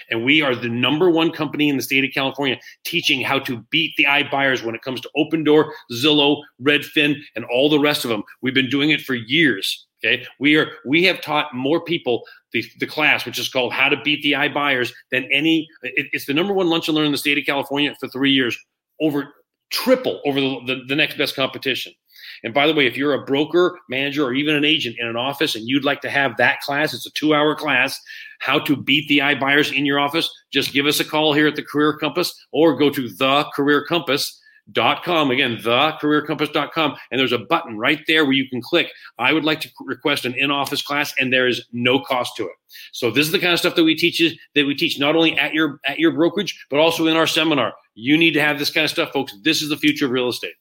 and 0.09 0.23
we 0.23 0.41
are 0.41 0.55
the 0.55 0.69
number 0.69 1.09
one 1.09 1.31
company 1.31 1.69
in 1.69 1.77
the 1.77 1.83
state 1.83 2.03
of 2.03 2.11
California 2.13 2.59
teaching 2.85 3.21
how 3.21 3.39
to 3.39 3.57
beat 3.69 3.93
the 3.97 4.05
iBuyers 4.05 4.63
when 4.63 4.75
it 4.75 4.81
comes 4.81 5.01
to 5.01 5.09
Opendoor, 5.17 5.71
Zillow, 5.91 6.41
Redfin, 6.61 7.15
and 7.35 7.45
all 7.45 7.69
the 7.69 7.79
rest 7.79 8.05
of 8.05 8.09
them. 8.09 8.23
We've 8.41 8.53
been 8.53 8.69
doing 8.69 8.91
it 8.91 9.01
for 9.01 9.15
years. 9.15 9.85
Okay. 10.03 10.25
We 10.39 10.55
are 10.57 10.73
we 10.85 11.03
have 11.05 11.21
taught 11.21 11.53
more 11.55 11.83
people 11.83 12.23
the, 12.51 12.63
the 12.79 12.85
class, 12.85 13.25
which 13.25 13.39
is 13.39 13.49
called 13.49 13.73
How 13.73 13.89
to 13.89 13.99
Beat 14.03 14.21
the 14.21 14.33
iBuyers, 14.33 14.93
than 15.11 15.27
any 15.31 15.67
it, 15.81 16.07
it's 16.11 16.25
the 16.25 16.33
number 16.33 16.53
one 16.53 16.69
lunch 16.69 16.87
and 16.87 16.95
learn 16.95 17.07
in 17.07 17.11
the 17.11 17.17
state 17.17 17.37
of 17.37 17.45
California 17.45 17.95
for 17.99 18.07
three 18.09 18.31
years, 18.31 18.57
over 19.01 19.33
triple 19.69 20.21
over 20.25 20.39
the, 20.39 20.59
the, 20.65 20.83
the 20.87 20.95
next 20.95 21.17
best 21.17 21.35
competition. 21.35 21.93
And 22.43 22.53
by 22.53 22.67
the 22.67 22.73
way, 22.73 22.85
if 22.85 22.97
you're 22.97 23.13
a 23.13 23.25
broker, 23.25 23.79
manager, 23.89 24.23
or 24.23 24.33
even 24.33 24.55
an 24.55 24.65
agent 24.65 24.97
in 24.99 25.07
an 25.07 25.15
office 25.15 25.55
and 25.55 25.67
you'd 25.67 25.85
like 25.85 26.01
to 26.01 26.09
have 26.09 26.37
that 26.37 26.61
class, 26.61 26.93
it's 26.93 27.05
a 27.05 27.11
two 27.11 27.33
hour 27.33 27.55
class, 27.55 27.99
how 28.39 28.59
to 28.59 28.75
beat 28.75 29.07
the 29.07 29.19
iBuyers 29.19 29.75
in 29.75 29.85
your 29.85 29.99
office, 29.99 30.29
just 30.51 30.73
give 30.73 30.85
us 30.85 30.99
a 30.99 31.05
call 31.05 31.33
here 31.33 31.47
at 31.47 31.55
the 31.55 31.63
Career 31.63 31.97
Compass 31.97 32.33
or 32.51 32.77
go 32.77 32.89
to 32.89 33.09
the 33.09 33.45
Career 33.55 33.85
Compass. 33.85 34.41
Dot 34.73 35.01
com. 35.01 35.31
Again 35.31 35.55
thecareercompass.com 35.55 36.97
and 37.09 37.17
there's 37.17 37.31
a 37.31 37.37
button 37.37 37.77
right 37.77 38.01
there 38.05 38.25
where 38.25 38.33
you 38.33 38.49
can 38.49 38.61
click 38.61 38.91
i 39.17 39.31
would 39.31 39.45
like 39.45 39.61
to 39.61 39.69
request 39.85 40.25
an 40.25 40.33
in-office 40.33 40.81
class 40.81 41.13
and 41.17 41.31
there 41.31 41.47
is 41.47 41.65
no 41.71 42.01
cost 42.01 42.35
to 42.35 42.43
it. 42.43 42.51
So 42.91 43.09
this 43.09 43.25
is 43.25 43.31
the 43.31 43.39
kind 43.39 43.53
of 43.53 43.59
stuff 43.59 43.75
that 43.75 43.85
we 43.85 43.95
teach 43.95 44.21
that 44.55 44.65
we 44.65 44.75
teach 44.75 44.99
not 44.99 45.15
only 45.15 45.39
at 45.39 45.53
your 45.53 45.79
at 45.85 45.99
your 45.99 46.11
brokerage 46.11 46.65
but 46.69 46.79
also 46.79 47.07
in 47.07 47.15
our 47.15 47.27
seminar. 47.27 47.75
You 47.95 48.17
need 48.17 48.33
to 48.33 48.41
have 48.41 48.59
this 48.59 48.69
kind 48.69 48.83
of 48.83 48.91
stuff 48.91 49.13
folks. 49.13 49.33
This 49.41 49.61
is 49.61 49.69
the 49.69 49.77
future 49.77 50.05
of 50.05 50.11
real 50.11 50.27
estate 50.27 50.55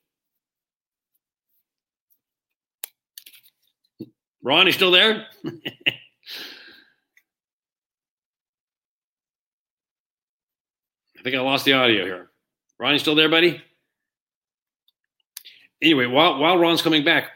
Ron, 4.46 4.66
you 4.66 4.72
still 4.72 4.92
there? 4.92 5.26
I 5.44 5.50
think 11.24 11.34
I 11.34 11.40
lost 11.40 11.64
the 11.64 11.72
audio 11.72 12.04
here. 12.04 12.30
Ron, 12.78 12.92
you 12.92 13.00
still 13.00 13.16
there, 13.16 13.28
buddy? 13.28 13.60
Anyway, 15.82 16.06
while 16.06 16.38
while 16.38 16.58
Ron's 16.58 16.80
coming 16.80 17.02
back, 17.02 17.30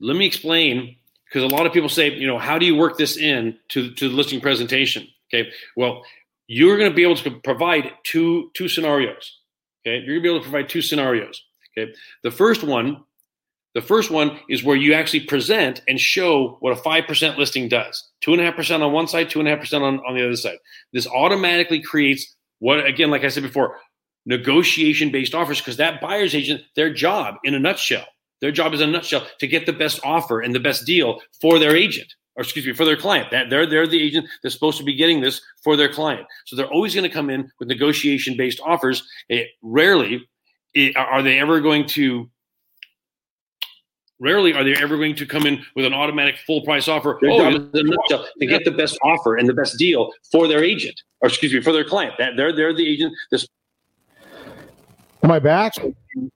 let 0.00 0.16
me 0.16 0.26
explain 0.26 0.96
because 1.26 1.44
a 1.44 1.54
lot 1.54 1.66
of 1.66 1.72
people 1.72 1.88
say, 1.88 2.12
you 2.12 2.26
know, 2.26 2.36
how 2.36 2.58
do 2.58 2.66
you 2.66 2.74
work 2.74 2.98
this 2.98 3.16
in 3.16 3.56
to, 3.68 3.94
to 3.94 4.08
the 4.08 4.14
listing 4.16 4.40
presentation? 4.40 5.06
Okay. 5.32 5.48
Well, 5.76 6.02
you're 6.48 6.78
going 6.78 6.90
to 6.90 6.96
be 6.96 7.04
able 7.04 7.14
to 7.14 7.30
provide 7.44 7.92
two 8.02 8.50
two 8.54 8.68
scenarios. 8.68 9.38
Okay. 9.86 9.98
You're 10.04 10.14
going 10.14 10.18
to 10.18 10.22
be 10.22 10.28
able 10.30 10.40
to 10.40 10.50
provide 10.50 10.68
two 10.68 10.82
scenarios. 10.82 11.44
Okay. 11.78 11.92
The 12.24 12.32
first 12.32 12.64
one 12.64 13.04
the 13.76 13.82
first 13.82 14.10
one 14.10 14.40
is 14.48 14.64
where 14.64 14.74
you 14.74 14.94
actually 14.94 15.20
present 15.20 15.82
and 15.86 16.00
show 16.00 16.56
what 16.60 16.72
a 16.72 16.80
5% 16.80 17.36
listing 17.36 17.68
does. 17.68 18.10
2.5% 18.24 18.80
on 18.80 18.90
one 18.90 19.06
side, 19.06 19.28
2.5% 19.28 19.82
on, 19.82 19.98
on 19.98 20.16
the 20.16 20.24
other 20.24 20.34
side. 20.34 20.56
This 20.94 21.06
automatically 21.06 21.82
creates 21.82 22.34
what, 22.58 22.86
again, 22.86 23.10
like 23.10 23.22
I 23.22 23.28
said 23.28 23.42
before, 23.42 23.76
negotiation 24.24 25.10
based 25.10 25.34
offers 25.34 25.60
because 25.60 25.76
that 25.76 26.00
buyer's 26.00 26.34
agent, 26.34 26.62
their 26.74 26.90
job 26.90 27.34
in 27.44 27.52
a 27.52 27.58
nutshell, 27.58 28.06
their 28.40 28.50
job 28.50 28.72
is 28.72 28.80
a 28.80 28.86
nutshell 28.86 29.26
to 29.40 29.46
get 29.46 29.66
the 29.66 29.74
best 29.74 30.00
offer 30.02 30.40
and 30.40 30.54
the 30.54 30.60
best 30.60 30.86
deal 30.86 31.20
for 31.38 31.58
their 31.58 31.76
agent 31.76 32.10
or 32.34 32.44
excuse 32.44 32.64
me, 32.64 32.72
for 32.72 32.86
their 32.86 32.96
client. 32.96 33.30
That 33.30 33.50
they're 33.50 33.66
they're 33.66 33.86
the 33.86 34.02
agent 34.02 34.26
that's 34.42 34.54
supposed 34.54 34.78
to 34.78 34.84
be 34.84 34.94
getting 34.94 35.20
this 35.20 35.42
for 35.62 35.76
their 35.76 35.92
client. 35.92 36.26
So 36.46 36.56
they're 36.56 36.72
always 36.72 36.94
going 36.94 37.08
to 37.08 37.14
come 37.14 37.28
in 37.28 37.50
with 37.58 37.68
negotiation 37.68 38.38
based 38.38 38.60
offers. 38.64 39.06
It, 39.28 39.48
rarely 39.60 40.26
it, 40.72 40.96
are 40.96 41.22
they 41.22 41.38
ever 41.38 41.60
going 41.60 41.86
to 41.88 42.30
Rarely 44.18 44.54
are 44.54 44.64
they 44.64 44.74
ever 44.74 44.96
going 44.96 45.14
to 45.16 45.26
come 45.26 45.46
in 45.46 45.62
with 45.74 45.84
an 45.84 45.92
automatic 45.92 46.38
full 46.46 46.62
price 46.62 46.88
offer. 46.88 47.18
Their 47.20 47.30
oh, 47.32 47.50
to 47.50 48.46
get 48.46 48.64
the 48.64 48.70
best 48.70 48.98
offer 49.02 49.36
and 49.36 49.46
the 49.46 49.52
best 49.52 49.76
deal 49.78 50.10
for 50.32 50.48
their 50.48 50.64
agent, 50.64 51.00
or 51.20 51.28
excuse 51.28 51.52
me, 51.52 51.60
for 51.60 51.72
their 51.72 51.84
client. 51.84 52.14
That 52.18 52.32
they're 52.36 52.54
they're 52.54 52.74
the 52.74 52.88
agent. 52.88 53.12
This. 53.30 53.46
Am 55.22 55.30
I 55.30 55.38
back? 55.38 55.74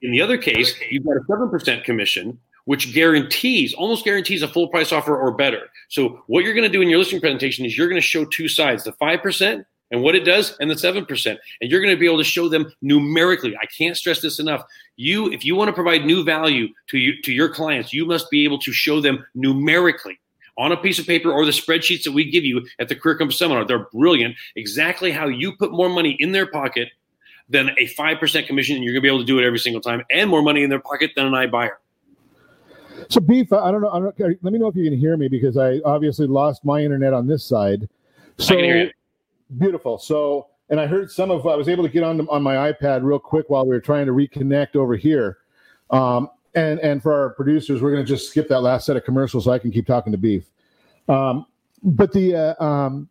In 0.03 0.11
the 0.11 0.21
other 0.21 0.37
case, 0.37 0.75
you've 0.91 1.07
got 1.07 1.17
a 1.17 1.21
seven 1.27 1.49
percent 1.49 1.85
commission, 1.85 2.39
which 2.67 2.93
guarantees, 2.93 3.73
almost 3.73 4.05
guarantees, 4.05 4.43
a 4.43 4.49
full 4.49 4.69
price 4.69 4.93
offer 4.93 5.17
or 5.17 5.33
better. 5.33 5.71
So 5.89 6.23
what 6.27 6.45
you're 6.45 6.55
going 6.55 6.71
to 6.71 6.73
do 6.73 6.83
in 6.83 6.91
your 6.91 6.99
listing 6.99 7.21
presentation 7.21 7.65
is 7.65 7.79
you're 7.79 7.89
going 7.89 8.01
to 8.01 8.07
show 8.07 8.27
two 8.27 8.49
sides: 8.49 8.85
the 8.85 8.93
five 8.93 9.23
percent 9.23 9.65
and 9.91 10.03
what 10.03 10.15
it 10.15 10.25
does 10.25 10.57
and 10.61 10.71
the 10.71 10.75
7% 10.75 11.27
and 11.61 11.71
you're 11.71 11.81
going 11.81 11.95
to 11.95 11.99
be 11.99 12.07
able 12.07 12.19
to 12.19 12.25
show 12.25 12.49
them 12.49 12.73
numerically 12.81 13.57
i 13.57 13.67
can't 13.67 13.97
stress 13.97 14.21
this 14.21 14.39
enough 14.39 14.65
you 15.01 15.31
if 15.33 15.45
you 15.45 15.57
want 15.57 15.69
to 15.69 15.73
provide 15.73 16.05
new 16.05 16.23
value 16.23 16.69
to 16.89 16.99
you 16.99 17.21
to 17.23 17.33
your 17.33 17.49
clients 17.49 17.93
you 17.93 18.05
must 18.05 18.31
be 18.31 18.45
able 18.45 18.59
to 18.59 18.73
show 18.73 19.01
them 19.01 19.25
numerically 19.35 20.19
on 20.59 20.73
a 20.73 20.77
piece 20.77 20.99
of 20.99 21.07
paper 21.07 21.33
or 21.33 21.47
the 21.47 21.53
spreadsheets 21.53 22.05
that 22.05 22.13
we 22.13 22.31
give 22.31 22.45
you 22.45 22.67
at 22.79 22.89
the 22.89 22.95
career 22.95 23.17
compass 23.17 23.39
seminar. 23.39 23.65
They're 23.65 23.87
brilliant. 23.95 24.37
Exactly 24.57 25.11
how 25.11 25.27
you 25.27 25.57
put 25.57 25.73
more 25.73 25.89
money 25.89 26.17
in 26.19 26.33
their 26.33 26.47
pocket 26.47 26.91
than 27.49 27.71
a 27.79 27.87
5% 27.87 28.47
commission 28.47 28.77
and 28.77 28.85
you're 28.85 28.93
going 28.93 29.01
to 29.01 29.07
be 29.07 29.09
able 29.09 29.21
to 29.21 29.25
do 29.25 29.39
it 29.39 29.47
every 29.47 29.59
single 29.59 29.81
time 29.81 30.03
and 30.11 30.29
more 30.29 30.43
money 30.43 30.63
in 30.63 30.69
their 30.69 30.81
pocket 30.81 31.13
than 31.17 31.27
an 31.27 31.33
iBuyer. 31.33 31.77
So 33.09 33.21
beef 33.21 33.53
i 33.53 33.71
don't 33.71 33.81
know, 33.81 33.91
I 33.91 33.99
don't, 33.99 34.19
let 34.19 34.53
me 34.53 34.59
know 34.59 34.69
if 34.69 34.77
you 34.77 34.85
can 34.85 34.97
hear 34.97 35.17
me 35.17 35.27
because 35.27 35.57
i 35.57 35.81
obviously 35.85 36.27
lost 36.27 36.65
my 36.65 36.83
internet 36.83 37.15
on 37.15 37.27
this 37.27 37.43
side. 37.43 37.89
So 38.39 38.55
Beautiful. 39.59 39.99
So, 39.99 40.47
and 40.71 40.81
I 40.81 40.87
heard 40.87 41.11
some 41.11 41.31
of. 41.31 41.47
I 41.47 41.57
was 41.57 41.69
able 41.69 41.85
to 41.85 41.91
get 41.91 42.03
on 42.03 42.27
on 42.29 42.43
my 42.43 42.73
iPad 42.73 43.03
real 43.03 43.19
quick 43.19 43.51
while 43.51 43.65
we 43.65 43.71
were 43.71 43.81
trying 43.81 44.07
to 44.07 44.13
reconnect 44.13 44.77
over 44.77 44.97
here. 44.97 45.39
Um, 45.91 46.31
and 46.55 46.81
and 46.81 47.03
for 47.03 47.13
our 47.13 47.31
producers, 47.31 47.83
we're 47.83 47.93
going 47.93 48.05
to 48.05 48.09
just 48.09 48.31
skip 48.31 48.49
that 48.49 48.61
last 48.61 48.87
set 48.87 48.97
of 48.97 49.05
commercials 49.05 49.45
so 49.45 49.51
I 49.51 49.59
can 49.59 49.71
keep 49.71 49.87
talking 49.87 50.13
to 50.13 50.19
Beef. 50.19 50.45
Um, 51.09 51.47
but 51.83 52.13
the 52.13 52.37
uh, 52.37 52.65
um, 52.65 53.09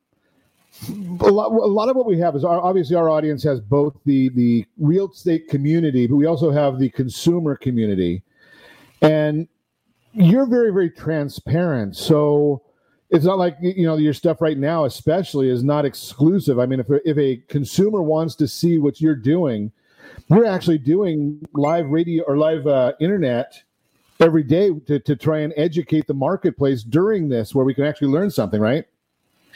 a 0.90 1.30
lot, 1.30 1.52
a 1.52 1.72
lot 1.72 1.90
of 1.90 1.96
what 1.96 2.06
we 2.06 2.18
have 2.20 2.36
is 2.36 2.44
our, 2.44 2.62
obviously 2.62 2.96
our 2.96 3.10
audience 3.10 3.44
has 3.44 3.60
both 3.60 3.96
the 4.06 4.30
the 4.30 4.66
real 4.78 5.12
estate 5.12 5.50
community, 5.50 6.08
but 6.08 6.16
we 6.16 6.26
also 6.26 6.52
have 6.52 6.80
the 6.80 6.90
consumer 6.90 7.56
community, 7.56 8.24
and 9.02 9.48
you're 10.14 10.46
very 10.46 10.72
very 10.72 10.90
transparent. 10.90 11.96
So 11.96 12.62
it's 13.10 13.26
not 13.26 13.38
like 13.38 13.58
you 13.62 13.86
know 13.86 13.98
your 13.98 14.14
stuff 14.14 14.42
right 14.42 14.58
now, 14.58 14.86
especially, 14.86 15.50
is 15.50 15.64
not 15.64 15.86
exclusive. 15.86 16.60
I 16.60 16.66
mean, 16.66 16.80
if 16.80 16.88
if 17.06 17.18
a 17.18 17.38
consumer 17.48 18.02
wants 18.02 18.36
to 18.36 18.48
see 18.48 18.78
what 18.78 19.02
you're 19.02 19.16
doing, 19.16 19.72
you're 20.30 20.46
actually 20.46 20.78
doing 20.78 21.46
live 21.54 21.90
radio 21.90 22.24
or 22.26 22.38
live 22.38 22.68
uh, 22.68 22.94
internet 23.00 23.62
every 24.20 24.44
day 24.44 24.72
to, 24.86 25.00
to 25.00 25.16
try 25.16 25.40
and 25.40 25.54
educate 25.58 26.06
the 26.06 26.14
marketplace 26.14 26.84
during 26.84 27.30
this, 27.30 27.56
where 27.56 27.66
we 27.66 27.74
can 27.74 27.86
actually 27.86 28.10
learn 28.10 28.30
something, 28.30 28.62
right? 28.62 28.86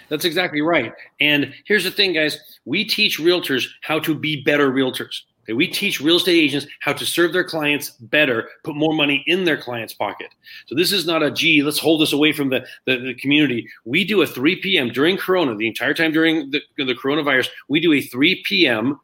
That's 0.10 0.26
exactly 0.26 0.62
right. 0.62 0.94
And 1.20 1.54
here's 1.66 1.84
the 1.84 1.92
thing, 1.92 2.14
guys: 2.14 2.40
we 2.66 2.84
teach 2.84 3.20
realtors 3.20 3.68
how 3.82 4.00
to 4.00 4.16
be 4.16 4.42
better 4.42 4.72
realtors. 4.72 5.22
Okay, 5.44 5.54
we 5.54 5.68
teach 5.68 6.00
real 6.00 6.16
estate 6.16 6.40
agents 6.40 6.66
how 6.80 6.94
to 6.94 7.06
serve 7.06 7.34
their 7.34 7.44
clients 7.44 7.92
better, 7.92 8.50
put 8.64 8.76
more 8.76 8.94
money 8.94 9.24
in 9.28 9.44
their 9.44 9.58
client's 9.58 9.94
pocket. 9.94 10.30
So 10.68 10.76
this 10.76 10.94
is 10.94 11.06
not 11.06 11.22
a 11.22 11.32
gee, 11.32 11.62
let's 11.62 11.80
hold 11.80 12.02
this 12.02 12.14
away 12.14 12.32
from 12.32 12.50
the, 12.50 12.66
the, 12.86 12.98
the 12.98 13.14
community. 13.16 13.68
We 13.84 14.06
do 14.06 14.22
a 14.22 14.28
3 14.28 14.58
p.m. 14.58 14.90
during 14.90 15.18
Corona, 15.18 15.56
the 15.56 15.68
entire 15.68 15.94
time 15.94 16.14
during 16.14 16.52
the, 16.52 16.62
the 16.78 16.96
coronavirus, 16.96 17.50
we 17.68 17.82
do 17.82 17.92
a 17.92 18.02
3 18.02 18.42
p.m. 18.46 19.00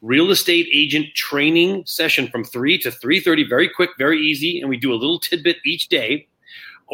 real 0.00 0.30
estate 0.30 0.68
agent 0.72 1.06
training 1.14 1.84
session 1.84 2.26
from 2.28 2.44
3 2.44 2.78
to 2.78 2.90
3.30, 2.90 3.48
very 3.48 3.68
quick, 3.68 3.90
very 3.98 4.18
easy. 4.18 4.60
And 4.60 4.70
we 4.70 4.78
do 4.78 4.92
a 4.92 4.96
little 4.96 5.18
tidbit 5.18 5.58
each 5.64 5.88
day 5.88 6.26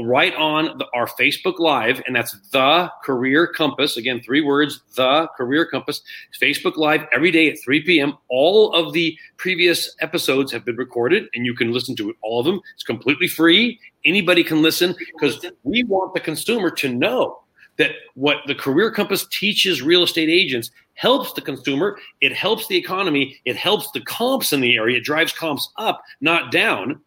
right 0.02 0.34
on 0.34 0.78
the, 0.78 0.86
our 0.94 1.06
Facebook 1.06 1.58
Live, 1.58 2.02
and 2.06 2.14
that's 2.14 2.38
the 2.50 2.90
Career 3.04 3.46
Compass. 3.46 3.96
Again, 3.96 4.20
three 4.20 4.40
words, 4.40 4.80
the 4.94 5.28
Career 5.36 5.66
Compass. 5.66 6.02
Facebook 6.40 6.76
Live 6.76 7.04
every 7.12 7.30
day 7.30 7.50
at 7.50 7.58
3 7.62 7.82
p.m. 7.82 8.14
All 8.28 8.72
of 8.74 8.92
the 8.92 9.16
previous 9.36 9.94
episodes 10.00 10.52
have 10.52 10.64
been 10.64 10.76
recorded, 10.76 11.24
and 11.34 11.44
you 11.44 11.54
can 11.54 11.72
listen 11.72 11.96
to 11.96 12.14
all 12.22 12.40
of 12.40 12.46
them. 12.46 12.60
It's 12.74 12.84
completely 12.84 13.28
free. 13.28 13.78
Anybody 14.04 14.44
can 14.44 14.62
listen 14.62 14.94
because 15.12 15.44
we 15.64 15.84
want 15.84 16.14
the 16.14 16.20
consumer 16.20 16.70
to 16.70 16.88
know 16.88 17.40
that 17.78 17.92
what 18.14 18.38
the 18.46 18.54
Career 18.54 18.90
Compass 18.90 19.26
teaches 19.28 19.82
real 19.82 20.02
estate 20.02 20.28
agents 20.28 20.70
helps 20.94 21.32
the 21.32 21.40
consumer, 21.40 21.96
it 22.20 22.34
helps 22.34 22.66
the 22.66 22.76
economy, 22.76 23.40
it 23.44 23.56
helps 23.56 23.90
the 23.92 24.00
comps 24.00 24.52
in 24.52 24.60
the 24.60 24.76
area, 24.76 24.98
it 24.98 25.04
drives 25.04 25.32
comps 25.32 25.70
up, 25.78 26.02
not 26.20 26.50
down. 26.50 27.00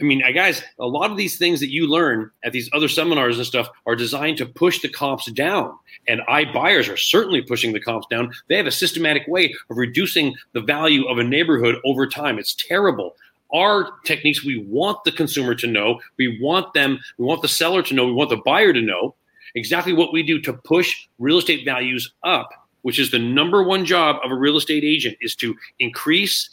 I 0.00 0.02
mean, 0.02 0.22
guys, 0.34 0.62
a 0.80 0.86
lot 0.86 1.12
of 1.12 1.16
these 1.16 1.38
things 1.38 1.60
that 1.60 1.70
you 1.70 1.86
learn 1.86 2.30
at 2.44 2.52
these 2.52 2.68
other 2.72 2.88
seminars 2.88 3.36
and 3.36 3.46
stuff 3.46 3.68
are 3.86 3.94
designed 3.94 4.38
to 4.38 4.46
push 4.46 4.80
the 4.80 4.88
comps 4.88 5.30
down. 5.30 5.78
And 6.08 6.20
iBuyers 6.28 6.92
are 6.92 6.96
certainly 6.96 7.42
pushing 7.42 7.72
the 7.72 7.80
comps 7.80 8.08
down. 8.08 8.32
They 8.48 8.56
have 8.56 8.66
a 8.66 8.72
systematic 8.72 9.28
way 9.28 9.54
of 9.70 9.76
reducing 9.76 10.34
the 10.52 10.62
value 10.62 11.06
of 11.06 11.18
a 11.18 11.24
neighborhood 11.24 11.76
over 11.84 12.08
time. 12.08 12.40
It's 12.40 12.54
terrible. 12.54 13.14
Our 13.52 13.92
techniques, 14.04 14.44
we 14.44 14.64
want 14.66 15.04
the 15.04 15.12
consumer 15.12 15.54
to 15.54 15.68
know, 15.68 16.00
we 16.18 16.40
want 16.42 16.74
them, 16.74 16.98
we 17.18 17.24
want 17.24 17.42
the 17.42 17.48
seller 17.48 17.82
to 17.84 17.94
know, 17.94 18.04
we 18.04 18.12
want 18.12 18.30
the 18.30 18.42
buyer 18.44 18.72
to 18.72 18.82
know 18.82 19.14
exactly 19.54 19.92
what 19.92 20.12
we 20.12 20.24
do 20.24 20.40
to 20.40 20.52
push 20.52 21.06
real 21.20 21.38
estate 21.38 21.64
values 21.64 22.12
up, 22.24 22.48
which 22.82 22.98
is 22.98 23.12
the 23.12 23.18
number 23.18 23.62
one 23.62 23.84
job 23.84 24.16
of 24.24 24.32
a 24.32 24.34
real 24.34 24.56
estate 24.56 24.82
agent 24.82 25.16
is 25.20 25.36
to 25.36 25.54
increase 25.78 26.50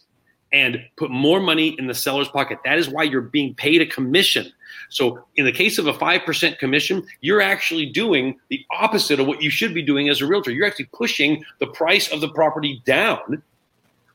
and 0.54 0.84
put 0.98 1.10
more 1.10 1.40
money 1.40 1.76
in 1.80 1.88
the 1.88 1.94
seller's 1.94 2.28
pocket. 2.28 2.60
That 2.66 2.78
is 2.78 2.90
why 2.90 3.04
you're 3.04 3.22
being 3.22 3.54
paid 3.56 3.82
a 3.82 3.86
commission. 3.86 4.52
So, 4.90 5.24
in 5.36 5.46
the 5.46 5.52
case 5.52 5.78
of 5.78 5.88
a 5.88 5.94
5% 5.94 6.58
commission, 6.60 7.06
you're 7.22 7.42
actually 7.42 7.86
doing 7.86 8.38
the 8.50 8.66
opposite 8.72 9.20
of 9.20 9.28
what 9.28 9.42
you 9.42 9.50
should 9.50 9.74
be 9.74 9.82
doing 9.82 10.10
as 10.10 10.22
a 10.22 10.28
realtor. 10.28 10.52
You're 10.52 10.68
actually 10.68 10.90
pushing 10.94 11.44
the 11.60 11.68
price 11.68 12.12
of 12.12 12.22
the 12.22 12.30
property 12.30 12.82
down 12.86 13.42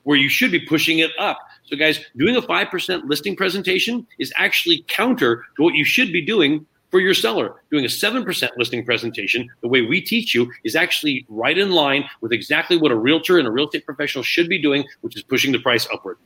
where 0.02 0.16
you 0.16 0.28
should 0.28 0.52
be 0.52 0.60
pushing 0.60 1.00
it 1.00 1.10
up. 1.18 1.38
So, 1.64 1.76
guys, 1.76 2.00
doing 2.16 2.36
a 2.36 2.42
5% 2.42 3.08
listing 3.08 3.36
presentation 3.36 4.06
is 4.18 4.32
actually 4.36 4.84
counter 4.86 5.44
to 5.56 5.62
what 5.62 5.74
you 5.74 5.84
should 5.84 6.12
be 6.12 6.24
doing 6.24 6.66
for 6.90 7.00
your 7.00 7.14
seller. 7.14 7.54
Doing 7.70 7.84
a 7.84 7.88
7% 7.88 8.50
listing 8.56 8.84
presentation, 8.84 9.48
the 9.60 9.68
way 9.68 9.82
we 9.82 10.00
teach 10.00 10.34
you, 10.34 10.50
is 10.64 10.76
actually 10.76 11.26
right 11.28 11.56
in 11.56 11.70
line 11.70 12.04
with 12.20 12.32
exactly 12.32 12.76
what 12.76 12.90
a 12.90 12.96
realtor 12.96 13.38
and 13.38 13.46
a 13.46 13.50
real 13.50 13.66
estate 13.66 13.84
professional 13.84 14.22
should 14.22 14.48
be 14.48 14.60
doing, 14.60 14.84
which 15.00 15.16
is 15.16 15.22
pushing 15.22 15.52
the 15.52 15.58
price 15.58 15.86
upward. 15.92 16.18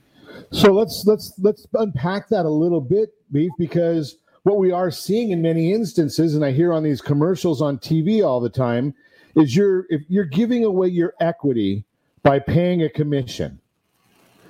So 0.52 0.72
let's 0.72 1.04
let's 1.06 1.32
let's 1.38 1.66
unpack 1.74 2.28
that 2.28 2.44
a 2.44 2.50
little 2.50 2.80
bit, 2.80 3.10
Beef, 3.30 3.52
because 3.58 4.16
what 4.42 4.58
we 4.58 4.72
are 4.72 4.90
seeing 4.90 5.30
in 5.30 5.42
many 5.42 5.72
instances, 5.72 6.34
and 6.34 6.44
I 6.44 6.50
hear 6.50 6.72
on 6.72 6.82
these 6.82 7.00
commercials 7.00 7.60
on 7.60 7.78
TV 7.78 8.24
all 8.26 8.40
the 8.40 8.48
time, 8.48 8.94
is 9.36 9.54
you're 9.54 9.86
if 9.90 10.02
you're 10.08 10.24
giving 10.24 10.64
away 10.64 10.88
your 10.88 11.14
equity 11.20 11.84
by 12.22 12.38
paying 12.38 12.82
a 12.82 12.88
commission. 12.88 13.59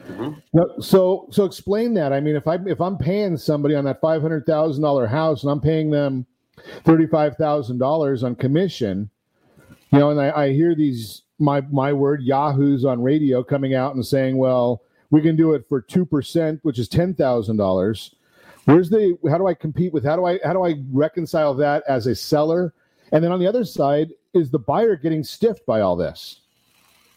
Mm-hmm. 0.08 0.80
So 0.80 1.28
so 1.30 1.44
explain 1.44 1.94
that. 1.94 2.12
I 2.12 2.20
mean, 2.20 2.36
if 2.36 2.46
I 2.48 2.58
if 2.66 2.80
I'm 2.80 2.96
paying 2.96 3.36
somebody 3.36 3.74
on 3.74 3.84
that 3.84 4.00
five 4.00 4.22
hundred 4.22 4.46
thousand 4.46 4.82
dollar 4.82 5.06
house 5.06 5.42
and 5.42 5.52
I'm 5.52 5.60
paying 5.60 5.90
them 5.90 6.26
thirty 6.84 7.06
five 7.06 7.36
thousand 7.36 7.78
dollars 7.78 8.24
on 8.24 8.34
commission, 8.34 9.10
you 9.92 9.98
know, 9.98 10.10
and 10.10 10.20
I, 10.20 10.30
I 10.30 10.52
hear 10.52 10.74
these 10.74 11.22
my 11.38 11.60
my 11.72 11.92
word 11.92 12.22
yahoos 12.22 12.84
on 12.84 13.02
radio 13.02 13.42
coming 13.42 13.74
out 13.74 13.94
and 13.94 14.04
saying, 14.04 14.36
well, 14.36 14.82
we 15.10 15.20
can 15.22 15.36
do 15.36 15.54
it 15.54 15.64
for 15.68 15.80
two 15.80 16.04
percent, 16.04 16.60
which 16.62 16.78
is 16.78 16.88
ten 16.88 17.14
thousand 17.14 17.56
dollars. 17.56 18.14
Where's 18.64 18.90
the? 18.90 19.16
How 19.28 19.38
do 19.38 19.46
I 19.46 19.54
compete 19.54 19.92
with? 19.92 20.04
How 20.04 20.16
do 20.16 20.24
I 20.26 20.38
how 20.44 20.52
do 20.52 20.64
I 20.64 20.74
reconcile 20.92 21.54
that 21.54 21.82
as 21.88 22.06
a 22.06 22.14
seller? 22.14 22.74
And 23.12 23.24
then 23.24 23.32
on 23.32 23.40
the 23.40 23.46
other 23.46 23.64
side, 23.64 24.10
is 24.34 24.50
the 24.50 24.58
buyer 24.58 24.96
getting 24.96 25.24
stiffed 25.24 25.66
by 25.66 25.80
all 25.80 25.96
this? 25.96 26.39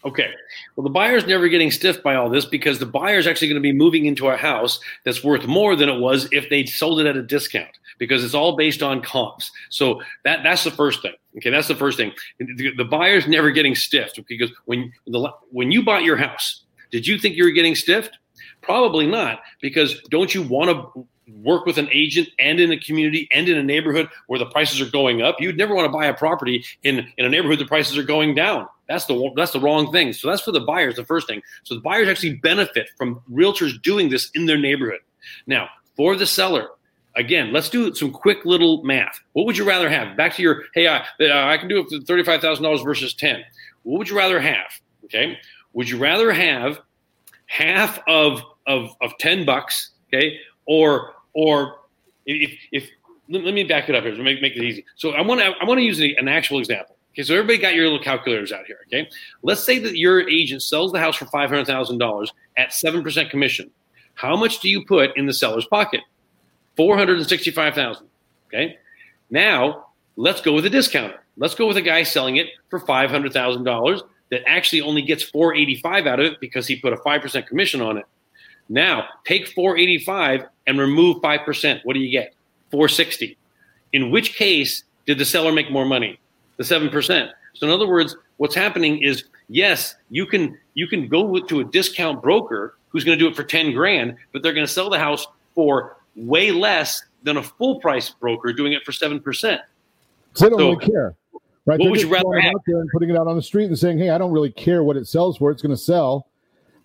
Okay. 0.06 0.32
Well, 0.76 0.84
the 0.84 0.90
buyer's 0.90 1.26
never 1.26 1.48
getting 1.48 1.72
stiffed 1.72 2.04
by 2.04 2.16
all 2.16 2.30
this 2.30 2.46
because 2.46 2.80
the 2.80 2.86
buyer's 2.86 3.26
actually 3.26 3.48
going 3.48 3.62
to 3.62 3.62
be 3.62 3.72
moving 3.72 4.06
into 4.06 4.28
a 4.28 4.36
house 4.36 4.80
that's 5.06 5.24
worth 5.24 5.48
more 5.48 5.76
than 5.76 5.88
it 5.88 6.00
was 6.00 6.28
if 6.32 6.50
they 6.50 6.66
sold 6.66 7.00
it 7.00 7.06
at 7.06 7.16
a 7.16 7.22
discount 7.22 7.70
because 8.00 8.24
it's 8.24 8.34
all 8.34 8.58
based 8.58 8.84
on 8.84 9.02
comps. 9.02 9.52
So 9.70 10.02
that 10.26 10.44
that's 10.44 10.64
the 10.64 10.72
first 10.72 11.02
thing. 11.02 11.14
Okay, 11.38 11.50
that's 11.50 11.68
the 11.68 11.76
first 11.76 11.98
thing. 11.98 12.12
The, 12.40 12.72
the 12.76 12.86
buyer's 12.86 13.28
never 13.28 13.52
getting 13.52 13.76
stiffed 13.76 14.20
because 14.28 14.52
when 14.66 14.92
the 15.08 15.32
when 15.52 15.72
you 15.72 15.84
bought 15.84 16.04
your 16.04 16.18
house, 16.18 16.64
did 16.92 17.08
you 17.08 17.18
think 17.18 17.36
you 17.36 17.46
were 17.46 17.52
getting 17.52 17.76
stiffed? 17.76 18.18
Probably 18.62 19.08
not, 19.08 19.42
because 19.62 20.00
don't 20.10 20.34
you 20.34 20.42
want 20.42 20.70
to 20.70 21.08
work 21.42 21.66
with 21.66 21.78
an 21.78 21.90
agent 21.92 22.28
and 22.40 22.60
in 22.60 22.72
a 22.72 22.78
community 22.78 23.28
and 23.32 23.48
in 23.48 23.58
a 23.58 23.64
neighborhood 23.64 24.10
where 24.28 24.40
the 24.40 24.46
prices 24.46 24.82
are 24.82 24.90
going 24.90 25.22
up? 25.22 25.40
You'd 25.40 25.58
never 25.58 25.74
want 25.74 25.86
to 25.86 25.98
buy 25.98 26.06
a 26.06 26.14
property 26.14 26.66
in, 26.84 27.08
in 27.18 27.26
a 27.26 27.30
neighborhood 27.30 27.60
the 27.60 27.66
prices 27.66 27.98
are 27.98 28.04
going 28.04 28.36
down. 28.36 28.68
That's 28.88 29.06
the 29.06 29.32
that's 29.36 29.52
the 29.52 29.60
wrong 29.60 29.92
thing. 29.92 30.14
So 30.14 30.30
that's 30.30 30.42
for 30.42 30.52
the 30.52 30.60
buyers, 30.60 30.96
the 30.96 31.06
first 31.06 31.28
thing. 31.28 31.42
So 31.64 31.76
the 31.76 31.82
buyers 31.82 32.08
actually 32.08 32.36
benefit 32.36 32.90
from 32.98 33.22
realtors 33.32 33.82
doing 33.82 34.10
this 34.10 34.30
in 34.36 34.46
their 34.46 34.58
neighborhood. 34.58 35.00
Now, 35.48 35.70
for 35.96 36.16
the 36.16 36.26
seller, 36.26 36.68
again, 37.16 37.54
let's 37.54 37.70
do 37.70 37.94
some 37.96 38.12
quick 38.12 38.46
little 38.46 38.84
math. 38.84 39.20
What 39.34 39.46
would 39.46 39.58
you 39.58 39.64
rather 39.64 39.90
have? 39.90 40.18
Back 40.18 40.36
to 40.36 40.42
your 40.42 40.64
hey, 40.74 40.88
uh, 40.88 41.02
I 41.20 41.58
can 41.58 41.70
do 41.70 41.80
it 41.80 41.90
for 41.90 42.00
thirty 42.06 42.24
five 42.24 42.42
thousand 42.42 42.64
dollars 42.64 42.82
versus 42.82 43.14
ten. 43.14 43.44
What 43.84 44.00
would 44.00 44.10
you 44.10 44.18
rather 44.18 44.40
have? 44.40 44.80
Okay, 45.06 45.38
would 45.74 45.90
you 45.90 45.98
rather 45.98 46.32
have 46.32 46.80
half 47.46 48.00
of 48.08 48.42
of 48.68 48.90
of 49.02 49.18
ten 49.18 49.46
bucks? 49.46 49.92
Okay, 50.08 50.40
or 50.66 51.14
or 51.34 51.78
if 52.26 52.52
if 52.72 52.90
let 53.30 53.54
me 53.54 53.64
back 53.64 53.90
it 53.90 53.96
up 53.96 54.04
here 54.04 54.16
make, 54.22 54.42
make 54.42 54.56
it 54.56 54.64
easy. 54.64 54.86
So 54.96 55.12
I 55.12 55.22
want 55.22 55.42
to 55.42 55.54
I 55.62 55.66
want 55.66 55.80
to 55.80 55.84
use 55.84 56.00
an 56.00 56.28
actual 56.28 56.60
example. 56.60 56.93
Okay, 57.14 57.24
so 57.24 57.36
everybody 57.36 57.60
got 57.60 57.76
your 57.76 57.84
little 57.84 58.04
calculators 58.04 58.52
out 58.52 58.66
here. 58.66 58.80
Okay, 58.88 59.08
let's 59.44 59.64
say 59.64 59.78
that 59.80 59.98
your 59.98 60.28
agent 60.28 60.64
sells 60.64 60.92
the 60.92 61.00
house 61.00 61.16
for 61.16 61.26
five 61.26 61.50
hundred 61.50 61.68
thousand 61.68 62.00
dollars 62.00 62.34
at 62.58 62.74
seven 62.74 63.04
percent 63.04 63.30
commission. 63.30 63.70
How 64.16 64.36
much 64.36 64.60
do 64.60 64.70
you 64.70 64.84
put 64.86 65.16
in 65.16 65.28
the 65.28 65.34
seller's 65.34 65.66
pocket? 65.66 66.02
Four 66.76 66.98
hundred 66.98 67.20
and 67.20 67.28
sixty-five 67.28 67.76
thousand. 67.76 68.08
Okay, 68.48 68.78
now 69.30 69.88
let's 70.16 70.42
go 70.42 70.54
with 70.54 70.66
a 70.66 70.72
discounter. 70.72 71.20
Let's 71.38 71.56
go 71.56 71.68
with 71.68 71.78
a 71.78 71.82
guy 71.82 72.02
selling 72.02 72.38
it 72.38 72.48
for 72.70 72.80
five 72.80 73.12
hundred 73.12 73.32
thousand 73.32 73.64
dollars 73.64 74.02
that 74.32 74.42
actually 74.48 74.82
only 74.82 75.04
gets 75.04 75.22
four 75.22 75.54
eighty-five 75.54 76.08
out 76.08 76.20
of 76.20 76.26
it 76.26 76.40
because 76.40 76.66
he 76.66 76.78
put 76.78 76.94
a 76.94 76.98
five 76.98 77.22
percent 77.22 77.46
commission 77.46 77.80
on 77.80 77.98
it. 77.98 78.06
Now 78.70 79.06
take 79.24 79.50
four 79.50 79.78
eighty-five 79.78 80.46
and 80.66 80.80
remove 80.80 81.22
five 81.22 81.42
percent. 81.46 81.82
What 81.84 81.94
do 81.94 82.00
you 82.00 82.10
get? 82.10 82.34
Four 82.72 82.90
sixty. 82.90 83.38
In 83.92 84.10
which 84.10 84.34
case 84.34 84.84
did 85.06 85.20
the 85.20 85.26
seller 85.26 85.52
make 85.52 85.70
more 85.70 85.86
money? 85.86 86.20
The 86.58 86.64
seven 86.64 86.90
percent. 86.90 87.32
So 87.54 87.68
in 87.68 87.74
other 87.74 87.88
words, 87.88 88.16
what's 88.38 88.56
happening 88.56 89.02
is 89.02 89.26
yes, 89.50 89.96
you 90.10 90.26
can 90.26 90.58
you 90.74 90.88
can 90.88 91.08
go 91.08 91.40
to 91.40 91.60
a 91.60 91.64
discount 91.64 92.22
broker 92.22 92.76
who's 92.90 93.04
going 93.04 93.18
to 93.18 93.24
do 93.24 93.30
it 93.30 93.36
for 93.36 93.44
ten 93.44 93.74
grand, 93.74 94.16
but 94.32 94.44
they're 94.44 94.54
going 94.54 94.66
to 94.66 94.72
sell 94.72 94.90
the 94.90 95.00
house 95.00 95.28
for 95.56 95.98
way 96.16 96.52
less 96.52 97.04
than 97.24 97.38
a 97.38 97.44
full 97.44 97.80
price 97.80 98.10
broker 98.10 98.54
doing 98.54 98.74
it 98.74 98.84
for 98.86 98.92
seven 98.92 99.20
percent. 99.20 99.62
So, 100.34 100.46
they 100.46 100.50
don't 100.50 100.60
so, 100.60 100.72
really 100.72 100.86
care. 100.86 101.16
Right? 101.66 101.80
What 101.80 101.86
They're 101.86 101.92
would 101.92 102.02
you 102.02 102.14
rather 102.14 102.40
have? 102.42 102.54
Out 102.56 102.62
there 102.68 102.82
and 102.82 102.90
putting 102.92 103.10
it 103.10 103.18
out 103.18 103.28
on 103.28 103.36
the 103.36 103.42
street 103.42 103.66
and 103.66 103.78
saying, 103.78 103.98
"Hey, 103.98 104.10
I 104.10 104.18
don't 104.18 104.32
really 104.32 104.52
care 104.52 104.84
what 104.84 104.98
it 104.98 105.08
sells 105.08 105.38
for; 105.38 105.52
it's 105.52 105.62
going 105.62 105.76
to 105.76 105.82
sell." 105.82 106.28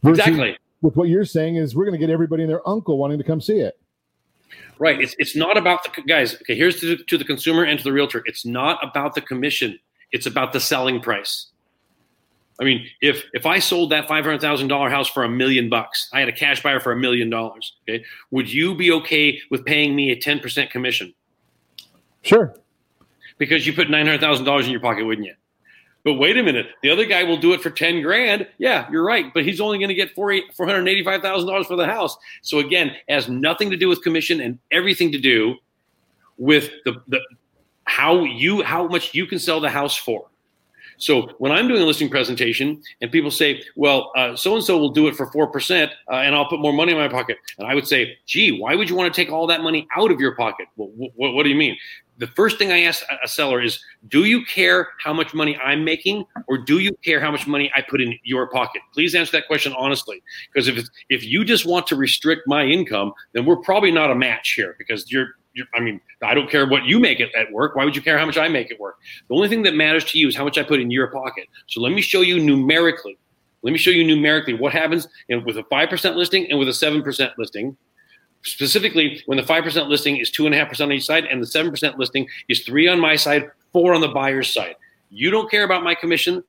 exactly. 0.05 0.57
With 0.81 0.95
what 0.95 1.09
you're 1.09 1.25
saying 1.25 1.57
is, 1.57 1.75
we're 1.75 1.85
going 1.85 1.99
to 1.99 2.07
get 2.07 2.13
everybody 2.13 2.45
and 2.45 2.51
their 2.51 2.67
uncle 2.69 2.99
wanting 2.99 3.19
to 3.19 3.25
come 3.25 3.41
see 3.41 3.59
it. 3.59 3.77
Right. 4.79 5.01
It's 5.01 5.15
it's 5.19 5.35
not 5.35 5.57
about 5.57 5.81
the 5.85 6.03
guys. 6.03 6.35
Okay, 6.37 6.55
here's 6.55 6.81
to, 6.81 6.97
to 6.97 7.19
the 7.19 7.25
consumer 7.25 7.65
and 7.65 7.79
to 7.79 7.85
the 7.85 7.93
realtor. 7.93 8.23
It's 8.27 8.47
not 8.47 8.79
about 8.83 9.15
the 9.15 9.21
commission. 9.21 9.79
It's 10.13 10.27
about 10.27 10.53
the 10.53 10.61
selling 10.61 11.01
price. 11.01 11.49
I 12.61 12.65
mean, 12.65 12.87
if 13.01 13.25
if 13.33 13.47
I 13.47 13.59
sold 13.59 13.91
that 13.91 14.09
five 14.09 14.25
hundred 14.25 14.41
thousand 14.41 14.69
dollar 14.69 14.91
house 14.91 15.09
for 15.09 15.25
a 15.25 15.29
million 15.29 15.69
bucks, 15.69 16.09
I 16.13 16.21
had 16.21 16.29
a 16.29 16.33
cash 16.33 16.63
buyer 16.63 16.81
for 16.81 16.93
a 16.93 16.97
million 16.97 17.31
dollars. 17.31 17.77
Okay, 17.89 18.05
would 18.31 18.53
you 18.53 18.75
be 18.75 18.91
okay 18.93 19.41
with 19.51 19.65
paying 19.65 19.95
me 19.95 20.11
a 20.11 20.17
ten 20.17 20.41
percent 20.41 20.71
commission? 20.71 21.15
Sure. 22.23 22.55
Because 23.39 23.67
you 23.67 23.73
put 23.73 23.91
nine 23.91 24.07
hundred 24.07 24.21
thousand 24.21 24.45
dollars 24.45 24.67
in 24.67 24.73
your 24.73 24.81
pocket, 24.81 25.05
wouldn't 25.05 25.27
you? 25.27 25.35
But 26.05 26.15
wait 26.15 26.37
a 26.37 26.43
minute, 26.43 26.67
the 26.83 26.91
other 26.91 27.05
guy 27.05 27.25
will 27.25 27.37
do 27.37 27.53
it 27.53 27.61
for 27.61 27.71
ten 27.71 28.01
grand. 28.03 28.47
Yeah, 28.59 28.89
you're 28.91 29.05
right, 29.05 29.33
but 29.35 29.45
he's 29.45 29.61
only 29.61 29.79
going 29.79 29.89
to 29.89 29.95
get 29.95 30.15
four 30.15 30.33
hundred 30.59 30.89
eighty 30.89 31.05
five 31.05 31.23
thousand 31.23 31.49
dollars 31.49 31.67
for 31.67 31.77
the 31.77 31.87
house. 31.87 32.17
So 32.43 32.61
again, 32.61 32.93
has 33.09 33.29
nothing 33.29 33.71
to 33.71 33.77
do 33.77 33.89
with 33.89 34.03
commission 34.03 34.41
and 34.41 34.59
everything 34.71 35.13
to 35.13 35.19
do 35.19 35.57
with 36.39 36.71
the, 36.85 37.03
the 37.09 37.21
how 37.85 38.23
you 38.23 38.63
how 38.63 38.87
much 38.87 39.15
you 39.15 39.27
can 39.27 39.39
sell 39.39 39.61
the 39.61 39.71
house 39.71 39.97
for. 39.97 40.29
So 40.99 41.29
when 41.39 41.53
I'm 41.53 41.69
doing 41.69 41.81
a 41.81 41.85
listing 41.85 42.11
presentation 42.11 42.83
and 43.01 43.11
people 43.11 43.31
say, 43.31 43.63
well, 43.77 44.13
so 44.37 44.57
and 44.57 44.65
so 44.65 44.77
will 44.79 44.91
do 44.91 45.07
it 45.07 45.15
for 45.15 45.27
4% 45.31 45.87
uh, 45.87 46.15
and 46.15 46.35
I'll 46.35 46.49
put 46.49 46.61
more 46.61 46.73
money 46.73 46.93
in 46.93 46.99
my 46.99 47.09
pocket. 47.09 47.39
And 47.57 47.69
I 47.69 47.75
would 47.75 47.87
say, 47.87 48.19
gee, 48.27 48.61
why 48.61 48.75
would 48.75 48.91
you 48.91 48.97
want 48.97 49.13
to 49.13 49.21
take 49.21 49.33
all 49.33 49.47
that 49.47 49.63
money 49.63 49.87
out 49.97 50.11
of 50.11 50.21
your 50.21 50.35
pocket? 50.35 50.67
Well, 50.77 50.89
wh- 50.89 51.19
what 51.19 51.45
do 51.45 51.51
you 51.51 51.55
mean? 51.55 51.77
The 52.19 52.27
first 52.27 52.59
thing 52.59 52.73
I 52.73 52.83
ask 52.83 53.05
a 53.23 53.29
seller 53.29 53.63
is, 53.63 53.83
do 54.09 54.25
you 54.25 54.45
care 54.45 54.89
how 55.03 55.13
much 55.13 55.35
money 55.35 55.57
I'm 55.59 55.85
making 55.85 56.25
or 56.49 56.59
do 56.59 56.81
you 56.81 56.93
care 57.05 57.21
how 57.21 57.31
much 57.31 57.47
money 57.47 57.71
I 57.77 57.83
put 57.83 58.01
in 58.01 58.19
your 58.25 58.49
pocket? 58.49 58.83
Please 58.93 59.15
answer 59.15 59.33
that 59.33 59.47
question 59.47 59.73
honestly. 59.79 60.21
Because 60.53 60.67
if, 60.67 60.89
if 61.09 61.25
you 61.25 61.45
just 61.45 61.65
want 61.65 61.87
to 61.87 61.97
restrict 61.97 62.43
my 62.47 62.65
income, 62.65 63.13
then 63.33 63.45
we're 63.47 63.57
probably 63.57 63.93
not 63.93 64.11
a 64.11 64.15
match 64.17 64.55
here 64.55 64.75
because 64.79 65.11
you're 65.11 65.29
I 65.75 65.81
mean, 65.81 66.01
I 66.23 66.35
don't 66.35 66.49
care 66.49 66.69
what 66.69 66.85
you 66.85 67.01
make 67.01 67.19
it 67.19 67.35
at 67.35 67.51
work. 67.51 67.75
Why 67.75 67.85
would 67.85 67.97
you 67.97 68.03
care 68.03 68.17
how 68.17 68.27
much 68.27 68.39
I 68.39 68.49
make 68.49 68.71
it 68.71 68.79
work? 68.79 68.97
The 69.29 69.35
only 69.35 69.49
thing 69.49 69.63
that 69.65 69.75
matters 69.75 70.05
to 70.13 70.19
you 70.19 70.29
is 70.29 70.37
how 70.37 70.45
much 70.45 70.57
I 70.57 70.63
put 70.63 70.79
in 70.79 70.89
your 70.91 71.09
pocket. 71.09 71.49
So 71.67 71.81
let 71.81 71.93
me 71.93 72.01
show 72.01 72.21
you 72.21 72.39
numerically. 72.39 73.19
Let 73.63 73.73
me 73.73 73.79
show 73.79 73.91
you 73.91 74.05
numerically 74.05 74.55
what 74.55 74.73
happens 74.73 75.09
with 75.29 75.57
a 75.57 75.65
5% 75.65 76.15
listing 76.15 76.49
and 76.51 76.59
with 76.59 76.69
a 76.69 76.73
7% 76.73 77.33
listing. 77.39 77.77
Specifically, 78.43 79.23
when 79.27 79.37
the 79.37 79.45
5% 79.45 79.89
listing 79.89 80.17
is 80.17 80.31
2.5% 80.31 80.81
on 80.81 80.93
each 80.93 81.05
side 81.05 81.25
and 81.25 81.43
the 81.43 81.47
7% 81.47 81.99
listing 81.99 82.27
is 82.49 82.61
3 82.61 82.89
on 82.89 83.01
my 83.01 83.17
side, 83.17 83.51
4 83.73 83.95
on 83.95 84.01
the 84.01 84.09
buyer's 84.09 84.53
side. 84.53 84.77
You 85.11 85.31
don't 85.31 85.51
care 85.51 85.65
about 85.65 85.83
my 85.83 85.95
commission. 85.95 86.43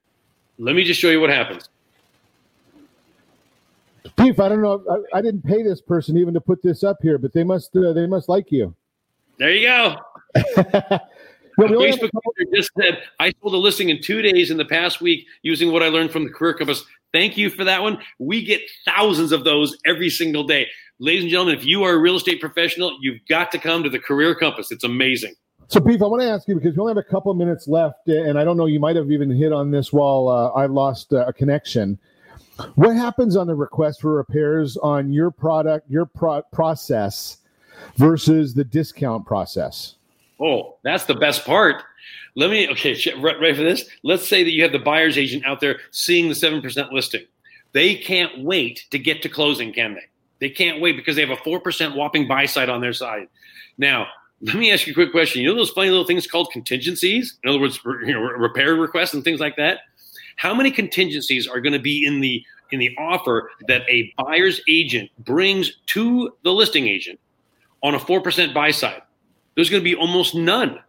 Let 0.58 0.76
me 0.76 0.84
just 0.84 1.00
show 1.00 1.10
you 1.10 1.22
what 1.22 1.30
happens. 1.30 1.70
Beef, 4.18 4.40
I 4.40 4.50
don't 4.50 4.62
know. 4.62 4.84
I, 5.14 5.20
I, 5.20 5.22
didn't 5.22 5.44
pay 5.44 5.64
this 5.64 5.82
person 5.82 6.18
even 6.18 6.34
to 6.34 6.42
put 6.42 6.62
this 6.62 6.84
up 6.84 6.98
here, 7.02 7.18
but 7.18 7.32
they 7.32 7.44
must 7.44 7.76
uh, 7.76 7.94
they 7.94 8.06
must 8.06 8.28
like 8.28 8.52
you. 8.52 8.76
There 9.38 9.52
you 9.52 9.68
go. 9.68 9.96
well, 11.58 11.70
Facebook 11.70 12.10
just 12.54 12.72
said 12.80 13.02
I 13.20 13.32
sold 13.42 13.54
a 13.54 13.58
listing 13.58 13.90
in 13.90 14.02
two 14.02 14.22
days 14.22 14.52
in 14.52 14.58
the 14.58 14.66
past 14.66 15.00
week 15.00 15.26
using 15.42 15.72
what 15.72 15.84
I 15.84 15.88
learned 15.88 16.12
from 16.12 16.26
the 16.26 16.30
Career 16.30 16.54
Compass. 16.54 16.84
Thank 17.12 17.38
you 17.38 17.50
for 17.50 17.64
that 17.64 17.82
one. 17.82 18.00
We 18.20 18.44
get 18.44 18.62
thousands 18.86 19.32
of 19.32 19.44
those 19.44 19.78
every 19.86 20.10
single 20.10 20.44
day. 20.44 20.68
Ladies 21.00 21.24
and 21.24 21.32
gentlemen, 21.32 21.56
if 21.56 21.66
you 21.66 21.84
are 21.84 21.94
a 21.94 21.98
real 21.98 22.16
estate 22.16 22.40
professional, 22.42 22.98
you've 23.02 23.20
got 23.28 23.52
to 23.52 23.58
come 23.58 23.84
to 23.84 23.90
the 23.90 24.00
Career 24.00 24.36
Compass. 24.36 24.72
It's 24.72 24.84
amazing. 24.84 25.34
So, 25.68 25.80
Beef, 25.80 26.02
I 26.02 26.06
want 26.06 26.22
to 26.22 26.30
ask 26.30 26.48
you 26.48 26.56
because 26.56 26.76
we 26.76 26.82
only 26.82 26.92
have 26.92 26.98
a 26.98 27.04
couple 27.04 27.32
of 27.32 27.38
minutes 27.38 27.68
left, 27.68 28.08
and 28.08 28.40
I 28.40 28.44
don't 28.44 28.58
know, 28.58 28.66
you 28.66 28.80
might 28.80 28.96
have 28.96 29.12
even 29.12 29.30
hit 29.30 29.54
on 29.54 29.72
this 29.72 29.94
while 29.94 30.28
uh, 30.28 30.50
I 30.50 30.66
lost 30.66 31.14
uh, 31.14 31.26
a 31.28 31.34
connection. 31.34 32.00
What 32.76 32.96
happens 32.96 33.36
on 33.36 33.48
the 33.48 33.56
request 33.56 34.02
for 34.02 34.16
repairs 34.16 34.78
on 34.78 35.12
your 35.12 35.32
product, 35.32 35.90
your 35.90 36.06
pro- 36.06 36.42
process 36.52 37.38
versus 37.96 38.54
the 38.54 38.64
discount 38.64 39.26
process? 39.26 39.96
Oh, 40.42 40.78
that's 40.84 41.06
the 41.06 41.16
best 41.16 41.46
part. 41.46 41.84
Let 42.36 42.50
me, 42.50 42.70
okay, 42.70 42.98
ready 43.20 43.54
for 43.54 43.64
this? 43.64 43.86
Let's 44.04 44.28
say 44.28 44.44
that 44.44 44.52
you 44.52 44.64
have 44.64 44.72
the 44.72 44.80
buyer's 44.80 45.18
agent 45.18 45.46
out 45.46 45.60
there 45.60 45.80
seeing 45.92 46.30
the 46.30 46.36
7% 46.36 46.92
listing. 46.92 47.26
They 47.74 47.96
can't 47.96 48.44
wait 48.44 48.86
to 48.92 49.00
get 49.00 49.22
to 49.24 49.30
closing, 49.30 49.74
can 49.74 49.94
they? 49.94 50.06
They 50.40 50.50
can't 50.50 50.82
wait 50.82 50.96
because 50.96 51.16
they 51.16 51.26
have 51.26 51.38
a 51.38 51.42
4% 51.42 51.96
whopping 51.96 52.28
buy 52.28 52.46
side 52.46 52.70
on 52.70 52.82
their 52.82 52.94
side. 52.94 53.28
Now, 53.78 54.08
let 54.42 54.56
me 54.56 54.72
ask 54.72 54.88
you 54.88 54.92
a 54.92 54.94
quick 54.94 55.12
question. 55.12 55.42
You 55.42 55.50
know 55.50 55.56
those 55.56 55.70
funny 55.70 55.90
little 55.90 56.06
things 56.06 56.26
called 56.26 56.50
contingencies? 56.52 57.38
In 57.44 57.50
other 57.50 57.60
words, 57.60 57.80
you 57.86 58.14
know, 58.14 58.22
repair 58.22 58.76
requests 58.76 59.14
and 59.14 59.24
things 59.24 59.40
like 59.40 59.58
that? 59.58 59.80
How 60.38 60.54
many 60.54 60.72
contingencies 60.72 61.48
are 61.48 61.60
going 61.60 61.74
to 61.74 61.80
be 61.80 62.06
in 62.06 62.22
the 62.22 62.44
in 62.72 62.80
the 62.80 62.96
offer 62.98 63.52
that 63.68 63.84
a 63.90 64.14
buyer's 64.18 64.62
agent 64.68 65.10
brings 65.20 65.80
to 65.88 66.32
the 66.44 66.52
listing 66.52 66.88
agent 66.88 67.20
on 67.84 67.96
a 67.96 68.00
4% 68.00 68.54
buy 68.54 68.72
side. 68.72 69.02
There's 69.56 69.70
going 69.70 69.82
to 69.82 69.84
be 69.84 69.96
almost 69.96 70.36
none. 70.36 70.80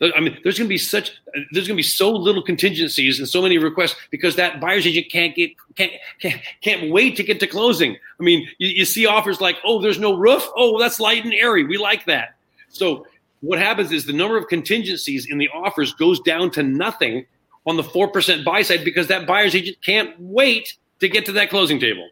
I 0.00 0.20
mean, 0.20 0.36
there's 0.42 0.58
going 0.58 0.66
to 0.66 0.72
be 0.72 0.78
such 0.78 1.12
there's 1.52 1.68
going 1.68 1.76
to 1.76 1.82
be 1.82 1.82
so 1.82 2.10
little 2.10 2.42
contingencies 2.42 3.18
and 3.18 3.28
so 3.28 3.40
many 3.40 3.58
requests 3.58 3.94
because 4.10 4.36
that 4.36 4.60
buyer's 4.60 4.86
agent 4.86 5.06
can't 5.10 5.34
get 5.36 5.52
can't 5.76 5.92
can't, 6.20 6.40
can't 6.62 6.90
wait 6.90 7.16
to 7.16 7.22
get 7.22 7.38
to 7.40 7.46
closing. 7.46 7.96
I 8.18 8.22
mean, 8.22 8.48
you, 8.58 8.68
you 8.68 8.84
see 8.84 9.06
offers 9.06 9.40
like, 9.40 9.56
oh, 9.64 9.80
there's 9.80 9.98
no 9.98 10.16
roof. 10.16 10.46
Oh, 10.56 10.78
that's 10.80 10.98
light 10.98 11.24
and 11.24 11.32
airy. 11.32 11.64
We 11.64 11.78
like 11.78 12.06
that. 12.06 12.34
So 12.70 13.06
what 13.40 13.58
happens 13.58 13.92
is 13.92 14.04
the 14.04 14.12
number 14.12 14.36
of 14.36 14.48
contingencies 14.48 15.26
in 15.30 15.38
the 15.38 15.48
offers 15.54 15.94
goes 15.94 16.18
down 16.20 16.50
to 16.52 16.62
nothing 16.62 17.26
on 17.66 17.76
the 17.76 17.84
four 17.84 18.08
percent 18.08 18.44
buy 18.44 18.62
side 18.62 18.84
because 18.84 19.06
that 19.08 19.26
buyer's 19.26 19.54
agent 19.54 19.78
can't 19.84 20.18
wait 20.18 20.76
to 21.00 21.08
get 21.08 21.24
to 21.26 21.32
that 21.32 21.50
closing 21.50 21.78
table. 21.78 22.08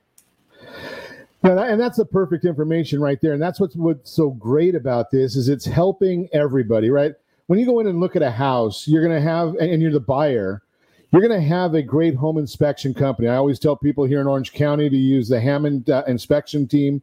Yeah, 1.44 1.64
and 1.64 1.80
that's 1.80 1.96
the 1.96 2.04
perfect 2.04 2.44
information 2.44 3.00
right 3.00 3.20
there. 3.20 3.32
And 3.32 3.42
that's 3.42 3.58
what's 3.58 3.74
what's 3.74 4.12
so 4.12 4.30
great 4.30 4.76
about 4.76 5.10
this 5.10 5.34
is 5.34 5.48
it's 5.48 5.64
helping 5.64 6.28
everybody, 6.32 6.88
right? 6.88 7.14
When 7.46 7.58
you 7.58 7.66
go 7.66 7.80
in 7.80 7.86
and 7.86 8.00
look 8.00 8.16
at 8.16 8.22
a 8.22 8.30
house, 8.30 8.86
you're 8.86 9.06
going 9.06 9.14
to 9.14 9.28
have, 9.28 9.56
and 9.56 9.82
you're 9.82 9.92
the 9.92 10.00
buyer, 10.00 10.62
you're 11.10 11.20
going 11.20 11.40
to 11.40 11.46
have 11.46 11.74
a 11.74 11.82
great 11.82 12.14
home 12.14 12.38
inspection 12.38 12.94
company. 12.94 13.28
I 13.28 13.36
always 13.36 13.58
tell 13.58 13.76
people 13.76 14.04
here 14.04 14.20
in 14.20 14.26
Orange 14.26 14.52
County 14.52 14.88
to 14.88 14.96
use 14.96 15.28
the 15.28 15.40
Hammond 15.40 15.90
uh, 15.90 16.04
inspection 16.06 16.66
team. 16.66 17.02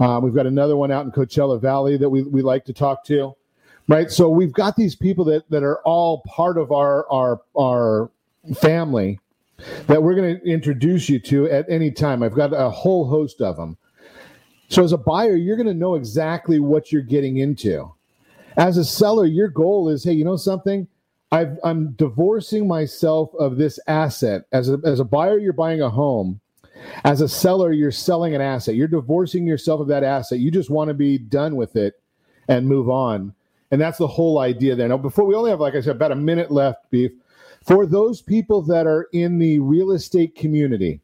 Um, 0.00 0.24
we've 0.24 0.34
got 0.34 0.46
another 0.46 0.76
one 0.76 0.90
out 0.90 1.04
in 1.04 1.12
Coachella 1.12 1.60
Valley 1.60 1.96
that 1.96 2.08
we, 2.08 2.22
we 2.22 2.42
like 2.42 2.64
to 2.64 2.72
talk 2.72 3.04
to, 3.04 3.36
right? 3.86 4.10
So 4.10 4.28
we've 4.28 4.52
got 4.52 4.74
these 4.74 4.96
people 4.96 5.24
that, 5.26 5.48
that 5.50 5.62
are 5.62 5.80
all 5.82 6.22
part 6.26 6.58
of 6.58 6.72
our, 6.72 7.08
our, 7.12 7.40
our 7.56 8.10
family 8.56 9.20
that 9.86 10.02
we're 10.02 10.14
going 10.14 10.40
to 10.40 10.44
introduce 10.44 11.08
you 11.08 11.20
to 11.20 11.48
at 11.48 11.66
any 11.68 11.90
time. 11.90 12.22
I've 12.22 12.34
got 12.34 12.52
a 12.52 12.70
whole 12.70 13.06
host 13.06 13.40
of 13.40 13.56
them. 13.56 13.76
So, 14.68 14.82
as 14.82 14.92
a 14.92 14.98
buyer, 14.98 15.36
you're 15.36 15.56
going 15.56 15.68
to 15.68 15.74
know 15.74 15.94
exactly 15.94 16.58
what 16.58 16.90
you're 16.90 17.02
getting 17.02 17.36
into. 17.36 17.93
As 18.56 18.76
a 18.76 18.84
seller, 18.84 19.26
your 19.26 19.48
goal 19.48 19.88
is 19.88 20.04
hey, 20.04 20.12
you 20.12 20.24
know 20.24 20.36
something? 20.36 20.86
i 21.32 21.46
am 21.64 21.92
divorcing 21.92 22.68
myself 22.68 23.30
of 23.38 23.56
this 23.56 23.80
asset. 23.88 24.44
As 24.52 24.68
a, 24.68 24.78
as 24.84 25.00
a 25.00 25.04
buyer, 25.04 25.38
you're 25.38 25.52
buying 25.52 25.82
a 25.82 25.90
home. 25.90 26.40
As 27.04 27.20
a 27.20 27.28
seller, 27.28 27.72
you're 27.72 27.90
selling 27.90 28.34
an 28.34 28.40
asset. 28.40 28.76
You're 28.76 28.86
divorcing 28.86 29.46
yourself 29.46 29.80
of 29.80 29.88
that 29.88 30.04
asset. 30.04 30.38
You 30.38 30.52
just 30.52 30.70
want 30.70 30.88
to 30.88 30.94
be 30.94 31.18
done 31.18 31.56
with 31.56 31.74
it 31.74 32.00
and 32.46 32.68
move 32.68 32.88
on. 32.88 33.34
And 33.72 33.80
that's 33.80 33.98
the 33.98 34.06
whole 34.06 34.38
idea 34.38 34.76
there. 34.76 34.86
Now, 34.86 34.98
before 34.98 35.24
we 35.24 35.34
only 35.34 35.50
have, 35.50 35.60
like 35.60 35.74
I 35.74 35.80
said, 35.80 35.96
about 35.96 36.12
a 36.12 36.16
minute 36.16 36.52
left, 36.52 36.88
Beef 36.90 37.10
for 37.64 37.86
those 37.86 38.20
people 38.20 38.62
that 38.62 38.86
are 38.86 39.08
in 39.12 39.38
the 39.38 39.58
real 39.58 39.92
estate 39.92 40.36
community. 40.36 41.00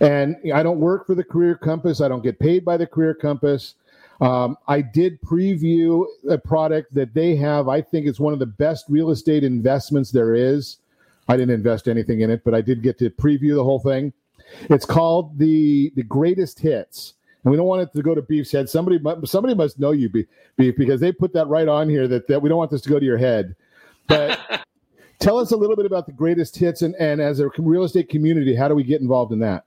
And 0.00 0.36
I 0.52 0.62
don't 0.62 0.80
work 0.80 1.06
for 1.06 1.14
the 1.14 1.24
Career 1.24 1.56
Compass, 1.56 2.00
I 2.00 2.08
don't 2.08 2.22
get 2.22 2.38
paid 2.38 2.64
by 2.64 2.76
the 2.76 2.86
Career 2.86 3.14
Compass. 3.14 3.76
Um, 4.22 4.56
I 4.68 4.80
did 4.80 5.20
preview 5.20 6.06
a 6.30 6.38
product 6.38 6.94
that 6.94 7.12
they 7.12 7.34
have. 7.36 7.68
I 7.68 7.80
think 7.80 8.06
it's 8.06 8.20
one 8.20 8.32
of 8.32 8.38
the 8.38 8.46
best 8.46 8.86
real 8.88 9.10
estate 9.10 9.42
investments 9.42 10.10
there 10.10 10.34
is. 10.34 10.78
I 11.28 11.36
didn't 11.36 11.54
invest 11.54 11.88
anything 11.88 12.20
in 12.20 12.30
it, 12.30 12.44
but 12.44 12.54
I 12.54 12.60
did 12.60 12.82
get 12.82 12.98
to 13.00 13.10
preview 13.10 13.54
the 13.54 13.64
whole 13.64 13.80
thing. 13.80 14.12
It's 14.70 14.84
called 14.84 15.38
the 15.38 15.92
the 15.96 16.02
Greatest 16.02 16.60
Hits, 16.60 17.14
and 17.44 17.50
we 17.50 17.56
don't 17.56 17.66
want 17.66 17.82
it 17.82 17.92
to 17.94 18.02
go 18.02 18.14
to 18.14 18.22
Beef's 18.22 18.52
head. 18.52 18.68
Somebody 18.68 19.00
somebody 19.24 19.54
must 19.54 19.78
know 19.78 19.92
you, 19.92 20.08
Beef, 20.08 20.26
because 20.56 21.00
they 21.00 21.12
put 21.12 21.32
that 21.32 21.46
right 21.48 21.68
on 21.68 21.88
here 21.88 22.06
that, 22.08 22.28
that 22.28 22.40
we 22.40 22.48
don't 22.48 22.58
want 22.58 22.70
this 22.70 22.82
to 22.82 22.90
go 22.90 22.98
to 22.98 23.04
your 23.04 23.18
head. 23.18 23.56
But 24.08 24.38
Tell 25.22 25.38
us 25.38 25.52
a 25.52 25.56
little 25.56 25.76
bit 25.76 25.86
about 25.86 26.06
the 26.06 26.12
greatest 26.12 26.56
hits, 26.56 26.82
and, 26.82 26.96
and 26.96 27.20
as 27.20 27.38
a 27.38 27.48
real 27.56 27.84
estate 27.84 28.08
community, 28.08 28.56
how 28.56 28.66
do 28.66 28.74
we 28.74 28.82
get 28.82 29.00
involved 29.00 29.32
in 29.32 29.38
that? 29.38 29.64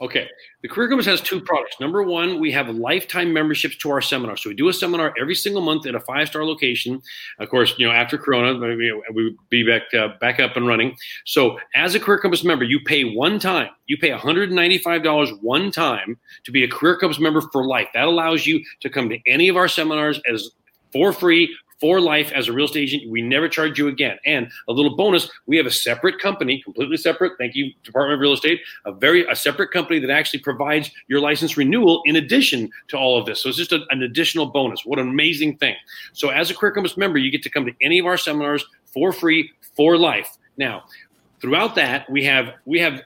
Okay. 0.00 0.28
The 0.62 0.68
Career 0.68 0.88
Compass 0.88 1.06
has 1.06 1.20
two 1.20 1.40
products. 1.40 1.76
Number 1.80 2.02
one, 2.02 2.40
we 2.40 2.50
have 2.52 2.68
lifetime 2.68 3.32
memberships 3.32 3.76
to 3.78 3.90
our 3.90 4.00
seminar. 4.00 4.36
So 4.36 4.48
we 4.50 4.56
do 4.56 4.68
a 4.68 4.72
seminar 4.72 5.14
every 5.20 5.34
single 5.34 5.62
month 5.62 5.86
at 5.86 5.94
a 5.94 6.00
five 6.00 6.28
star 6.28 6.44
location. 6.44 7.00
Of 7.38 7.48
course, 7.48 7.74
you 7.78 7.86
know, 7.86 7.92
after 7.92 8.18
Corona, 8.18 8.58
we 8.58 8.92
would 9.10 9.36
be 9.50 9.64
back, 9.64 9.82
uh, 9.94 10.08
back 10.20 10.40
up 10.40 10.56
and 10.56 10.66
running. 10.66 10.96
So 11.24 11.58
as 11.74 11.94
a 11.94 12.00
Career 12.00 12.18
Compass 12.18 12.44
member, 12.44 12.64
you 12.64 12.80
pay 12.80 13.04
one 13.04 13.38
time. 13.38 13.70
You 13.86 13.96
pay 13.98 14.10
$195 14.10 15.42
one 15.42 15.70
time 15.70 16.18
to 16.44 16.52
be 16.52 16.64
a 16.64 16.68
Career 16.68 16.96
Compass 16.96 17.20
member 17.20 17.40
for 17.40 17.66
life. 17.66 17.88
That 17.94 18.04
allows 18.04 18.46
you 18.46 18.64
to 18.80 18.90
come 18.90 19.08
to 19.08 19.18
any 19.26 19.48
of 19.48 19.56
our 19.56 19.68
seminars 19.68 20.20
as 20.30 20.50
for 20.92 21.12
free 21.12 21.54
for 21.80 22.00
life 22.00 22.32
as 22.32 22.48
a 22.48 22.52
real 22.52 22.66
estate 22.66 22.82
agent. 22.82 23.10
We 23.10 23.22
never 23.22 23.48
charge 23.48 23.78
you 23.78 23.88
again. 23.88 24.18
And 24.26 24.50
a 24.68 24.72
little 24.72 24.96
bonus, 24.96 25.30
we 25.46 25.56
have 25.56 25.66
a 25.66 25.70
separate 25.70 26.18
company, 26.18 26.62
completely 26.62 26.96
separate. 26.96 27.32
Thank 27.38 27.54
you, 27.54 27.72
Department 27.84 28.14
of 28.14 28.20
Real 28.20 28.32
Estate, 28.32 28.60
a 28.84 28.92
very 28.92 29.26
a 29.28 29.36
separate 29.36 29.70
company 29.70 29.98
that 30.00 30.10
actually 30.10 30.40
provides 30.40 30.90
your 31.06 31.20
license 31.20 31.56
renewal 31.56 32.02
in 32.04 32.16
addition 32.16 32.70
to 32.88 32.96
all 32.96 33.18
of 33.18 33.26
this. 33.26 33.42
So 33.42 33.48
it's 33.48 33.58
just 33.58 33.72
a, 33.72 33.84
an 33.90 34.02
additional 34.02 34.46
bonus. 34.46 34.84
What 34.84 34.98
an 34.98 35.08
amazing 35.08 35.56
thing. 35.58 35.76
So 36.12 36.30
as 36.30 36.50
a 36.50 36.54
Career 36.54 36.72
Compass 36.72 36.96
member, 36.96 37.18
you 37.18 37.30
get 37.30 37.42
to 37.42 37.50
come 37.50 37.66
to 37.66 37.72
any 37.82 37.98
of 37.98 38.06
our 38.06 38.16
seminars 38.16 38.64
for 38.86 39.12
free 39.12 39.50
for 39.76 39.96
life. 39.96 40.36
Now, 40.56 40.84
throughout 41.40 41.74
that, 41.76 42.10
we 42.10 42.24
have 42.24 42.54
we 42.64 42.80
have 42.80 43.02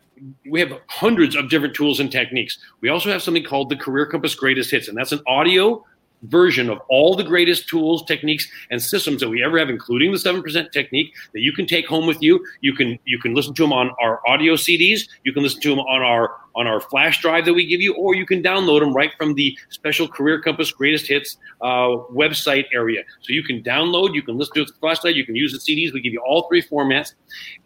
we 0.48 0.60
have 0.60 0.72
hundreds 0.88 1.34
of 1.34 1.50
different 1.50 1.74
tools 1.74 2.00
and 2.00 2.10
techniques. 2.10 2.58
We 2.80 2.88
also 2.88 3.10
have 3.10 3.22
something 3.22 3.44
called 3.44 3.68
the 3.68 3.76
Career 3.76 4.06
Compass 4.06 4.34
Greatest 4.34 4.70
Hits, 4.70 4.88
and 4.88 4.96
that's 4.96 5.12
an 5.12 5.20
audio 5.26 5.84
version 6.22 6.70
of 6.70 6.80
all 6.88 7.14
the 7.14 7.24
greatest 7.24 7.68
tools, 7.68 8.04
techniques, 8.04 8.48
and 8.70 8.82
systems 8.82 9.20
that 9.20 9.28
we 9.28 9.42
ever 9.42 9.58
have, 9.58 9.70
including 9.70 10.12
the 10.12 10.18
seven 10.18 10.42
percent 10.42 10.72
technique 10.72 11.14
that 11.32 11.40
you 11.40 11.52
can 11.52 11.66
take 11.66 11.86
home 11.86 12.06
with 12.06 12.22
you. 12.22 12.44
You 12.60 12.74
can 12.74 12.98
you 13.04 13.18
can 13.18 13.34
listen 13.34 13.54
to 13.54 13.62
them 13.62 13.72
on 13.72 13.90
our 14.00 14.20
audio 14.26 14.54
CDs. 14.54 15.08
You 15.24 15.32
can 15.32 15.42
listen 15.42 15.60
to 15.62 15.70
them 15.70 15.80
on 15.80 16.02
our 16.02 16.36
on 16.54 16.66
our 16.66 16.80
flash 16.80 17.20
drive 17.20 17.44
that 17.46 17.54
we 17.54 17.66
give 17.66 17.80
you, 17.80 17.94
or 17.94 18.14
you 18.14 18.26
can 18.26 18.42
download 18.42 18.80
them 18.80 18.94
right 18.94 19.10
from 19.16 19.34
the 19.34 19.56
special 19.70 20.06
Career 20.06 20.40
Compass 20.40 20.70
Greatest 20.70 21.06
Hits 21.06 21.38
uh, 21.60 21.96
website 22.12 22.66
area. 22.74 23.02
So 23.20 23.32
you 23.32 23.42
can 23.42 23.62
download, 23.62 24.14
you 24.14 24.22
can 24.22 24.36
listen 24.36 24.54
to 24.54 24.60
it 24.60 24.64
with 24.64 24.74
the 24.74 24.80
flashlight, 24.80 25.14
you 25.14 25.24
can 25.24 25.36
use 25.36 25.52
the 25.52 25.58
CDs. 25.58 25.92
We 25.92 26.00
give 26.00 26.12
you 26.12 26.22
all 26.26 26.48
three 26.48 26.62
formats, 26.62 27.14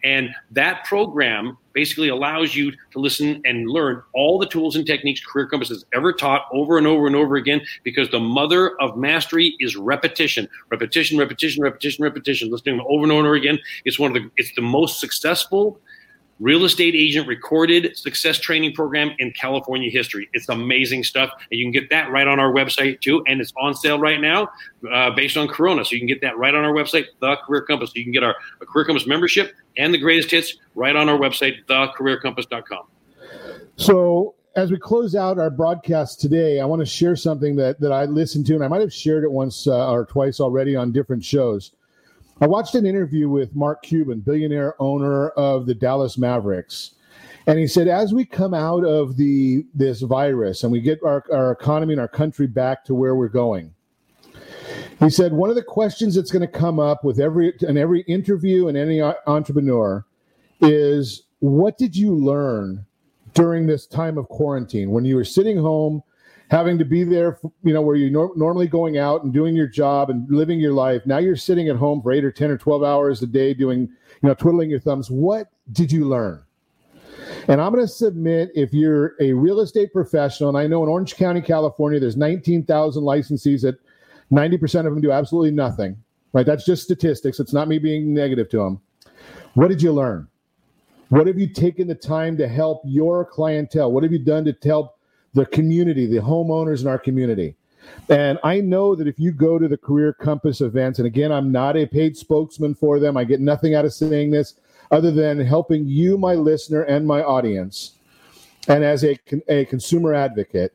and 0.03 0.29
that 0.51 0.85
program 0.85 1.57
basically 1.77 2.07
allows 2.07 2.55
you 2.55 2.71
to 2.71 2.97
listen 2.97 3.39
and 3.45 3.69
learn 3.69 4.01
all 4.15 4.39
the 4.39 4.47
tools 4.47 4.75
and 4.75 4.83
techniques 4.83 5.23
Career 5.23 5.45
Compass 5.45 5.69
has 5.69 5.85
ever 5.93 6.11
taught 6.11 6.45
over 6.51 6.79
and 6.79 6.87
over 6.87 7.05
and 7.05 7.15
over 7.15 7.35
again. 7.35 7.61
Because 7.83 8.09
the 8.09 8.19
mother 8.19 8.75
of 8.81 8.97
mastery 8.97 9.55
is 9.59 9.75
repetition, 9.75 10.49
repetition, 10.71 11.19
repetition, 11.19 11.61
repetition, 11.61 12.03
repetition. 12.03 12.49
Listening 12.49 12.83
over 12.89 13.03
and 13.03 13.11
over 13.11 13.35
again. 13.35 13.59
It's 13.85 13.99
one 13.99 14.17
of 14.17 14.23
the 14.23 14.27
it's 14.37 14.55
the 14.55 14.63
most 14.63 14.99
successful 14.99 15.79
real 16.39 16.65
estate 16.65 16.95
agent 16.95 17.27
recorded 17.27 17.97
success 17.97 18.37
training 18.39 18.73
program 18.73 19.11
in 19.19 19.31
California 19.31 19.89
history. 19.89 20.29
It's 20.33 20.49
amazing 20.49 21.03
stuff. 21.03 21.31
And 21.51 21.59
you 21.59 21.65
can 21.65 21.71
get 21.71 21.89
that 21.89 22.11
right 22.11 22.27
on 22.27 22.39
our 22.39 22.51
website 22.51 23.01
too. 23.01 23.23
And 23.27 23.41
it's 23.41 23.53
on 23.59 23.73
sale 23.75 23.99
right 23.99 24.21
now 24.21 24.49
uh, 24.91 25.11
based 25.11 25.37
on 25.37 25.47
Corona. 25.47 25.83
So 25.83 25.93
you 25.93 25.99
can 25.99 26.07
get 26.07 26.21
that 26.21 26.37
right 26.37 26.53
on 26.53 26.63
our 26.63 26.73
website, 26.73 27.05
The 27.19 27.37
Career 27.45 27.61
Compass. 27.61 27.91
You 27.95 28.03
can 28.03 28.13
get 28.13 28.23
our 28.23 28.35
Career 28.61 28.85
Compass 28.85 29.07
membership 29.07 29.53
and 29.77 29.93
the 29.93 29.97
greatest 29.97 30.31
hits 30.31 30.55
right 30.75 30.95
on 30.95 31.09
our 31.09 31.17
website, 31.17 31.65
thecareercompass.com. 31.65 32.83
So 33.75 34.35
as 34.55 34.71
we 34.71 34.77
close 34.77 35.15
out 35.15 35.37
our 35.37 35.51
broadcast 35.51 36.19
today, 36.19 36.59
I 36.59 36.65
want 36.65 36.79
to 36.79 36.85
share 36.85 37.15
something 37.15 37.55
that, 37.57 37.79
that 37.79 37.91
I 37.91 38.05
listened 38.05 38.47
to, 38.47 38.55
and 38.55 38.63
I 38.63 38.67
might 38.67 38.81
have 38.81 38.91
shared 38.91 39.23
it 39.23 39.31
once 39.31 39.67
uh, 39.67 39.91
or 39.91 40.05
twice 40.05 40.39
already 40.39 40.75
on 40.75 40.91
different 40.91 41.23
shows. 41.23 41.71
I 42.39 42.45
watched 42.45 42.75
an 42.75 42.85
interview 42.85 43.29
with 43.29 43.55
Mark 43.55 43.81
Cuban, 43.81 44.19
billionaire 44.19 44.79
owner 44.79 45.29
of 45.29 45.65
the 45.65 45.73
Dallas 45.73 46.17
Mavericks. 46.17 46.91
And 47.47 47.57
he 47.57 47.65
said, 47.65 47.87
as 47.87 48.13
we 48.13 48.25
come 48.25 48.53
out 48.53 48.83
of 48.83 49.17
the 49.17 49.65
this 49.73 50.01
virus 50.01 50.63
and 50.63 50.71
we 50.71 50.81
get 50.81 50.99
our, 51.03 51.23
our 51.31 51.51
economy 51.51 51.93
and 51.93 52.01
our 52.01 52.07
country 52.07 52.45
back 52.45 52.83
to 52.85 52.93
where 52.93 53.15
we're 53.15 53.27
going, 53.27 53.73
he 54.99 55.09
said 55.09 55.33
one 55.33 55.49
of 55.49 55.55
the 55.55 55.63
questions 55.63 56.13
that's 56.15 56.31
going 56.31 56.45
to 56.45 56.47
come 56.47 56.79
up 56.79 57.03
with 57.03 57.19
every 57.19 57.53
in 57.61 57.77
every 57.77 58.01
interview 58.01 58.67
and 58.67 58.77
any 58.77 59.01
entrepreneur 59.01 60.05
is 60.61 61.23
what 61.39 61.77
did 61.77 61.95
you 61.95 62.13
learn 62.13 62.85
during 63.33 63.65
this 63.65 63.87
time 63.87 64.17
of 64.17 64.27
quarantine 64.27 64.91
when 64.91 65.05
you 65.05 65.15
were 65.15 65.23
sitting 65.23 65.57
home 65.57 66.01
having 66.49 66.77
to 66.77 66.85
be 66.85 67.03
there, 67.03 67.39
you 67.63 67.73
know, 67.73 67.81
where 67.81 67.95
you're 67.95 68.09
nor- 68.09 68.31
normally 68.35 68.67
going 68.67 68.97
out 68.97 69.23
and 69.23 69.33
doing 69.33 69.55
your 69.55 69.67
job 69.67 70.09
and 70.09 70.29
living 70.29 70.59
your 70.59 70.73
life. 70.73 71.05
Now 71.05 71.17
you're 71.17 71.35
sitting 71.35 71.67
at 71.69 71.75
home 71.75 72.01
for 72.01 72.11
eight 72.11 72.23
or 72.23 72.31
10 72.31 72.49
or 72.49 72.57
12 72.57 72.83
hours 72.83 73.21
a 73.21 73.27
day 73.27 73.53
doing, 73.53 73.81
you 73.81 74.29
know, 74.29 74.33
twiddling 74.33 74.69
your 74.69 74.79
thumbs. 74.79 75.11
What 75.11 75.47
did 75.73 75.91
you 75.91 76.05
learn? 76.05 76.43
And 77.49 77.61
I'm 77.61 77.73
going 77.73 77.83
to 77.83 77.91
submit 77.91 78.51
if 78.55 78.73
you're 78.73 79.15
a 79.19 79.33
real 79.33 79.59
estate 79.59 79.91
professional, 79.91 80.49
and 80.49 80.57
I 80.57 80.67
know 80.67 80.83
in 80.83 80.89
Orange 80.89 81.15
County, 81.15 81.41
California, 81.41 81.99
there's 81.99 82.17
19,000 82.17 83.03
licensees 83.03 83.61
that 83.61 83.79
90% 84.31 84.79
of 84.79 84.85
them 84.85 85.01
do 85.01 85.11
absolutely 85.11 85.51
nothing, 85.51 85.97
right? 86.33 86.45
That's 86.45 86.65
just 86.65 86.83
statistics. 86.83 87.39
It's 87.39 87.53
not 87.53 87.67
me 87.67 87.79
being 87.79 88.13
negative 88.13 88.49
to 88.49 88.57
them. 88.57 88.81
What 89.53 89.69
did 89.69 89.81
you 89.81 89.91
learn? 89.91 90.27
What 91.09 91.27
have 91.27 91.39
you 91.39 91.47
taken 91.47 91.87
the 91.87 91.95
time 91.95 92.37
to 92.37 92.47
help 92.47 92.81
your 92.85 93.23
clientele? 93.23 93.91
What 93.91 94.03
have 94.03 94.11
you 94.11 94.19
done 94.19 94.43
to 94.45 94.55
help 94.63 94.96
the 95.33 95.45
community, 95.45 96.05
the 96.05 96.19
homeowners 96.19 96.81
in 96.81 96.87
our 96.87 96.97
community. 96.97 97.55
And 98.09 98.39
I 98.43 98.59
know 98.59 98.95
that 98.95 99.07
if 99.07 99.19
you 99.19 99.31
go 99.31 99.57
to 99.59 99.67
the 99.67 99.77
Career 99.77 100.13
Compass 100.13 100.61
events, 100.61 100.99
and 100.99 101.05
again, 101.05 101.31
I'm 101.31 101.51
not 101.51 101.77
a 101.77 101.85
paid 101.85 102.17
spokesman 102.17 102.75
for 102.75 102.99
them, 102.99 103.17
I 103.17 103.23
get 103.23 103.39
nothing 103.39 103.75
out 103.75 103.85
of 103.85 103.93
saying 103.93 104.31
this 104.31 104.55
other 104.91 105.11
than 105.11 105.39
helping 105.39 105.85
you, 105.85 106.17
my 106.17 106.33
listener, 106.33 106.83
and 106.83 107.05
my 107.05 107.23
audience. 107.23 107.93
And 108.67 108.83
as 108.83 109.03
a, 109.03 109.17
a 109.47 109.65
consumer 109.65 110.13
advocate, 110.13 110.73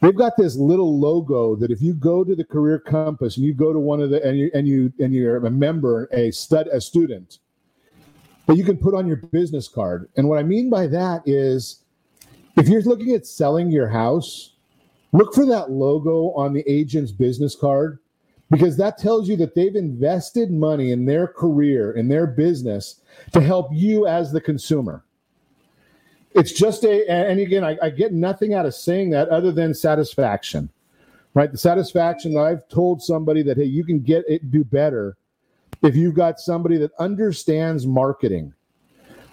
they've 0.00 0.14
got 0.14 0.36
this 0.36 0.56
little 0.56 0.98
logo 0.98 1.56
that 1.56 1.70
if 1.70 1.80
you 1.80 1.94
go 1.94 2.24
to 2.24 2.34
the 2.34 2.44
Career 2.44 2.78
Compass 2.78 3.36
and 3.36 3.46
you 3.46 3.54
go 3.54 3.72
to 3.72 3.78
one 3.78 4.00
of 4.00 4.10
the 4.10 4.24
and 4.24 4.38
you 4.38 4.50
and 4.54 4.66
you 4.66 4.92
and 5.00 5.12
you're 5.12 5.44
a 5.44 5.50
member, 5.50 6.08
a 6.12 6.30
stud, 6.30 6.68
a 6.68 6.80
student, 6.80 7.38
that 8.46 8.56
you 8.56 8.64
can 8.64 8.76
put 8.76 8.94
on 8.94 9.06
your 9.06 9.16
business 9.16 9.68
card. 9.68 10.08
And 10.16 10.28
what 10.28 10.38
I 10.38 10.42
mean 10.42 10.70
by 10.70 10.86
that 10.88 11.22
is 11.26 11.81
if 12.56 12.68
you're 12.68 12.82
looking 12.82 13.14
at 13.14 13.26
selling 13.26 13.70
your 13.70 13.88
house, 13.88 14.54
look 15.12 15.34
for 15.34 15.46
that 15.46 15.70
logo 15.70 16.32
on 16.32 16.52
the 16.52 16.64
agent's 16.70 17.12
business 17.12 17.54
card 17.54 17.98
because 18.50 18.76
that 18.76 18.98
tells 18.98 19.28
you 19.28 19.36
that 19.36 19.54
they've 19.54 19.76
invested 19.76 20.50
money 20.50 20.92
in 20.92 21.06
their 21.06 21.26
career, 21.26 21.92
in 21.92 22.08
their 22.08 22.26
business 22.26 23.00
to 23.32 23.40
help 23.40 23.68
you 23.72 24.06
as 24.06 24.30
the 24.30 24.40
consumer. 24.40 25.04
It's 26.34 26.52
just 26.52 26.84
a, 26.84 27.10
and 27.10 27.40
again, 27.40 27.64
I, 27.64 27.78
I 27.82 27.90
get 27.90 28.12
nothing 28.12 28.54
out 28.54 28.66
of 28.66 28.74
saying 28.74 29.10
that 29.10 29.28
other 29.28 29.52
than 29.52 29.74
satisfaction, 29.74 30.70
right? 31.34 31.50
The 31.50 31.58
satisfaction 31.58 32.34
that 32.34 32.40
I've 32.40 32.68
told 32.68 33.02
somebody 33.02 33.42
that, 33.42 33.56
hey, 33.56 33.64
you 33.64 33.84
can 33.84 34.00
get 34.00 34.24
it, 34.28 34.50
do 34.50 34.64
better 34.64 35.16
if 35.82 35.96
you've 35.96 36.14
got 36.14 36.38
somebody 36.38 36.76
that 36.78 36.92
understands 36.98 37.86
marketing 37.86 38.54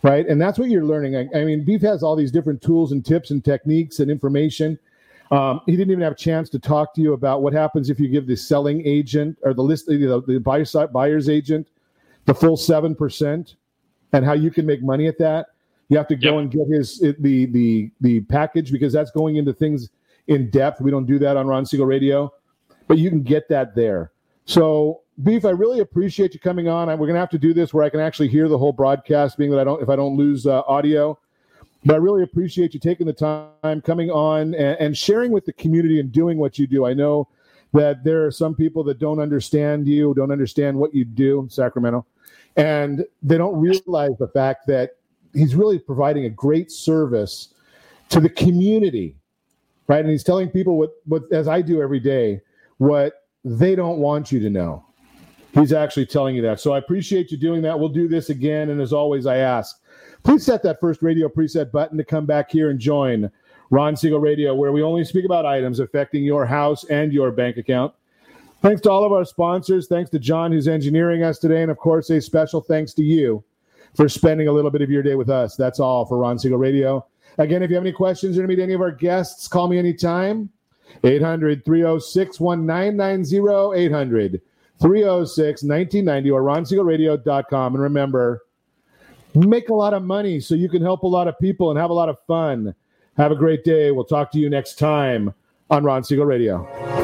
right? 0.04 0.28
And 0.28 0.42
that's 0.42 0.58
what 0.58 0.70
you're 0.70 0.86
learning. 0.86 1.16
I, 1.16 1.40
I, 1.40 1.46
mean, 1.46 1.64
Beef 1.64 1.82
has 1.82 2.04
all 2.04 2.16
these 2.16 2.32
different 2.32 2.62
tools 2.62 2.92
and 2.92 3.06
tips 3.06 3.32
and 3.32 3.44
techniques 3.44 4.00
and 4.00 4.10
information. 4.10 4.80
Um, 5.32 5.62
he 5.66 5.74
didn't 5.74 5.92
even 5.92 6.04
have 6.04 6.14
a 6.14 6.16
chance 6.16 6.50
to 6.50 6.60
talk 6.60 6.94
to 6.96 7.02
you 7.02 7.14
about 7.14 7.44
what 7.44 7.54
happens 7.54 7.90
if 7.90 8.00
you 8.00 8.08
give 8.08 8.26
the 8.26 8.36
selling 8.36 8.86
agent 8.86 9.38
or 9.44 9.54
the 9.54 9.62
list, 9.62 9.88
you 9.90 10.08
know, 10.08 10.22
the 10.22 10.40
buyer 10.40 10.66
side, 10.66 10.92
buyer's 10.92 11.30
agent, 11.30 11.68
the 12.26 12.34
full 12.34 12.58
seven 12.58 12.96
percent, 12.96 13.56
and 14.14 14.26
how 14.26 14.34
you 14.34 14.50
can 14.50 14.66
make 14.66 14.82
money 14.82 15.08
at 15.08 15.20
that. 15.20 15.48
You 15.90 15.98
have 15.98 16.08
to 16.08 16.16
go 16.16 16.40
yep. 16.40 16.40
and 16.40 16.52
get 16.52 16.68
his 16.68 17.00
the 17.00 17.46
the 17.46 17.92
the 18.02 18.22
package 18.22 18.72
because 18.72 18.92
that's 18.92 19.12
going 19.12 19.36
into 19.36 19.54
things 19.54 19.90
in 20.28 20.50
depth. 20.50 20.82
We 20.82 20.90
don't 20.90 21.06
do 21.06 21.20
that 21.20 21.38
on 21.38 21.46
Ron 21.46 21.66
Siegel 21.66 21.86
Radio, 21.86 22.34
but 22.88 22.98
you 22.98 23.10
can 23.10 23.22
get 23.22 23.50
that 23.50 23.76
there. 23.76 24.12
So 24.50 25.02
Beef, 25.22 25.46
I 25.46 25.52
really 25.52 25.80
appreciate 25.80 26.34
you 26.34 26.40
coming 26.40 26.68
on. 26.68 26.88
We're 26.88 27.06
going 27.06 27.14
to 27.14 27.20
have 27.20 27.30
to 27.30 27.38
do 27.38 27.54
this 27.54 27.72
where 27.72 27.84
I 27.84 27.90
can 27.90 28.00
actually 28.00 28.30
hear 28.30 28.48
the 28.48 28.58
whole 28.58 28.72
broadcast, 28.72 29.38
being 29.38 29.52
that 29.52 29.60
I 29.60 29.64
don't 29.64 29.80
if 29.80 29.90
I 29.90 29.96
don't 29.96 30.18
lose 30.18 30.48
uh, 30.48 30.62
audio. 30.62 31.20
But 31.86 31.94
I 31.94 31.98
really 31.98 32.24
appreciate 32.24 32.74
you 32.74 32.80
taking 32.80 33.06
the 33.06 33.14
time, 33.14 33.82
coming 33.82 34.10
on, 34.10 34.56
and, 34.56 34.76
and 34.80 34.98
sharing 34.98 35.32
with 35.32 35.46
the 35.46 35.54
community 35.54 36.00
and 36.00 36.12
doing 36.12 36.40
what 36.40 36.58
you 36.58 36.66
do. 36.66 36.88
I 36.88 36.96
know 36.96 37.28
that 37.74 38.04
there 38.04 38.26
are 38.26 38.32
some 38.32 38.56
people 38.56 38.84
that 38.86 38.98
don't 38.98 39.20
understand 39.20 39.88
you, 39.88 40.16
don't 40.16 40.32
understand 40.32 40.76
what 40.76 40.96
you 40.96 41.06
do 41.06 41.42
in 41.42 41.50
Sacramento, 41.52 42.08
and 42.56 43.06
they 43.22 43.38
don't 43.38 43.56
realize 43.56 44.18
the 44.18 44.30
fact 44.30 44.66
that 44.66 44.96
he's 45.32 45.54
really 45.54 45.78
providing 45.78 46.26
a 46.26 46.30
great 46.30 46.72
service 46.72 47.50
to 48.10 48.20
the 48.20 48.30
community, 48.30 49.16
right? 49.88 50.00
And 50.00 50.10
he's 50.10 50.24
telling 50.24 50.50
people 50.50 50.76
what, 50.76 50.90
what 51.06 51.32
as 51.32 51.48
I 51.48 51.62
do 51.62 51.84
every 51.84 52.00
day, 52.00 52.42
what 52.80 53.14
they 53.44 53.76
don't 53.76 54.00
want 54.00 54.32
you 54.32 54.40
to 54.40 54.50
know. 54.50 54.86
He's 55.54 55.74
actually 55.74 56.06
telling 56.06 56.36
you 56.36 56.42
that. 56.44 56.60
So 56.60 56.74
I 56.74 56.78
appreciate 56.78 57.32
you 57.32 57.38
doing 57.38 57.62
that. 57.64 57.80
We'll 57.80 57.90
do 57.90 58.08
this 58.08 58.30
again. 58.30 58.70
And 58.70 58.80
as 58.80 58.94
always, 58.94 59.26
I 59.26 59.38
ask, 59.38 59.82
please 60.24 60.46
set 60.46 60.62
that 60.64 60.80
first 60.80 61.02
radio 61.02 61.28
preset 61.28 61.72
button 61.72 61.98
to 61.98 62.04
come 62.04 62.26
back 62.26 62.52
here 62.52 62.70
and 62.70 62.80
join 62.80 63.32
Ron 63.72 63.96
Siegel 63.96 64.20
Radio, 64.20 64.54
where 64.54 64.72
we 64.72 64.82
only 64.82 65.04
speak 65.04 65.26
about 65.26 65.46
items 65.46 65.80
affecting 65.80 66.24
your 66.24 66.46
house 66.46 66.84
and 66.86 67.14
your 67.14 67.32
bank 67.32 67.58
account. 67.58 67.94
Thanks 68.62 68.82
to 68.82 68.92
all 68.92 69.04
of 69.04 69.12
our 69.12 69.26
sponsors. 69.26 69.88
Thanks 69.88 70.10
to 70.12 70.20
John, 70.20 70.52
who's 70.52 70.68
engineering 70.68 71.24
us 71.24 71.40
today. 71.40 71.62
And 71.62 71.72
of 71.72 71.78
course, 71.78 72.10
a 72.10 72.20
special 72.20 72.62
thanks 72.62 72.94
to 72.96 73.04
you 73.04 73.44
for 73.96 74.10
spending 74.10 74.48
a 74.48 74.52
little 74.52 74.72
bit 74.72 74.82
of 74.82 74.90
your 74.90 75.02
day 75.02 75.16
with 75.16 75.30
us. 75.30 75.56
That's 75.56 75.80
all 75.80 76.06
for 76.06 76.18
Ron 76.18 76.38
Siegel 76.38 76.58
Radio. 76.58 77.06
Again, 77.38 77.64
if 77.64 77.70
you 77.70 77.76
have 77.76 77.84
any 77.84 77.94
questions 77.94 78.38
or 78.38 78.42
to 78.42 78.48
meet 78.48 78.60
any 78.60 78.74
of 78.74 78.82
our 78.82 78.92
guests, 78.92 79.48
call 79.48 79.68
me 79.68 79.78
anytime. 79.78 80.50
800 81.04 81.66
306 81.66 82.40
1990. 82.40 83.82
800 83.82 84.42
306 84.82 85.64
1990 85.64 86.32
or 86.32 86.42
ronsiegelradio.com. 86.42 87.76
And 87.76 87.84
remember, 87.84 88.44
make 89.36 89.70
a 89.70 89.74
lot 89.74 89.94
of 89.94 90.04
money 90.04 90.40
so 90.40 90.56
you 90.56 90.70
can 90.70 90.82
help 90.82 91.04
a 91.04 91.08
lot 91.08 91.28
of 91.28 91.38
people 91.40 91.70
and 91.70 91.80
have 91.80 91.90
a 91.90 91.94
lot 91.94 92.10
of 92.10 92.18
fun. 92.28 92.74
Have 93.18 93.32
a 93.32 93.36
great 93.36 93.64
day. 93.64 93.92
We'll 93.92 94.06
talk 94.06 94.32
to 94.32 94.40
you 94.40 94.50
next 94.50 94.76
time 94.76 95.34
on 95.70 95.84
Ron 95.84 96.04
Siegel 96.04 96.26
Radio. 96.26 96.99